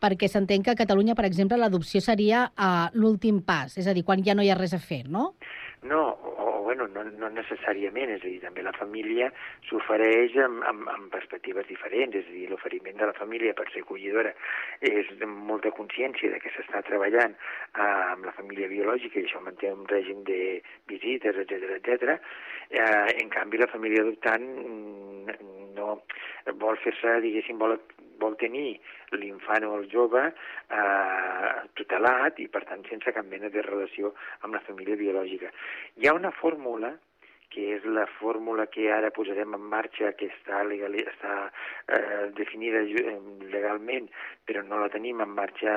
Perquè 0.00 0.30
s'entén 0.32 0.64
que 0.64 0.72
a 0.72 0.78
Catalunya, 0.78 1.14
per 1.14 1.26
exemple, 1.28 1.58
l'adopció 1.60 2.00
seria 2.00 2.46
uh, 2.48 2.88
l'últim 2.96 3.42
pas, 3.44 3.76
és 3.76 3.86
a 3.86 3.92
dir, 3.92 4.02
quan 4.08 4.24
ja 4.24 4.34
no 4.34 4.42
hi 4.42 4.48
ha 4.50 4.56
res 4.56 4.72
a 4.72 4.80
fer, 4.80 5.02
no? 5.12 5.34
No, 5.84 6.00
o 6.40 6.49
bueno, 6.70 6.86
no, 6.94 7.02
no 7.18 7.28
necessàriament, 7.34 8.12
és 8.14 8.22
a 8.22 8.28
dir, 8.28 8.38
també 8.44 8.62
la 8.62 8.74
família 8.76 9.26
s'ofereix 9.66 10.36
amb, 10.44 10.62
amb, 10.70 10.86
amb 10.92 11.08
perspectives 11.10 11.66
diferents, 11.66 12.14
és 12.14 12.28
a 12.28 12.34
dir, 12.36 12.46
l'oferiment 12.50 13.00
de 13.00 13.08
la 13.10 13.16
família 13.16 13.56
per 13.58 13.66
ser 13.72 13.82
acollidora 13.82 14.30
és 14.86 15.10
molta 15.50 15.72
consciència 15.74 16.30
de 16.30 16.38
que 16.42 16.52
s'està 16.54 16.84
treballant 16.86 17.34
eh, 17.34 17.82
amb 17.82 18.28
la 18.28 18.36
família 18.38 18.70
biològica 18.70 19.18
i 19.18 19.26
això 19.26 19.42
manté 19.42 19.72
un 19.74 19.82
règim 19.90 20.22
de 20.28 20.60
visites, 20.92 21.42
etc 21.42 21.74
etc. 21.80 22.14
Eh, 22.70 23.18
en 23.18 23.34
canvi, 23.34 23.58
la 23.58 23.70
família 23.74 24.06
adoptant 24.06 24.46
mm, 24.46 25.40
no 25.74 25.96
vol 26.62 26.78
fer-se, 26.84 27.18
diguéssim, 27.26 27.58
vol, 27.58 27.74
vol 28.22 28.36
tenir 28.40 28.78
l'infant 29.16 29.66
o 29.66 29.74
el 29.80 29.86
jove 29.92 30.24
eh, 30.30 31.52
tutelat 31.78 32.40
i, 32.40 32.48
per 32.48 32.64
tant, 32.68 32.84
sense 32.88 33.14
cap 33.16 33.26
mena 33.26 33.50
de 33.52 33.64
relació 33.66 34.14
amb 34.40 34.56
la 34.56 34.64
família 34.66 34.98
biològica. 35.00 35.52
Hi 35.98 36.08
ha 36.08 36.16
una 36.16 36.34
fórmula 36.42 36.94
que 37.50 37.64
és 37.74 37.86
la 37.98 38.06
fórmula 38.20 38.68
que 38.70 38.86
ara 38.94 39.10
posarem 39.14 39.56
en 39.56 39.62
marxa, 39.72 40.12
que 40.18 40.28
està, 40.30 40.62
legal, 40.68 40.94
està 41.02 41.36
eh, 41.90 42.28
definida 42.38 42.84
legalment, 43.50 44.06
però 44.46 44.62
no 44.66 44.78
la 44.84 44.90
tenim 44.92 45.22
en 45.24 45.34
marxa 45.34 45.74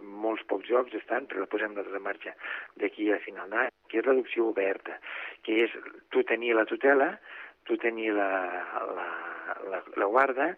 molts 0.00 0.44
pocs 0.48 0.68
jocs 0.68 0.96
estan, 0.96 1.26
però 1.28 1.44
la 1.44 1.50
posem 1.52 1.76
en 1.76 2.02
marxa 2.04 2.32
d'aquí 2.80 3.10
a 3.12 3.20
final 3.24 3.52
d'any, 3.52 3.72
que 3.90 4.00
és 4.00 4.08
l'adopció 4.08 4.48
oberta, 4.52 4.96
que 5.44 5.64
és 5.66 5.76
tu 6.12 6.24
tenir 6.28 6.54
la 6.56 6.66
tutela, 6.68 7.12
tu 7.66 7.76
tenir 7.82 8.12
la, 8.14 8.30
la, 8.96 9.06
la, 9.70 9.82
la 9.96 10.08
guarda, 10.10 10.50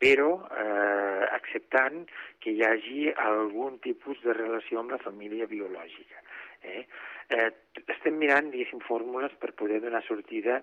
però 0.00 0.30
eh, 0.50 1.24
acceptant 1.36 2.04
que 2.42 2.52
hi 2.52 2.64
hagi 2.66 3.08
algun 3.26 3.78
tipus 3.84 4.20
de 4.24 4.34
relació 4.36 4.82
amb 4.82 4.96
la 4.96 5.00
família 5.04 5.48
biològica. 5.50 6.20
Eh? 6.64 6.84
Eh, 7.32 7.50
estem 7.88 8.18
mirant, 8.20 8.50
diguéssim, 8.52 8.80
fórmules 8.86 9.32
per 9.40 9.52
poder 9.58 9.80
donar 9.82 10.02
sortida 10.06 10.60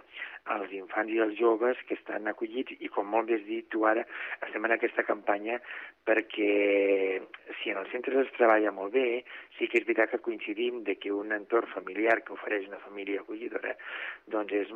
als 0.54 0.72
infants 0.74 1.12
i 1.14 1.20
als 1.22 1.36
joves 1.38 1.80
que 1.88 1.98
estan 1.98 2.30
acollits 2.30 2.74
i, 2.80 2.90
com 2.94 3.10
molt 3.10 3.30
bé 3.30 3.40
has 3.40 3.46
dit 3.48 3.68
tu 3.74 3.84
ara, 3.90 4.04
estem 4.46 4.66
en 4.66 4.76
aquesta 4.76 5.04
campanya 5.08 5.60
perquè 6.08 6.52
si 7.60 7.74
en 7.74 7.82
els 7.82 7.92
centres 7.94 8.24
es 8.24 8.32
treballa 8.38 8.72
molt 8.74 8.94
bé, 8.96 9.24
sí 9.58 9.68
que 9.70 9.82
és 9.82 9.86
veritat 9.86 10.14
que 10.14 10.22
coincidim 10.26 10.82
de 10.88 10.96
que 10.98 11.12
un 11.14 11.34
entorn 11.36 11.70
familiar 11.76 12.22
que 12.26 12.34
ofereix 12.34 12.70
una 12.70 12.82
família 12.86 13.22
acollidora 13.22 13.76
doncs 14.34 14.56
és 14.62 14.72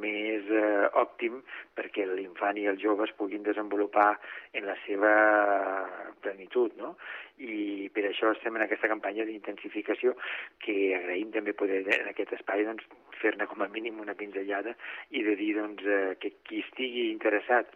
més 0.00 0.48
eh, 0.48 0.86
òptim 1.02 1.40
perquè 1.76 2.06
l'infant 2.08 2.60
i 2.60 2.68
els 2.70 2.80
joves 2.80 3.12
puguin 3.18 3.44
desenvolupar 3.44 4.12
en 4.56 4.68
la 4.68 4.76
seva 4.86 5.12
plenitud, 6.20 6.76
no? 6.80 6.94
I 7.40 7.88
per 7.94 8.04
això 8.04 8.34
estem 8.34 8.56
en 8.58 8.66
aquesta 8.66 8.88
campanya 8.90 9.24
d'intensificació 9.24 10.12
que 10.60 10.74
agraïm 10.96 11.29
també 11.34 11.54
poder 11.56 11.82
en 11.98 12.10
aquest 12.10 12.34
espai 12.38 12.64
doncs, 12.68 12.86
fer-ne 13.20 13.46
com 13.50 13.62
a 13.62 13.68
mínim 13.68 14.00
una 14.00 14.16
pinzellada 14.16 14.74
i 15.10 15.22
de 15.26 15.36
dir 15.36 15.54
doncs, 15.58 15.84
eh, 15.84 16.16
que 16.20 16.34
qui 16.46 16.64
estigui 16.64 17.10
interessat 17.10 17.72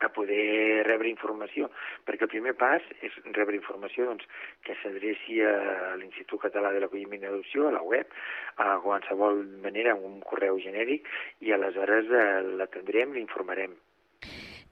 a 0.00 0.10
poder 0.12 0.84
rebre 0.86 1.08
informació, 1.08 1.70
perquè 2.06 2.26
el 2.26 2.32
primer 2.32 2.54
pas 2.58 2.82
és 3.04 3.14
rebre 3.36 3.56
informació 3.56 4.08
doncs, 4.08 4.26
que 4.66 4.76
s'adreci 4.82 5.40
a 5.46 5.94
l'Institut 6.00 6.42
Català 6.46 6.72
de 6.74 6.82
l'Acolliment 6.82 7.22
i 7.22 7.30
Adopció, 7.30 7.68
a 7.68 7.76
la 7.76 7.82
web, 7.82 8.10
a 8.58 8.78
qualsevol 8.84 9.44
manera, 9.64 9.94
amb 9.94 10.06
un 10.08 10.20
correu 10.26 10.58
genèric, 10.62 11.08
i 11.40 11.54
aleshores 11.54 12.10
eh, 12.10 12.26
l'atendrem, 12.60 13.14
l'informarem. 13.16 13.76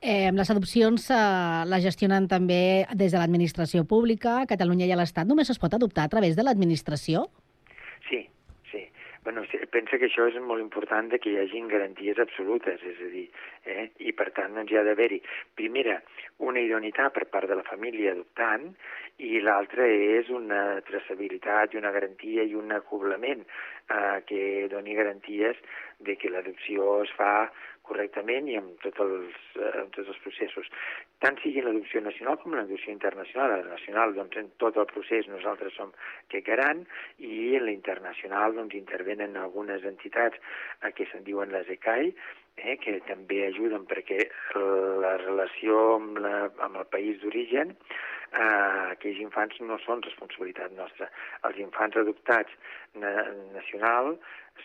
Eh, 0.03 0.33
les 0.35 0.51
adopcions 0.51 1.05
eh, 1.15 1.19
les 1.71 1.85
gestionen 1.85 2.27
també 2.27 2.89
des 2.91 3.15
de 3.15 3.21
l'administració 3.21 3.85
pública, 3.87 4.41
Catalunya 4.51 4.89
i 4.91 4.99
l'Estat. 4.99 5.29
Només 5.31 5.53
es 5.55 5.63
pot 5.63 5.75
adoptar 5.79 6.09
a 6.09 6.11
través 6.11 6.35
de 6.35 6.43
l'administració? 6.43 7.29
Sí, 8.09 8.29
sí. 8.71 8.89
Bueno, 9.23 9.45
pensa 9.71 9.99
que 10.01 10.09
això 10.09 10.25
és 10.27 10.37
molt 10.43 10.63
important 10.65 11.07
de 11.13 11.21
que 11.23 11.31
hi 11.31 11.39
hagin 11.39 11.69
garanties 11.71 12.19
absolutes, 12.19 12.81
és 12.83 13.03
a 13.05 13.11
dir, 13.13 13.29
eh? 13.71 13.85
i 14.03 14.15
per 14.19 14.33
tant 14.35 14.57
doncs, 14.59 14.73
hi 14.73 14.81
ha 14.81 14.83
d'haver-hi, 14.89 15.21
primera, 15.55 16.01
una 16.43 16.59
idoneïtat 16.65 17.15
per 17.15 17.29
part 17.31 17.47
de 17.47 17.59
la 17.61 17.67
família 17.69 18.17
adoptant 18.17 18.73
i 19.23 19.39
l'altra 19.45 19.87
és 19.87 20.33
una 20.35 20.81
traçabilitat 20.89 21.75
i 21.75 21.79
una 21.79 21.93
garantia 21.95 22.43
i 22.43 22.57
un 22.59 22.75
acoblament 22.75 23.45
eh, 23.47 24.19
que 24.27 24.43
doni 24.73 24.99
garanties 24.99 25.63
de 26.03 26.19
que 26.19 26.33
l'adopció 26.33 26.97
es 27.05 27.15
fa 27.15 27.35
correctament 27.89 28.49
i 28.51 28.59
amb, 28.61 28.75
tot 28.85 28.99
els, 29.05 29.39
eh, 29.59 29.71
amb 29.83 29.95
tots 29.97 30.13
els 30.13 30.21
processos. 30.25 30.69
Tant 31.25 31.39
sigui 31.43 31.65
l'adopció 31.65 32.03
nacional 32.05 32.39
com 32.43 32.55
l'adopció 32.57 32.93
internacional. 32.95 33.53
A 33.53 33.63
la 33.63 33.75
nacional, 33.77 34.15
doncs, 34.19 34.39
en 34.41 34.53
tot 34.63 34.79
el 34.81 34.89
procés 34.93 35.29
nosaltres 35.31 35.75
som 35.79 35.93
que 36.33 36.43
garant 36.47 36.85
i 37.19 37.57
en 37.59 37.67
la 37.67 37.75
internacional 37.75 38.57
doncs, 38.59 38.79
intervenen 38.79 39.37
algunes 39.37 39.85
entitats 39.89 40.39
eh, 40.83 40.93
que 40.97 41.09
se'n 41.11 41.27
diuen 41.29 41.53
les 41.55 41.69
ECAI, 41.77 42.15
eh, 42.63 42.79
que 42.79 42.99
també 43.09 43.47
ajuden 43.49 43.87
perquè 43.91 44.27
la 45.03 45.17
relació 45.23 45.79
amb, 45.99 46.19
la, 46.23 46.35
amb 46.65 46.83
el 46.83 46.91
país 46.93 47.21
d'origen 47.23 47.77
eh, 48.33 48.93
aquells 48.93 49.21
infants 49.21 49.59
no 49.69 49.79
són 49.85 50.03
responsabilitat 50.07 50.75
nostra. 50.77 51.09
Els 51.49 51.59
infants 51.65 51.99
adoptats 52.01 52.55
na 53.03 53.13
nacional 53.57 54.17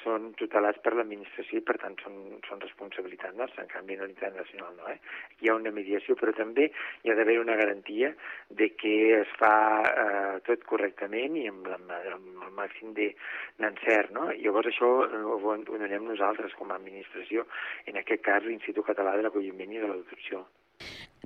són 0.04 0.32
tutelats 0.40 0.80
per 0.84 0.94
l'administració 0.96 1.60
i 1.60 1.66
per 1.68 1.78
tant 1.82 1.96
són, 2.04 2.18
són 2.48 2.62
responsabilitat 2.64 3.36
nostra, 3.40 3.64
en 3.64 3.72
canvi 3.72 3.98
en 3.98 4.06
internacional 4.10 4.76
no. 4.78 4.88
Eh? 4.92 4.98
Hi 5.42 5.50
ha 5.50 5.58
una 5.58 5.74
mediació 5.76 6.16
però 6.20 6.34
també 6.38 6.70
hi 6.70 7.12
ha 7.12 7.18
d'haver 7.18 7.38
una 7.42 7.58
garantia 7.60 8.14
de 8.62 8.70
que 8.76 8.94
es 9.22 9.34
fa 9.40 9.54
eh, 9.88 10.36
tot 10.48 10.64
correctament 10.70 11.38
i 11.40 11.48
amb, 11.52 11.68
la, 11.72 11.80
amb 12.16 12.46
el 12.48 12.56
màxim 12.60 12.94
d'encert. 12.98 14.14
No? 14.18 14.30
Llavors 14.44 14.72
això 14.74 14.94
eh, 15.08 15.24
ho, 15.24 15.40
ho 15.42 15.58
donem 15.68 16.08
nosaltres 16.12 16.56
com 16.60 16.72
a 16.72 16.80
administració, 16.80 17.48
en 17.88 18.00
aquest 18.04 18.26
cas 18.28 18.48
l'Institut 18.48 18.88
Català 18.92 19.18
de 19.18 19.28
l'Acolliment 19.28 19.76
i 19.76 19.84
de 19.84 19.92
l'Adopció. 19.92 20.46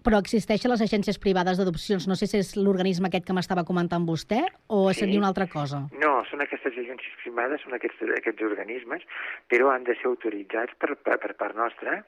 Però 0.02 0.18
existeixen 0.24 0.72
les 0.72 0.82
agències 0.82 1.20
privades 1.22 1.60
d'adopcions. 1.60 2.08
No 2.10 2.16
sé 2.18 2.28
si 2.30 2.40
és 2.40 2.56
l'organisme 2.58 3.10
aquest 3.10 3.28
que 3.28 3.36
m'estava 3.38 3.66
comentant 3.68 4.08
vostè 4.08 4.40
o 4.68 4.88
sí. 4.90 5.02
seria 5.02 5.20
una 5.20 5.30
altra 5.30 5.46
cosa. 5.52 5.84
No, 6.02 6.14
són 6.30 6.42
aquestes 6.42 6.74
agències 6.74 7.20
privades, 7.22 7.62
són 7.66 7.78
aquests, 7.78 8.02
aquests 8.18 8.48
organismes, 8.48 9.06
però 9.52 9.70
han 9.74 9.86
de 9.86 9.98
ser 10.00 10.10
autoritzats 10.10 10.74
per, 10.82 10.96
per, 11.06 11.20
per 11.22 11.36
part 11.38 11.60
nostra 11.60 12.00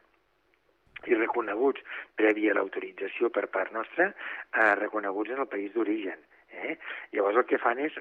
i 1.04 1.18
reconeguts 1.20 1.84
prèvia 2.20 2.56
l'autorització 2.56 3.30
per 3.36 3.50
part 3.52 3.74
nostra, 3.76 4.10
eh, 4.10 4.76
reconeguts 4.80 5.36
en 5.36 5.44
el 5.44 5.52
país 5.52 5.74
d'origen. 5.76 6.22
Eh? 6.54 6.76
Llavors 7.16 7.40
el 7.42 7.48
que 7.50 7.60
fan 7.62 7.80
és 7.82 7.96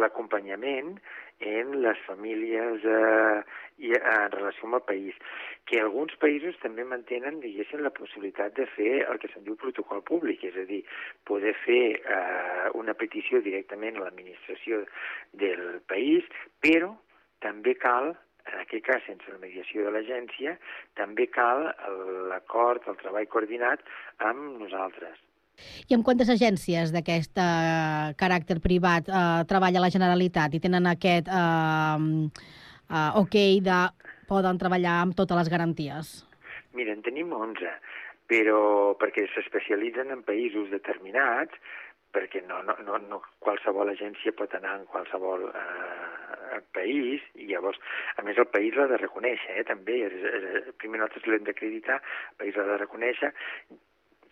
l'acompanyament 0.00 0.94
en 1.52 1.74
les 1.82 1.98
famílies 2.06 2.84
eh, 2.86 3.42
i 3.82 3.92
en 3.98 4.30
relació 4.34 4.68
amb 4.68 4.78
el 4.78 4.84
país, 4.86 5.18
que 5.66 5.80
alguns 5.82 6.14
països 6.22 6.58
també 6.62 6.86
mantenen, 6.86 7.40
diguéssim, 7.42 7.82
la 7.82 7.94
possibilitat 7.94 8.54
de 8.58 8.66
fer 8.76 8.92
el 9.02 9.18
que 9.22 9.30
se'n 9.32 9.46
diu 9.46 9.58
protocol 9.58 10.04
públic, 10.06 10.44
és 10.46 10.58
a 10.58 10.66
dir, 10.68 10.82
poder 11.28 11.54
fer 11.64 11.82
eh, 11.98 12.68
una 12.78 12.94
petició 12.98 13.42
directament 13.42 13.98
a 13.98 14.06
l'administració 14.06 14.84
del 15.44 15.80
país, 15.90 16.28
però 16.62 16.94
també 17.42 17.74
cal 17.74 18.14
en 18.50 18.58
aquest 18.58 18.86
cas, 18.86 19.02
sense 19.06 19.30
la 19.30 19.38
mediació 19.42 19.84
de 19.86 19.92
l'agència, 19.94 20.56
també 20.98 21.28
cal 21.30 21.68
l'acord, 22.30 22.88
el 22.90 22.98
treball 23.02 23.28
coordinat 23.30 23.84
amb 24.30 24.58
nosaltres. 24.62 25.20
I 25.88 25.96
amb 25.96 26.06
quantes 26.06 26.30
agències 26.32 26.92
d'aquest 26.94 27.38
uh, 27.40 28.12
caràcter 28.18 28.58
privat 28.64 29.08
uh, 29.10 29.42
treballa 29.48 29.82
la 29.84 29.92
Generalitat 29.92 30.54
i 30.54 30.62
tenen 30.62 30.88
aquest 30.90 31.30
uh, 31.30 31.98
uh, 31.98 33.10
ok 33.22 33.38
de 33.66 33.80
poden 34.30 34.60
treballar 34.60 35.00
amb 35.02 35.16
totes 35.18 35.38
les 35.42 35.52
garanties? 35.52 36.12
Mira, 36.72 36.94
en 36.96 37.02
tenim 37.04 37.32
11, 37.36 37.72
però 38.32 38.94
perquè 39.00 39.26
s'especialitzen 39.28 40.12
en 40.14 40.24
països 40.24 40.70
determinats, 40.72 41.58
perquè 42.12 42.42
no, 42.48 42.60
no, 42.64 42.76
no, 42.86 42.98
no 43.08 43.20
qualsevol 43.44 43.92
agència 43.92 44.34
pot 44.36 44.52
anar 44.56 44.78
en 44.78 44.88
qualsevol 44.92 45.46
eh, 45.48 46.60
país, 46.76 47.24
i 47.40 47.48
llavors, 47.50 47.80
a 48.16 48.24
més, 48.26 48.38
el 48.40 48.48
país 48.52 48.76
l'ha 48.76 48.88
de 48.90 49.00
reconèixer, 49.00 49.56
eh, 49.60 49.64
també. 49.68 50.02
És, 50.08 50.18
és, 50.28 50.68
primer 50.80 51.00
nosaltres 51.00 51.28
l'hem 51.28 51.48
d'acreditar, 51.48 52.00
el 52.32 52.38
país 52.42 52.58
l'ha 52.58 52.68
de 52.68 52.78
reconèixer, 52.84 53.32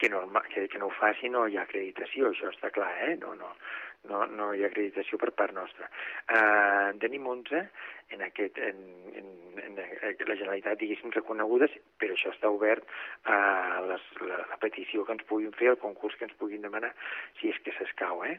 que 0.00 0.08
no, 0.08 0.24
que, 0.48 0.66
que 0.72 0.78
no 0.80 0.88
ho 0.88 0.96
faci 0.96 1.28
no 1.28 1.44
hi 1.46 1.58
ha 1.58 1.66
acreditació, 1.68 2.30
això 2.30 2.48
està 2.48 2.70
clar, 2.72 2.88
eh? 3.04 3.16
No, 3.20 3.34
no, 3.36 3.50
no, 4.08 4.22
no 4.32 4.46
hi 4.56 4.64
ha 4.64 4.70
acreditació 4.70 5.20
per 5.20 5.30
part 5.36 5.52
nostra. 5.52 5.90
Uh, 6.24 6.88
en 6.88 7.00
tenim 7.02 7.26
11 7.28 7.60
en, 8.16 8.24
aquest, 8.24 8.58
en, 8.64 8.80
en, 9.20 9.28
en 9.60 9.76
la 9.76 10.38
Generalitat, 10.40 10.80
diguéssim, 10.80 11.12
reconegudes, 11.14 11.76
però 12.00 12.16
això 12.16 12.32
està 12.32 12.48
obert 12.48 12.88
a 13.28 13.36
les, 13.90 14.08
la, 14.24 14.40
la 14.54 14.60
petició 14.64 15.04
que 15.04 15.18
ens 15.18 15.28
puguin 15.28 15.52
fer, 15.60 15.74
el 15.74 15.82
concurs 15.84 16.16
que 16.16 16.26
ens 16.30 16.38
puguin 16.40 16.64
demanar, 16.64 16.94
si 17.40 17.52
és 17.52 17.60
que 17.66 17.76
s'escau, 17.76 18.24
eh? 18.24 18.38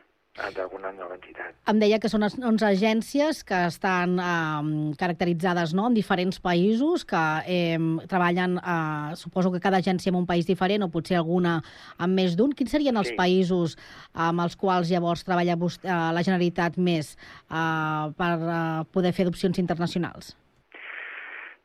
D'alguna 0.56 0.92
nova 0.96 1.16
entitat. 1.18 1.54
Em 1.70 1.80
deia 1.82 2.00
que 2.00 2.10
són 2.10 2.24
11 2.24 2.64
agències 2.66 3.42
que 3.48 3.58
estan 3.68 4.16
eh, 4.20 4.96
caracteritzades 5.00 5.74
no, 5.78 5.90
en 5.92 5.98
diferents 5.98 6.40
països, 6.44 7.04
que 7.08 7.22
eh, 7.46 7.78
treballen, 8.12 8.58
eh, 8.58 9.16
suposo 9.20 9.52
que 9.52 9.60
cada 9.64 9.82
agència 9.84 10.10
en 10.10 10.20
un 10.22 10.28
país 10.30 10.48
diferent, 10.48 10.86
o 10.88 10.92
potser 10.94 11.20
alguna 11.20 11.60
amb 11.98 12.16
més 12.18 12.38
d'un. 12.40 12.54
Quins 12.56 12.72
serien 12.72 12.98
els 12.98 13.12
Sí. 13.12 13.18
països 13.18 13.76
amb 14.14 14.40
els 14.42 14.56
quals 14.56 14.90
llavors 14.90 15.26
treballa 15.28 15.58
vostè, 15.60 15.86
eh, 15.90 16.14
la 16.16 16.24
Generalitat 16.24 16.78
més 16.78 17.18
eh, 17.52 18.12
per 18.16 18.32
eh, 18.40 18.84
poder 18.92 19.12
fer 19.14 19.28
adopcions 19.28 19.60
internacionals? 19.60 20.36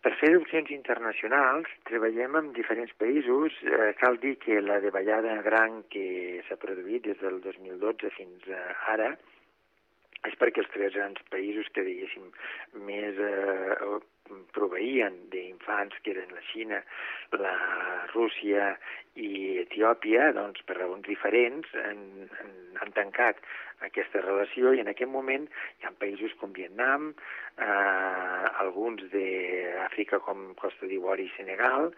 Per 0.06 0.12
fer 0.20 0.28
adopcions 0.30 0.68
internacionals 0.70 1.70
treballem 1.88 2.36
amb 2.38 2.52
diferents 2.54 2.92
països. 3.00 3.54
Eh, 3.66 3.88
cal 3.98 4.20
dir 4.22 4.36
que 4.38 4.60
la 4.62 4.76
davallada 4.84 5.32
gran 5.42 5.80
que 5.90 6.44
s'ha 6.46 6.56
produït 6.62 7.08
des 7.08 7.18
del 7.18 7.40
2012 7.42 8.12
fins 8.14 8.46
a 8.54 8.60
ara 8.92 9.08
és 10.30 10.38
perquè 10.38 10.62
els 10.62 10.70
tres 10.76 10.94
grans 10.94 11.26
països 11.32 11.66
que, 11.74 11.82
diguéssim, 11.88 12.30
més 12.86 13.18
eh, 13.18 13.98
proveïen 14.56 15.16
d'infants, 15.32 15.96
que 16.02 16.14
eren 16.14 16.34
la 16.34 16.44
Xina, 16.50 16.82
la 17.36 17.56
Rússia 18.14 18.74
i 19.16 19.58
Etiòpia, 19.62 20.30
doncs, 20.36 20.62
per 20.68 20.78
raons 20.80 21.06
diferents, 21.08 21.70
han, 21.84 22.02
han, 22.40 22.52
han 22.82 22.92
tancat 22.96 23.40
aquesta 23.84 24.22
relació 24.24 24.72
i 24.72 24.80
en 24.80 24.88
aquest 24.88 25.10
moment 25.12 25.44
hi 25.48 25.86
ha 25.86 25.92
països 26.00 26.32
com 26.40 26.54
Vietnam, 26.56 27.10
eh, 27.60 28.46
alguns 28.62 29.04
d'Àfrica 29.12 30.20
com 30.24 30.52
Costa 30.60 30.88
d'Ivori 30.88 31.28
i 31.28 31.34
Senegal, 31.36 31.90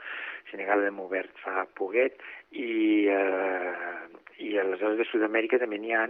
Senegal 0.50 0.82
l'hem 0.84 0.98
obert 1.04 1.34
fa 1.44 1.66
poquet, 1.78 2.18
i, 2.50 3.06
eh, 3.12 4.08
i 4.42 4.54
aleshores 4.58 4.98
de 4.98 5.06
Sud-amèrica 5.10 5.60
també 5.62 5.78
n'hi 5.82 5.94
ha 5.94 6.06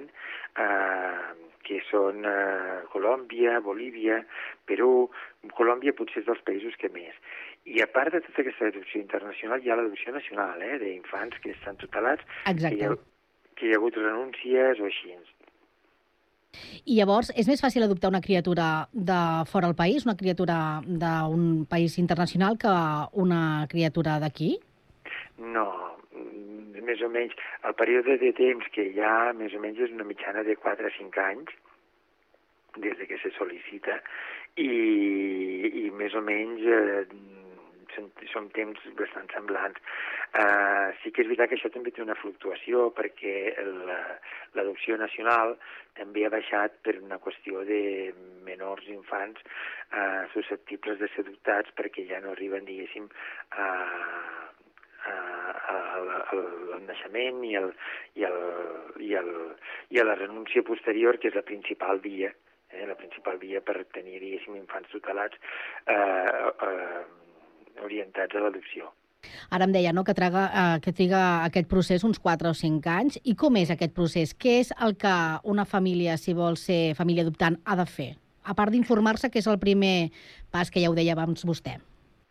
eh, 0.58 1.48
que 1.68 1.80
són 1.90 2.24
eh, 2.24 2.84
Colòmbia, 2.92 3.58
Bolívia, 3.64 4.22
Perú, 4.68 5.08
Colòmbia 5.58 5.94
potser 5.96 6.22
és 6.22 6.28
dels 6.28 6.44
països 6.46 6.76
que 6.80 6.90
més. 6.94 7.16
I 7.68 7.82
a 7.84 7.88
part 7.92 8.14
de 8.14 8.22
tota 8.24 8.40
aquesta 8.44 8.70
adopció 8.72 9.00
internacional, 9.02 9.60
hi 9.60 9.70
ha 9.70 9.76
l'adopció 9.76 10.14
nacional, 10.14 10.62
eh, 10.64 10.78
d'infants 10.80 11.40
que 11.44 11.52
estan 11.56 11.76
tutelats, 11.80 12.24
Exacte. 12.46 12.76
que 12.76 12.78
hi, 12.80 12.86
ha, 12.86 12.94
que 13.58 13.68
hi 13.68 13.74
ha 13.74 13.80
hagut 13.80 13.98
renúncies 14.00 14.80
o 14.80 14.88
així. 14.88 15.12
I 16.88 16.96
llavors, 16.96 17.28
és 17.36 17.48
més 17.50 17.60
fàcil 17.60 17.84
adoptar 17.84 18.08
una 18.08 18.22
criatura 18.24 18.88
de 18.92 19.18
fora 19.50 19.68
del 19.68 19.76
país, 19.76 20.06
una 20.08 20.16
criatura 20.16 20.80
d'un 20.86 21.66
país 21.68 21.98
internacional, 22.00 22.56
que 22.56 22.72
una 23.20 23.66
criatura 23.68 24.16
d'aquí? 24.22 24.54
No, 25.38 25.68
més 26.88 27.02
o 27.04 27.10
menys, 27.12 27.36
el 27.68 27.76
període 27.78 28.18
de 28.22 28.32
temps 28.38 28.68
que 28.74 28.88
hi 28.90 29.00
ha, 29.04 29.32
més 29.36 29.54
o 29.54 29.62
menys, 29.62 29.80
és 29.86 29.94
una 29.94 30.08
mitjana 30.08 30.44
de 30.46 30.56
4 30.56 30.88
a 30.88 30.94
5 30.98 31.24
anys, 31.28 31.54
des 32.78 32.96
de 32.98 33.06
que 33.10 33.18
se 33.22 33.32
sol·licita, 33.36 34.00
i, 34.60 34.70
i 35.84 35.88
més 35.94 36.14
o 36.18 36.22
menys 36.24 36.64
eh, 36.66 37.02
són, 37.94 38.08
són 38.32 38.48
temps 38.56 38.84
bastant 38.98 39.28
semblants. 39.34 39.80
Uh, 40.28 40.92
sí 41.00 41.08
que 41.10 41.22
és 41.24 41.28
veritat 41.30 41.48
que 41.48 41.56
això 41.56 41.70
també 41.72 41.90
té 41.96 42.02
una 42.04 42.16
fluctuació 42.18 42.90
perquè 42.96 43.54
la- 43.88 44.18
l'adopció 44.58 44.98
nacional 45.00 45.54
també 45.96 46.26
ha 46.26 46.32
baixat 46.34 46.76
per 46.84 46.98
una 47.00 47.16
qüestió 47.24 47.62
de 47.64 48.12
menors 48.44 48.84
infants 48.92 49.40
uh, 49.40 50.28
susceptibles 50.34 51.00
de 51.00 51.08
ser 51.14 51.24
adoptats 51.24 51.72
perquè 51.80 52.04
ja 52.10 52.20
no 52.20 52.34
arriben, 52.34 52.68
diguéssim, 52.68 53.08
a, 53.56 53.70
al, 55.06 56.10
al 56.74 56.84
naixement 56.86 57.40
i, 57.46 57.54
el, 57.60 57.72
i, 58.18 58.26
el, 58.28 58.38
i, 59.04 59.14
el, 59.20 59.32
i 59.94 60.00
a 60.00 60.06
la 60.08 60.16
renúncia 60.18 60.62
posterior, 60.66 61.18
que 61.18 61.30
és 61.30 61.36
la 61.38 61.46
principal 61.46 62.00
via, 62.04 62.32
eh, 62.70 62.86
la 62.86 62.96
principal 62.98 63.38
via 63.42 63.62
per 63.64 63.82
tenir, 63.94 64.20
diguéssim, 64.22 64.56
infants 64.58 64.90
tutelats 64.92 65.38
eh, 65.86 65.96
eh, 65.96 67.02
orientats 67.84 68.36
a 68.36 68.44
l'adopció. 68.44 68.92
Ara 69.50 69.66
em 69.66 69.74
deia 69.74 69.92
no, 69.92 70.04
que, 70.06 70.14
traga, 70.14 70.44
eh, 70.48 70.78
que 70.84 70.94
triga 70.94 71.22
aquest 71.48 71.68
procés 71.70 72.04
uns 72.06 72.20
4 72.22 72.52
o 72.52 72.54
5 72.54 72.94
anys. 72.94 73.18
I 73.24 73.34
com 73.38 73.58
és 73.60 73.72
aquest 73.74 73.94
procés? 73.96 74.34
Què 74.34 74.58
és 74.62 74.72
el 74.84 74.96
que 75.00 75.14
una 75.44 75.66
família, 75.66 76.16
si 76.20 76.36
vol 76.36 76.58
ser 76.60 76.94
família 76.98 77.26
adoptant, 77.26 77.58
ha 77.64 77.78
de 77.78 77.86
fer? 77.88 78.12
A 78.48 78.54
part 78.56 78.72
d'informar-se, 78.72 79.28
que 79.30 79.42
és 79.42 79.50
el 79.50 79.58
primer 79.60 80.10
pas 80.54 80.70
que 80.70 80.80
ja 80.80 80.90
ho 80.90 80.96
deia 80.96 81.16
abans 81.16 81.44
vostè. 81.44 81.76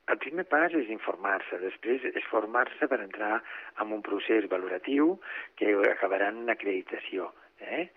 El 0.07 0.19
primer 0.23 0.45
pas 0.47 0.71
és 0.79 0.91
informar-se, 0.93 1.59
després 1.59 2.05
és 2.07 2.29
formar-se 2.31 2.87
per 2.87 3.01
entrar 3.03 3.41
en 3.83 3.91
un 3.97 4.03
procés 4.05 4.47
valoratiu 4.51 5.17
que 5.59 5.73
acabarà 5.91 6.29
en 6.31 6.43
una 6.45 6.55
acreditació. 6.55 7.31
Eh? 7.59 7.87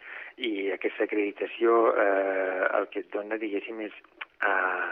I 0.41 0.51
aquesta 0.75 1.05
acreditació 1.07 1.77
eh, 1.93 2.67
el 2.81 2.89
que 2.91 3.05
et 3.05 3.11
dona, 3.15 3.39
diguéssim, 3.39 3.83
és 3.87 3.95
eh, 4.43 4.91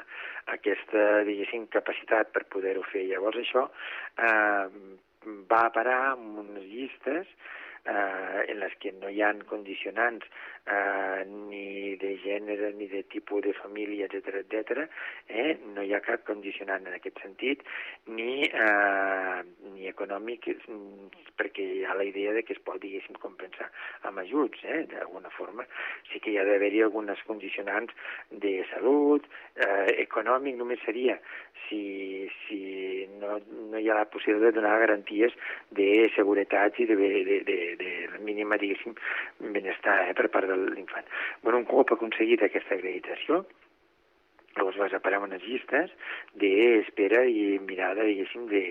aquesta, 0.54 1.04
diguéssim, 1.28 1.66
capacitat 1.74 2.30
per 2.34 2.44
poder-ho 2.54 2.84
fer. 2.92 3.06
Llavors 3.10 3.40
això 3.42 3.66
eh, 3.66 4.66
va 5.50 5.62
a 5.66 5.72
parar 5.74 6.00
amb 6.12 6.42
unes 6.44 6.68
llistes 6.68 7.26
eh, 7.84 8.44
en 8.46 8.60
les 8.62 8.74
que 8.82 8.92
no 9.00 9.10
hi 9.10 9.22
ha 9.24 9.32
condicionants 9.50 10.26
eh, 10.68 11.24
ni 11.26 11.96
de 12.00 12.14
gènere, 12.22 12.72
ni 12.76 12.88
de 12.88 13.02
tipus 13.10 13.42
de 13.42 13.54
família, 13.58 14.06
etc 14.06 14.42
etc. 14.42 14.84
Eh? 15.26 15.56
No 15.74 15.82
hi 15.82 15.94
ha 15.94 16.02
cap 16.04 16.24
condicionant 16.28 16.86
en 16.86 16.96
aquest 16.98 17.20
sentit, 17.24 17.64
ni, 18.06 18.44
eh, 18.46 19.40
ni 19.74 19.88
econòmic, 19.90 20.50
perquè 21.38 21.64
hi 21.64 21.84
ha 21.86 21.96
la 21.98 22.06
idea 22.06 22.34
de 22.36 22.44
que 22.44 22.54
es 22.56 22.62
pot, 22.64 22.80
diguéssim, 22.82 23.18
compensar 23.22 23.70
amb 24.08 24.22
ajuts, 24.24 24.62
eh? 24.64 24.84
d'alguna 24.92 25.32
forma. 25.36 25.66
Sí 26.12 26.22
que 26.22 26.32
hi 26.32 26.38
ha 26.38 26.46
d'haver-hi 26.48 26.84
algunes 26.84 27.22
condicionants 27.28 27.94
de 28.30 28.58
salut, 28.72 29.26
eh, 29.56 29.94
econòmic 30.04 30.58
només 30.58 30.82
seria 30.84 31.18
si, 31.68 32.28
si 32.46 33.08
no, 33.20 33.38
no 33.70 33.78
hi 33.78 33.88
ha 33.90 33.96
la 33.98 34.06
possibilitat 34.10 34.54
de 34.54 34.60
donar 34.60 34.78
garanties 34.82 35.34
de 35.74 36.08
seguretat 36.14 36.78
i 36.80 36.86
de, 36.88 36.96
de, 36.96 37.40
de, 37.46 37.58
de 37.80 37.90
la 38.12 38.20
mínima, 38.24 38.58
diguéssim, 38.60 38.96
benestar 39.54 39.98
eh, 40.06 40.14
per 40.18 40.28
part 40.34 40.48
de 40.50 40.57
l'infant. 40.74 41.06
Bueno, 41.42 41.62
un 41.62 41.68
cop 41.68 41.94
aconseguit 41.94 42.42
aquesta 42.44 42.76
acreditació, 42.76 43.44
llavors 44.58 44.78
vas 44.80 44.94
a 44.96 45.00
parar 45.04 45.20
unes 45.22 45.42
llistes 45.46 45.92
d'espera 46.42 47.24
i 47.30 47.58
mirada, 47.62 48.04
diguéssim, 48.06 48.48
de, 48.50 48.62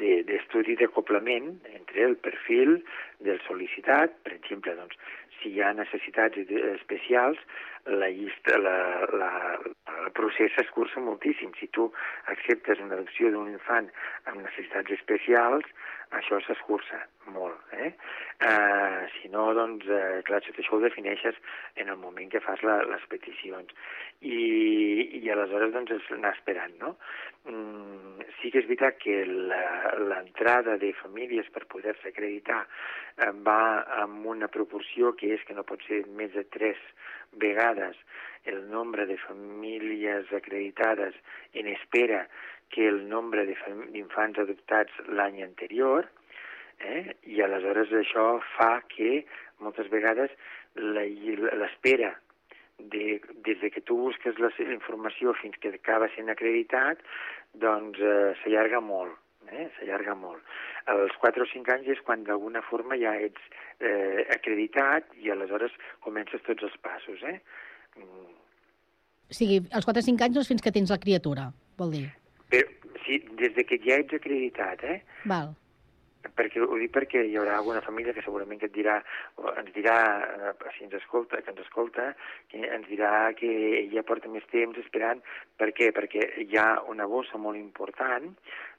de, 0.00 0.16
d'estudi 0.28 0.76
d'acoplament 0.80 1.54
entre 1.72 2.04
el 2.08 2.16
perfil 2.24 2.76
del 3.24 3.40
sol·licitat, 3.46 4.18
per 4.26 4.34
exemple, 4.36 4.76
doncs, 4.76 4.98
si 5.40 5.54
hi 5.54 5.62
ha 5.62 5.72
necessitats 5.76 6.40
especials, 6.74 7.40
la 7.86 8.08
llista, 8.08 8.58
la, 8.58 8.76
la, 9.12 9.30
el 10.04 10.12
procés 10.16 10.52
s'escurça 10.56 11.02
moltíssim. 11.04 11.52
Si 11.58 11.68
tu 11.68 11.90
acceptes 12.32 12.80
una 12.80 12.96
adopció 12.96 13.30
d'un 13.32 13.50
infant 13.52 13.90
amb 14.30 14.40
necessitats 14.40 14.94
especials, 14.96 15.68
això 16.14 16.38
s'escurça 16.44 17.00
molt. 17.34 17.58
Eh? 17.72 17.90
Uh, 18.44 19.04
si 19.16 19.28
no, 19.32 19.46
doncs, 19.56 19.86
uh, 19.88 20.20
clar, 20.26 20.40
això 20.40 20.76
ho 20.76 20.82
defineixes 20.82 21.36
en 21.80 21.90
el 21.90 21.98
moment 22.00 22.30
que 22.30 22.42
fas 22.44 22.62
la, 22.66 22.80
les 22.88 23.04
peticions. 23.10 23.72
I, 24.24 25.20
i 25.20 25.30
aleshores, 25.32 25.72
doncs, 25.74 25.92
és 25.96 26.12
anar 26.16 26.34
esperant, 26.36 26.76
no? 26.80 26.94
Mm, 27.50 28.24
sí 28.38 28.52
que 28.52 28.62
és 28.62 28.68
veritat 28.68 28.96
que 29.02 29.18
l'entrada 29.28 30.78
de 30.80 30.94
famílies 31.02 31.50
per 31.52 31.66
poder-se 31.68 32.08
acreditar 32.08 32.62
eh, 32.64 33.32
va 33.44 33.84
amb 34.00 34.24
una 34.32 34.48
proporció 34.48 35.12
que 35.18 35.34
és 35.34 35.44
que 35.44 35.56
no 35.56 35.66
pot 35.68 35.84
ser 35.88 36.04
més 36.16 36.32
de 36.32 36.46
tres 36.56 36.80
vegades 37.36 37.73
el 38.44 38.70
nombre 38.70 39.06
de 39.06 39.16
famílies 39.18 40.32
acreditades 40.32 41.14
en 41.52 41.68
espera 41.68 42.28
que 42.68 42.88
el 42.88 43.08
nombre 43.08 43.46
d'infants 43.46 44.38
adoptats 44.38 44.92
l'any 45.08 45.42
anterior, 45.44 46.08
eh? 46.80 47.14
i 47.30 47.40
aleshores 47.42 47.92
això 47.94 48.40
fa 48.56 48.82
que 48.90 49.24
moltes 49.62 49.88
vegades 49.92 50.32
l'espera 50.74 52.14
de, 52.78 53.20
des 53.46 53.60
de 53.60 53.70
que 53.70 53.80
tu 53.80 53.96
busques 53.96 54.38
la 54.42 54.50
informació 54.66 55.34
fins 55.40 55.56
que 55.62 55.74
acaba 55.78 56.10
sent 56.16 56.32
acreditat, 56.32 56.98
doncs 57.54 58.00
eh, 58.02 58.32
s'allarga 58.42 58.80
molt, 58.82 59.14
eh? 59.52 59.68
s'allarga 59.76 60.14
molt. 60.18 60.42
Els 60.92 61.16
4 61.22 61.44
o 61.44 61.48
5 61.50 61.72
anys 61.74 61.88
és 61.96 62.00
quan 62.06 62.24
d'alguna 62.24 62.62
forma 62.68 62.98
ja 63.00 63.14
ets 63.16 63.40
eh, 63.80 64.26
acreditat 64.34 65.10
i 65.22 65.30
aleshores 65.32 65.72
comences 66.04 66.42
tots 66.46 66.62
els 66.62 66.76
passos. 66.84 67.22
Eh? 67.22 67.38
Mm, 67.96 68.32
O 69.24 69.34
sigui, 69.34 69.62
als 69.72 69.86
4 69.88 70.02
o 70.02 70.04
5 70.04 70.24
anys 70.26 70.36
no 70.36 70.42
és 70.44 70.48
fins 70.52 70.62
que 70.62 70.72
tens 70.72 70.90
la 70.92 71.00
criatura, 71.00 71.48
vol 71.80 71.94
dir. 71.96 72.06
Però, 72.52 72.66
sí, 73.06 73.18
des 73.40 73.54
de 73.56 73.64
que 73.64 73.80
ja 73.82 73.96
ets 74.02 74.14
acreditat, 74.14 74.84
eh? 74.84 75.00
Val. 75.24 75.54
Perquè 76.36 76.60
ho 76.64 76.78
dic 76.80 76.92
perquè 76.94 77.24
hi 77.28 77.36
haurà 77.36 77.58
alguna 77.58 77.82
família 77.84 78.14
que 78.16 78.22
segurament 78.24 78.60
que 78.60 78.66
et 78.70 78.74
dirà, 78.74 78.96
o 79.36 79.52
ens 79.60 79.72
dirà, 79.74 79.96
eh, 80.54 80.72
si 80.78 80.84
ens 80.84 80.94
escolta, 81.00 81.42
que 81.42 81.50
ens 81.52 81.60
escolta, 81.60 82.14
que 82.50 82.58
ens 82.64 82.88
dirà 82.88 83.32
que 83.36 83.50
ella 83.84 84.02
porta 84.02 84.28
més 84.32 84.46
temps 84.52 84.78
esperant. 84.78 85.20
Per 85.60 85.70
què? 85.76 85.92
Perquè 85.92 86.30
hi 86.46 86.56
ha 86.56 86.80
una 86.88 87.06
bossa 87.06 87.38
molt 87.38 87.58
important 87.60 88.32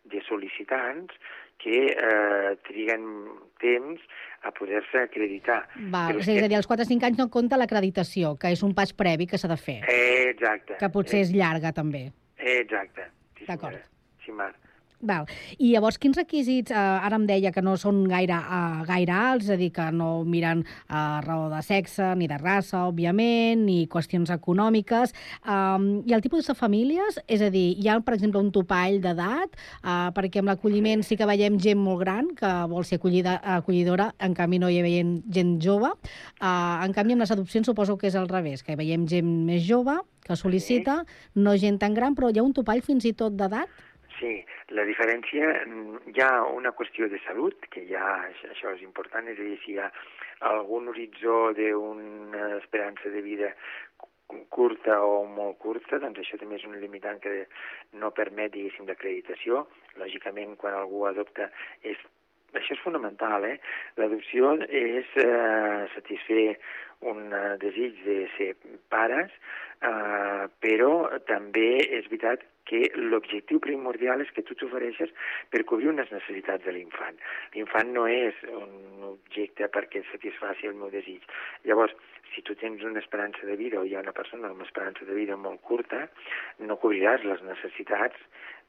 de 0.06 0.22
sol·licitants 0.28 1.14
que 1.58 1.78
eh, 1.94 2.58
triguen 2.68 3.06
temps 3.62 4.02
a 4.44 4.52
poder-se 4.52 5.06
acreditar. 5.06 5.62
Val, 5.90 6.12
Però 6.12 6.20
és 6.22 6.28
a 6.44 6.48
dir, 6.50 6.58
als 6.58 6.68
4 6.68 6.84
o 6.84 6.90
5 6.90 7.06
anys 7.08 7.18
no 7.22 7.30
compta 7.32 7.58
l'acreditació, 7.58 8.36
que 8.38 8.52
és 8.54 8.62
un 8.68 8.76
pas 8.76 8.92
previ 8.94 9.26
que 9.26 9.38
s'ha 9.40 9.48
de 9.50 9.58
fer, 9.58 9.80
Eh, 9.88 10.30
exacte. 10.36 10.76
que 10.78 10.90
potser 10.92 11.22
és 11.24 11.32
llarga 11.34 11.72
també. 11.72 12.12
Eh, 12.38 12.60
exacte. 12.60 13.08
Sí, 13.40 13.46
D'acord. 13.48 13.80
Sí, 14.26 14.32
Mar. 14.32 14.54
Val. 15.06 15.28
I 15.58 15.72
llavors, 15.74 15.98
quins 16.02 16.18
requisits, 16.18 16.72
eh, 16.72 16.76
ara 16.76 17.16
em 17.20 17.26
deia 17.30 17.52
que 17.54 17.62
no 17.62 17.76
són 17.78 18.04
gaire, 18.10 18.36
eh, 18.36 18.84
gaire 18.88 19.14
alts, 19.14 19.46
és 19.46 19.56
a 19.56 19.58
dir, 19.60 19.72
que 19.72 19.86
no 19.92 20.24
miren 20.26 20.64
eh, 20.66 21.22
raó 21.26 21.50
de 21.50 21.62
sexe, 21.64 22.14
ni 22.16 22.28
de 22.28 22.38
raça, 22.42 22.86
òbviament, 22.90 23.66
ni 23.66 23.88
qüestions 23.88 24.32
econòmiques. 24.34 25.14
Um, 25.46 26.04
I 26.06 26.16
el 26.18 26.24
tipus 26.26 26.48
de 26.48 26.56
famílies, 26.58 27.20
és 27.28 27.42
a 27.42 27.52
dir, 27.54 27.76
hi 27.78 27.90
ha, 27.90 28.00
per 28.02 28.16
exemple, 28.16 28.42
un 28.42 28.52
topall 28.52 29.00
d'edat, 29.04 29.56
eh, 29.84 30.10
perquè 30.16 30.42
amb 30.42 30.52
l'acolliment 30.52 31.04
sí 31.06 31.18
que 31.18 31.30
veiem 31.30 31.60
gent 31.60 31.80
molt 31.82 32.02
gran 32.04 32.34
que 32.36 32.52
vol 32.72 32.86
ser 32.86 33.00
acollida, 33.00 33.40
acollidora, 33.58 34.14
en 34.20 34.34
canvi 34.34 34.60
no 34.60 34.70
hi 34.70 34.82
veiem 34.86 35.20
gent 35.32 35.60
jove. 35.62 35.94
Uh, 36.42 36.84
en 36.86 36.94
canvi, 36.94 37.16
amb 37.16 37.26
les 37.26 37.32
adopcions 37.32 37.68
suposo 37.68 37.98
que 37.98 38.10
és 38.10 38.16
al 38.20 38.30
revés, 38.30 38.64
que 38.64 38.76
veiem 38.76 39.08
gent 39.08 39.30
més 39.46 39.64
jove 39.66 40.00
que 40.26 40.38
sol·licita, 40.40 41.04
no 41.38 41.54
gent 41.62 41.78
tan 41.82 41.94
gran, 41.94 42.16
però 42.18 42.32
hi 42.32 42.42
ha 42.42 42.46
un 42.46 42.56
topall 42.58 42.82
fins 42.86 43.06
i 43.06 43.14
tot 43.18 43.36
d'edat? 43.38 43.70
Sí, 44.20 44.46
la 44.72 44.86
diferència, 44.88 45.48
mm, 45.66 46.14
hi 46.14 46.22
ha 46.24 46.44
una 46.48 46.72
qüestió 46.72 47.10
de 47.12 47.20
salut, 47.26 47.66
que 47.70 47.86
ja 47.90 48.06
això- 48.30 48.72
és 48.74 48.82
important, 48.82 49.28
és 49.28 49.38
a 49.40 49.44
dir, 49.44 49.58
si 49.66 49.74
hi 49.74 49.80
ha 49.80 49.92
algun 50.40 50.88
horitzó 50.88 51.52
d'una 51.54 52.58
esperança 52.58 53.10
de 53.10 53.22
vida 53.22 53.54
cu- 53.98 54.46
curta 54.50 55.02
o 55.04 55.26
molt 55.26 55.58
curta, 55.58 56.00
doncs 56.00 56.20
això 56.20 56.40
també 56.40 56.56
és 56.56 56.64
un 56.66 56.80
limitant 56.80 57.20
que 57.20 57.48
no 57.94 58.12
permet, 58.12 58.52
diguéssim, 58.54 58.86
l'acreditació. 58.88 59.68
Lògicament, 59.98 60.56
quan 60.58 60.74
algú 60.74 61.06
adopta, 61.06 61.52
és, 61.84 61.98
això 62.54 62.72
és 62.74 62.80
fonamental, 62.80 63.44
eh? 63.46 63.60
L'adopció 63.98 64.54
és 64.70 65.06
eh, 65.18 65.88
satisfer 65.94 66.58
un 67.02 67.32
eh, 67.34 67.58
desig 67.62 68.02
de 68.06 68.18
ser 68.38 68.52
pares, 68.90 69.32
eh, 69.82 70.46
però 70.64 70.92
també 71.28 71.70
és 72.00 72.08
veritat 72.12 72.46
que 72.66 72.82
l'objectiu 72.98 73.60
primordial 73.62 74.24
és 74.24 74.32
que 74.34 74.42
tu 74.42 74.58
t'ofereixes 74.58 75.12
per 75.54 75.62
cobrir 75.70 75.92
unes 75.92 76.10
necessitats 76.12 76.66
de 76.66 76.74
l'infant. 76.74 77.20
L'infant 77.54 77.92
no 77.94 78.08
és 78.10 78.40
un 78.50 79.06
objecte 79.12 79.70
perquè 79.70 80.02
satisfaci 80.10 80.72
el 80.72 80.80
meu 80.80 80.90
desig. 80.90 81.22
Llavors, 81.70 81.94
si 82.34 82.42
tu 82.42 82.56
tens 82.60 82.82
una 82.84 83.00
esperança 83.00 83.46
de 83.46 83.56
vida 83.56 83.80
o 83.80 83.86
hi 83.86 83.94
ha 83.96 84.02
una 84.02 84.16
persona 84.18 84.50
amb 84.50 84.58
una 84.58 84.68
esperança 84.68 85.06
de 85.06 85.14
vida 85.14 85.38
molt 85.38 85.62
curta, 85.62 86.08
no 86.60 86.80
cobriràs 86.82 87.24
les 87.24 87.46
necessitats 87.46 88.18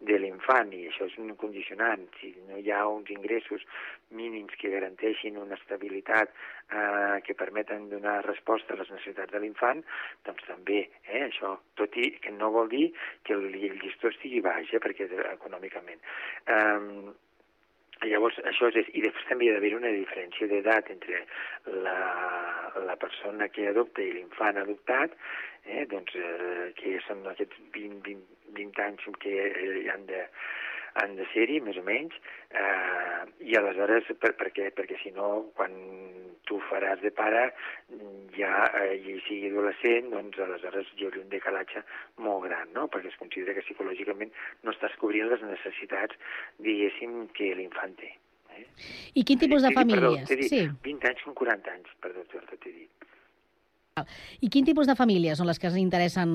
de 0.01 0.19
l'infant 0.21 0.73
i 0.77 0.83
això 0.91 1.07
és 1.09 1.17
un 1.23 1.33
condicionant. 1.41 2.05
Si 2.21 2.35
no 2.51 2.61
hi 2.61 2.71
ha 2.71 2.85
uns 2.87 3.09
ingressos 3.15 3.65
mínims 4.13 4.55
que 4.61 4.73
garanteixin 4.75 5.41
una 5.41 5.57
estabilitat 5.57 6.35
eh, 6.71 7.21
que 7.27 7.35
permeten 7.35 7.89
donar 7.91 8.25
resposta 8.27 8.75
a 8.75 8.81
les 8.81 8.91
necessitats 8.91 9.33
de 9.33 9.43
l'infant, 9.43 9.83
doncs 10.27 10.49
també, 10.49 10.87
eh, 11.07 11.23
això, 11.29 11.57
tot 11.79 11.97
i 11.97 12.11
que 12.23 12.33
no 12.35 12.51
vol 12.55 12.69
dir 12.73 12.89
que 13.23 13.37
el, 13.37 13.53
el 13.55 13.79
llistó 13.83 14.11
estigui 14.13 14.43
baix, 14.45 14.73
eh, 14.73 14.83
perquè 14.83 15.09
eh, 15.11 15.23
econòmicament. 15.37 16.03
Um, 16.47 17.15
Llavors, 18.05 18.37
això 18.45 18.69
és, 18.77 18.91
i 18.93 19.01
després 19.01 19.25
també 19.25 19.47
hi 19.47 19.49
ha 19.49 19.55
d'haver 19.55 19.71
una 19.73 19.89
diferència 19.89 20.47
d'edat 20.51 20.91
entre 20.93 21.23
la, 21.87 21.95
la 22.85 22.97
persona 23.01 23.49
que 23.49 23.71
adopta 23.71 24.05
i 24.05 24.11
l'infant 24.13 24.61
adoptat, 24.61 25.15
eh, 25.65 25.87
doncs, 25.89 26.13
eh, 26.21 26.67
que 26.77 26.99
són 27.07 27.25
aquests 27.31 27.57
20, 27.73 28.03
20, 28.05 28.53
20 28.59 28.85
anys 28.85 29.09
que 29.25 29.33
eh, 29.47 29.73
hi 29.81 29.89
han 29.95 30.05
de, 30.11 30.27
han 31.03 31.17
de 31.19 31.27
ser-hi, 31.33 31.61
més 31.65 31.79
o 31.81 31.85
menys, 31.87 32.17
eh, 32.51 33.23
i 33.45 33.57
aleshores, 33.59 34.09
per, 34.23 34.35
perquè, 34.41 34.71
perquè 34.77 34.99
si 35.03 35.13
no, 35.17 35.47
quan 35.59 35.75
tu 36.47 36.61
faràs 36.71 37.01
de 37.03 37.11
pare, 37.15 37.49
ja, 38.37 38.67
eh, 38.81 38.95
i 38.97 39.17
sigui 39.27 39.51
adolescent, 39.51 40.13
doncs 40.15 40.39
aleshores 40.43 40.93
hi 40.97 41.09
hauria 41.09 41.25
un 41.25 41.33
decalatge 41.33 41.83
molt 42.23 42.47
gran, 42.47 42.71
no? 42.77 42.87
perquè 42.93 43.11
es 43.13 43.19
considera 43.21 43.57
que 43.57 43.65
psicològicament 43.67 44.33
no 44.63 44.75
estàs 44.75 44.95
cobrint 45.01 45.29
les 45.33 45.43
necessitats, 45.43 46.17
diguéssim, 46.63 47.27
que 47.37 47.53
l'infant 47.59 47.99
té. 48.01 48.15
I 49.13 49.25
quin 49.27 49.41
tipus 49.41 49.61
de 49.61 49.69
perdó, 49.69 49.83
famílies? 49.83 50.29
t'he 50.29 50.37
dit, 50.41 50.49
Sí. 50.49 50.63
20 50.85 51.11
anys 51.11 51.25
són 51.27 51.35
40 51.37 51.73
anys, 51.75 51.91
perdó, 52.01 52.25
Jordi, 52.33 52.57
t'he 52.57 52.73
dit. 52.73 52.91
I 54.45 54.49
quin 54.53 54.65
tipus 54.65 54.87
de 54.89 54.95
famílies 54.97 55.39
són 55.41 55.49
les 55.49 55.59
que 55.59 55.69
ens 55.71 55.79
interessen 55.81 56.33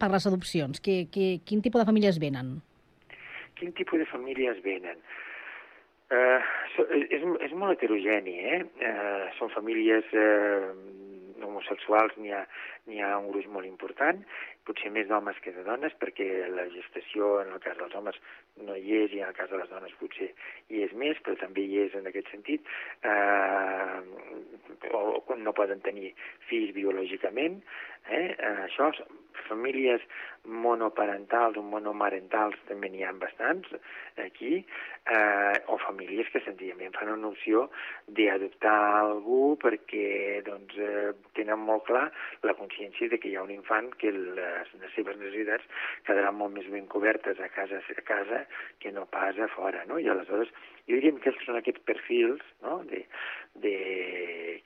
per 0.00 0.10
les 0.12 0.26
adopcions? 0.26 0.80
Que, 0.80 1.06
que, 1.12 1.40
quin 1.44 1.60
tipus 1.64 1.82
de 1.82 1.88
famílies 1.88 2.18
venen? 2.20 2.62
Quin 3.58 3.74
tipus 3.78 4.02
de 4.02 4.08
famílies 4.10 4.60
venen? 4.64 5.00
Uh, 6.14 6.40
és, 6.92 7.22
és 7.46 7.52
molt 7.56 7.74
heterogeni, 7.74 8.34
eh? 8.50 8.60
Uh, 8.82 9.24
són 9.38 9.52
famílies 9.54 10.10
uh, 10.12 10.72
homosexuals, 11.42 12.14
n'hi 12.20 12.34
ha, 12.34 12.42
ha 13.00 13.14
un 13.18 13.30
gruix 13.32 13.48
molt 13.50 13.66
important, 13.68 14.20
potser 14.68 14.90
més 14.94 15.08
d'homes 15.08 15.38
que 15.44 15.52
de 15.56 15.64
dones, 15.66 15.94
perquè 16.00 16.28
la 16.52 16.66
gestació 16.72 17.38
en 17.42 17.52
el 17.54 17.62
cas 17.64 17.78
dels 17.80 17.94
homes 17.98 18.20
no 18.66 18.76
hi 18.76 18.98
és 19.04 19.14
i 19.14 19.22
en 19.22 19.30
el 19.30 19.36
cas 19.38 19.50
de 19.50 19.60
les 19.60 19.70
dones 19.72 19.96
potser 20.00 20.30
hi 20.70 20.84
és 20.86 20.94
més, 21.04 21.20
però 21.24 21.36
també 21.40 21.64
hi 21.64 21.82
és 21.86 21.96
en 21.98 22.08
aquest 22.10 22.30
sentit, 22.32 22.70
eh, 23.02 24.00
o 24.92 25.20
quan 25.26 25.44
no 25.44 25.56
poden 25.56 25.82
tenir 25.84 26.14
fills 26.48 26.74
biològicament, 26.76 27.60
eh? 28.10 28.26
això, 28.68 28.90
famílies 29.48 30.00
monoparentals 30.44 31.56
o 31.56 31.62
monomarentals 31.64 32.56
també 32.68 32.90
n'hi 32.92 33.04
ha 33.04 33.12
bastants 33.20 33.70
aquí, 34.20 34.60
eh, 34.60 35.56
o 35.72 35.78
famílies 35.84 36.28
que 36.32 36.42
senzillament 36.44 36.96
fan 36.96 37.12
una 37.14 37.30
opció 37.32 37.66
d'adoptar 38.18 38.76
algú 39.00 39.56
perquè 39.60 40.42
doncs, 40.48 40.76
eh, 40.76 41.12
tenen 41.38 41.64
molt 41.64 41.86
clar 41.88 42.06
la 42.42 42.56
consciència 42.60 43.08
de 43.08 43.20
que 43.20 43.32
hi 43.32 43.36
ha 43.36 43.46
un 43.46 43.54
infant 43.56 43.92
que 44.00 44.12
les, 44.54 44.70
les 44.82 44.94
seves 44.96 45.18
necessitats 45.20 45.66
quedaran 46.06 46.38
molt 46.38 46.54
més 46.56 46.70
ben 46.72 46.86
cobertes 46.90 47.40
a 47.42 47.50
casa, 47.54 47.82
a 47.82 48.06
casa 48.06 48.44
que 48.82 48.92
no 48.94 49.06
pas 49.10 49.38
a 49.38 49.50
fora, 49.54 49.84
no? 49.90 49.98
I 49.98 50.08
aleshores 50.12 50.52
jo 50.88 50.98
diria 50.98 51.14
que 51.24 51.32
són 51.44 51.58
aquests 51.58 51.84
perfils 51.88 52.42
no? 52.64 52.80
de, 52.90 53.04
de, 53.62 53.74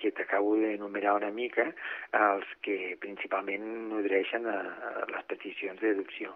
que 0.01 0.11
t'acabo 0.15 0.57
d'enumerar 0.59 1.17
una 1.19 1.31
mica, 1.35 1.69
els 2.17 2.49
que 2.67 2.97
principalment 3.03 3.67
nodreixen 3.93 4.49
a, 4.51 4.59
a 4.91 5.07
les 5.13 5.29
peticions 5.31 5.81
d'adopció. 5.83 6.35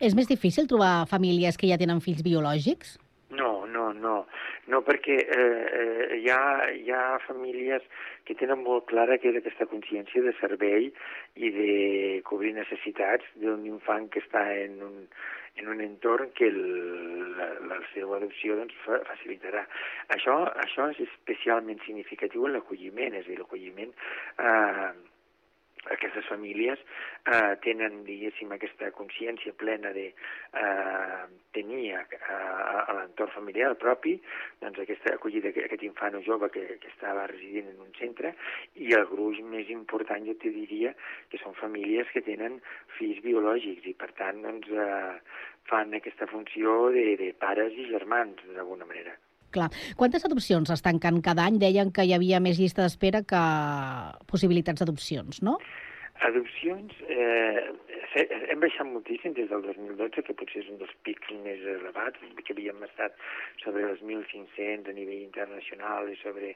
És 0.00 0.16
més 0.18 0.28
difícil 0.28 0.68
trobar 0.68 1.08
famílies 1.10 1.56
que 1.60 1.70
ja 1.70 1.80
tenen 1.80 2.04
fills 2.04 2.24
biològics? 2.26 2.98
No, 3.32 3.64
no, 3.64 3.92
no, 3.96 4.26
no 4.68 4.80
perquè 4.84 5.14
eh, 5.24 5.44
eh, 5.80 6.16
hi, 6.18 6.26
ha, 6.28 6.68
hi 6.76 6.90
ha 6.92 7.04
famílies 7.24 7.84
que 8.28 8.36
tenen 8.36 8.60
molt 8.60 8.84
clara 8.90 9.16
que 9.20 9.30
és 9.30 9.38
aquesta 9.40 9.66
consciència 9.70 10.20
de 10.26 10.34
servei 10.40 10.90
i 11.40 11.52
de 11.54 11.70
cobrir 12.28 12.52
necessitats 12.58 13.30
d'un 13.40 13.64
infant 13.70 14.10
que 14.12 14.20
està 14.20 14.42
en 14.66 14.76
un, 14.84 14.98
en 15.62 15.70
un 15.72 15.80
entorn 15.84 16.34
que 16.36 16.50
el, 16.52 16.60
la, 17.38 17.48
la 17.70 17.80
seva 17.94 18.18
adopció 18.18 18.58
doncs, 18.60 18.76
fa, 18.84 19.00
facilitarà. 19.08 19.64
Això, 20.18 20.36
això 20.66 20.90
és 20.92 21.00
especialment 21.06 21.80
significatiu 21.86 22.44
en 22.48 22.58
l'acolliment, 22.58 23.16
és 23.16 23.24
a 23.24 23.32
dir, 23.32 23.40
l'acolliment 23.40 23.96
eh, 23.96 24.92
aquestes 25.90 26.26
famílies 26.30 26.78
eh, 27.26 27.54
tenen, 27.64 28.02
diguéssim, 28.06 28.52
aquesta 28.54 28.90
consciència 28.94 29.54
plena 29.58 29.90
de 29.96 30.08
eh, 30.12 31.22
tenir 31.56 31.94
a, 31.98 32.02
a, 32.04 32.38
a 32.86 32.96
l'entorn 32.98 33.32
familiar 33.34 33.72
propi 33.80 34.14
doncs 34.62 34.82
aquesta 34.84 35.16
acollida, 35.16 35.50
aquest 35.50 35.82
infant 35.88 36.18
o 36.18 36.22
jove 36.26 36.50
que, 36.54 36.64
que 36.82 36.92
estava 36.92 37.26
residint 37.32 37.72
en 37.72 37.82
un 37.86 37.90
centre 37.98 38.34
i 38.78 38.94
el 38.98 39.08
gruix 39.10 39.42
més 39.54 39.72
important 39.74 40.22
jo 40.28 40.36
te 40.42 40.54
diria 40.54 40.94
que 41.32 41.42
són 41.42 41.58
famílies 41.58 42.10
que 42.14 42.24
tenen 42.28 42.60
fills 42.98 43.22
biològics 43.26 43.90
i 43.90 43.96
per 43.98 44.12
tant 44.20 44.42
doncs, 44.46 44.70
eh, 44.70 45.18
fan 45.70 45.94
aquesta 45.98 46.26
funció 46.30 46.90
de, 46.94 47.12
de 47.18 47.34
pares 47.38 47.74
i 47.78 47.90
germans 47.90 48.42
d'alguna 48.54 48.86
manera. 48.88 49.18
Clar. 49.52 49.70
Quantes 50.00 50.24
adopcions 50.28 50.72
es 50.72 50.82
tanquen 50.84 51.20
cada 51.24 51.46
any? 51.46 51.60
Deien 51.62 51.92
que 51.92 52.06
hi 52.08 52.14
havia 52.16 52.40
més 52.40 52.60
llista 52.60 52.84
d'espera 52.86 53.22
que 53.28 53.42
possibilitats 54.32 54.80
d'adopcions, 54.80 55.42
no? 55.46 55.58
Adopcions, 56.22 56.92
eh, 57.10 57.72
hem 58.14 58.60
baixat 58.60 58.86
moltíssim 58.86 59.32
des 59.36 59.48
del 59.50 59.62
2012, 59.64 60.22
que 60.26 60.34
potser 60.36 60.60
és 60.62 60.68
un 60.72 60.78
dels 60.82 60.92
pics 61.06 61.32
més 61.44 61.64
elevats, 61.74 62.20
que 62.44 62.54
havíem 62.54 62.84
estat 62.86 63.16
sobre 63.62 63.86
els 63.88 64.02
1.500 64.04 64.90
a 64.92 64.96
nivell 64.98 65.24
internacional 65.24 66.10
i 66.12 66.18
sobre 66.20 66.52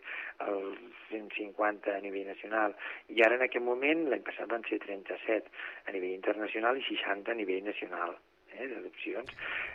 els 0.47 0.78
150 1.11 1.97
a 1.97 2.05
nivell 2.05 2.28
nacional. 2.28 2.76
I 3.09 3.24
ara, 3.26 3.40
en 3.40 3.47
aquest 3.49 3.64
moment, 3.64 4.07
l'any 4.12 4.24
passat 4.28 4.53
van 4.53 4.64
ser 4.68 4.80
37 4.84 5.51
a 5.86 5.97
nivell 5.97 6.16
internacional 6.18 6.76
i 6.76 6.86
60 6.90 7.32
a 7.32 7.40
nivell 7.40 7.64
nacional. 7.72 8.18
Eh, 8.59 8.68
d'adopcions. 8.72 9.32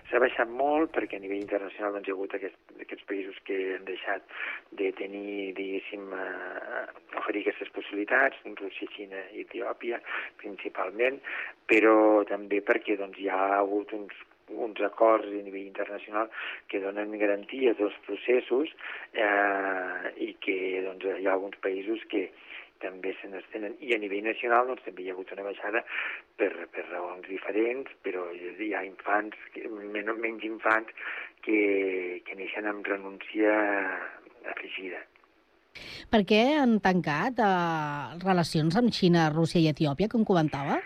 S'ha 0.09 0.21
baixat 0.23 0.49
molt 0.49 0.91
perquè 0.95 1.17
a 1.17 1.23
nivell 1.23 1.41
internacional 1.41 1.95
doncs, 1.95 2.07
hi 2.07 2.13
ha 2.13 2.17
hagut 2.17 2.35
aquest, 2.37 2.57
aquests 2.85 3.07
països 3.09 3.37
que 3.47 3.59
han 3.75 3.85
deixat 3.87 4.35
de 4.81 4.91
tenir, 4.99 5.53
diguéssim, 5.59 6.09
eh, 6.17 6.83
oferir 7.21 7.45
aquestes 7.45 7.71
possibilitats, 7.77 8.41
Rússia, 8.61 8.89
Xina 8.95 9.23
i 9.35 9.45
Etiòpia, 9.45 10.01
principalment, 10.41 11.21
però 11.69 11.95
també 12.29 12.61
perquè 12.65 12.97
doncs, 12.99 13.17
hi 13.21 13.31
ha 13.31 13.41
hagut 13.61 13.95
uns 13.97 14.27
uns 14.51 14.81
acords 14.83 15.27
a 15.27 15.43
nivell 15.45 15.63
internacional 15.63 16.29
que 16.67 16.81
donen 16.83 17.13
garantia 17.17 17.71
dels 17.79 17.95
processos 18.07 18.73
eh, 19.13 20.11
i 20.27 20.33
que 20.43 20.57
doncs, 20.83 21.05
hi 21.19 21.27
ha 21.27 21.35
alguns 21.37 21.55
països 21.63 22.03
que, 22.11 22.25
també 22.83 23.13
se 23.19 23.29
n'estenen. 23.31 23.77
I 23.79 23.95
a 23.95 24.01
nivell 24.01 24.25
nacional 24.25 24.69
doncs, 24.69 24.83
també 24.87 25.05
hi 25.05 25.11
ha 25.11 25.15
hagut 25.15 25.31
una 25.35 25.47
baixada 25.47 25.83
per, 26.41 26.51
per 26.73 26.85
raons 26.89 27.27
diferents, 27.29 27.93
però 28.05 28.27
hi 28.33 28.73
ha 28.73 28.83
infants, 28.87 29.37
menys, 29.55 30.13
menys 30.25 30.47
infants, 30.49 30.93
que, 31.45 31.61
que 32.27 32.37
neixen 32.37 32.69
amb 32.69 32.87
renúncia 32.87 33.55
afegida. 34.53 35.01
Per 36.11 36.23
què 36.27 36.41
han 36.59 36.79
tancat 36.83 37.39
eh, 37.39 38.17
relacions 38.23 38.75
amb 38.79 38.91
Xina, 38.95 39.29
Rússia 39.35 39.61
i 39.63 39.69
Etiòpia, 39.71 40.09
com 40.11 40.25
comentava? 40.27 40.81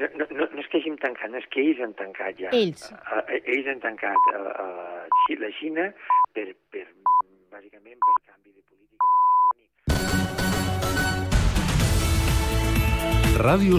No, 0.00 0.08
no, 0.16 0.26
no, 0.30 0.46
no 0.46 0.62
és 0.62 0.70
que 0.72 0.80
hagin 0.80 0.96
tancat, 1.02 1.28
no 1.32 1.40
és 1.42 1.48
que 1.52 1.60
ells 1.64 1.82
han 1.84 1.92
tancat 1.98 2.40
ja. 2.40 2.52
Ells. 2.56 2.86
Uh, 2.96 3.20
ells 3.40 3.68
han 3.68 3.82
tancat 3.84 4.30
uh, 4.32 4.46
uh, 4.64 5.34
la 5.42 5.50
Xina 5.58 5.90
per, 6.36 6.46
per, 6.72 6.86
bàsicament 7.52 8.00
per 8.06 8.16
canvi 8.30 8.54
de 8.54 8.64
política 8.70 9.10
del 9.10 9.28
fill 9.28 9.50
únic. 9.52 10.49
Ràdio 13.40 13.78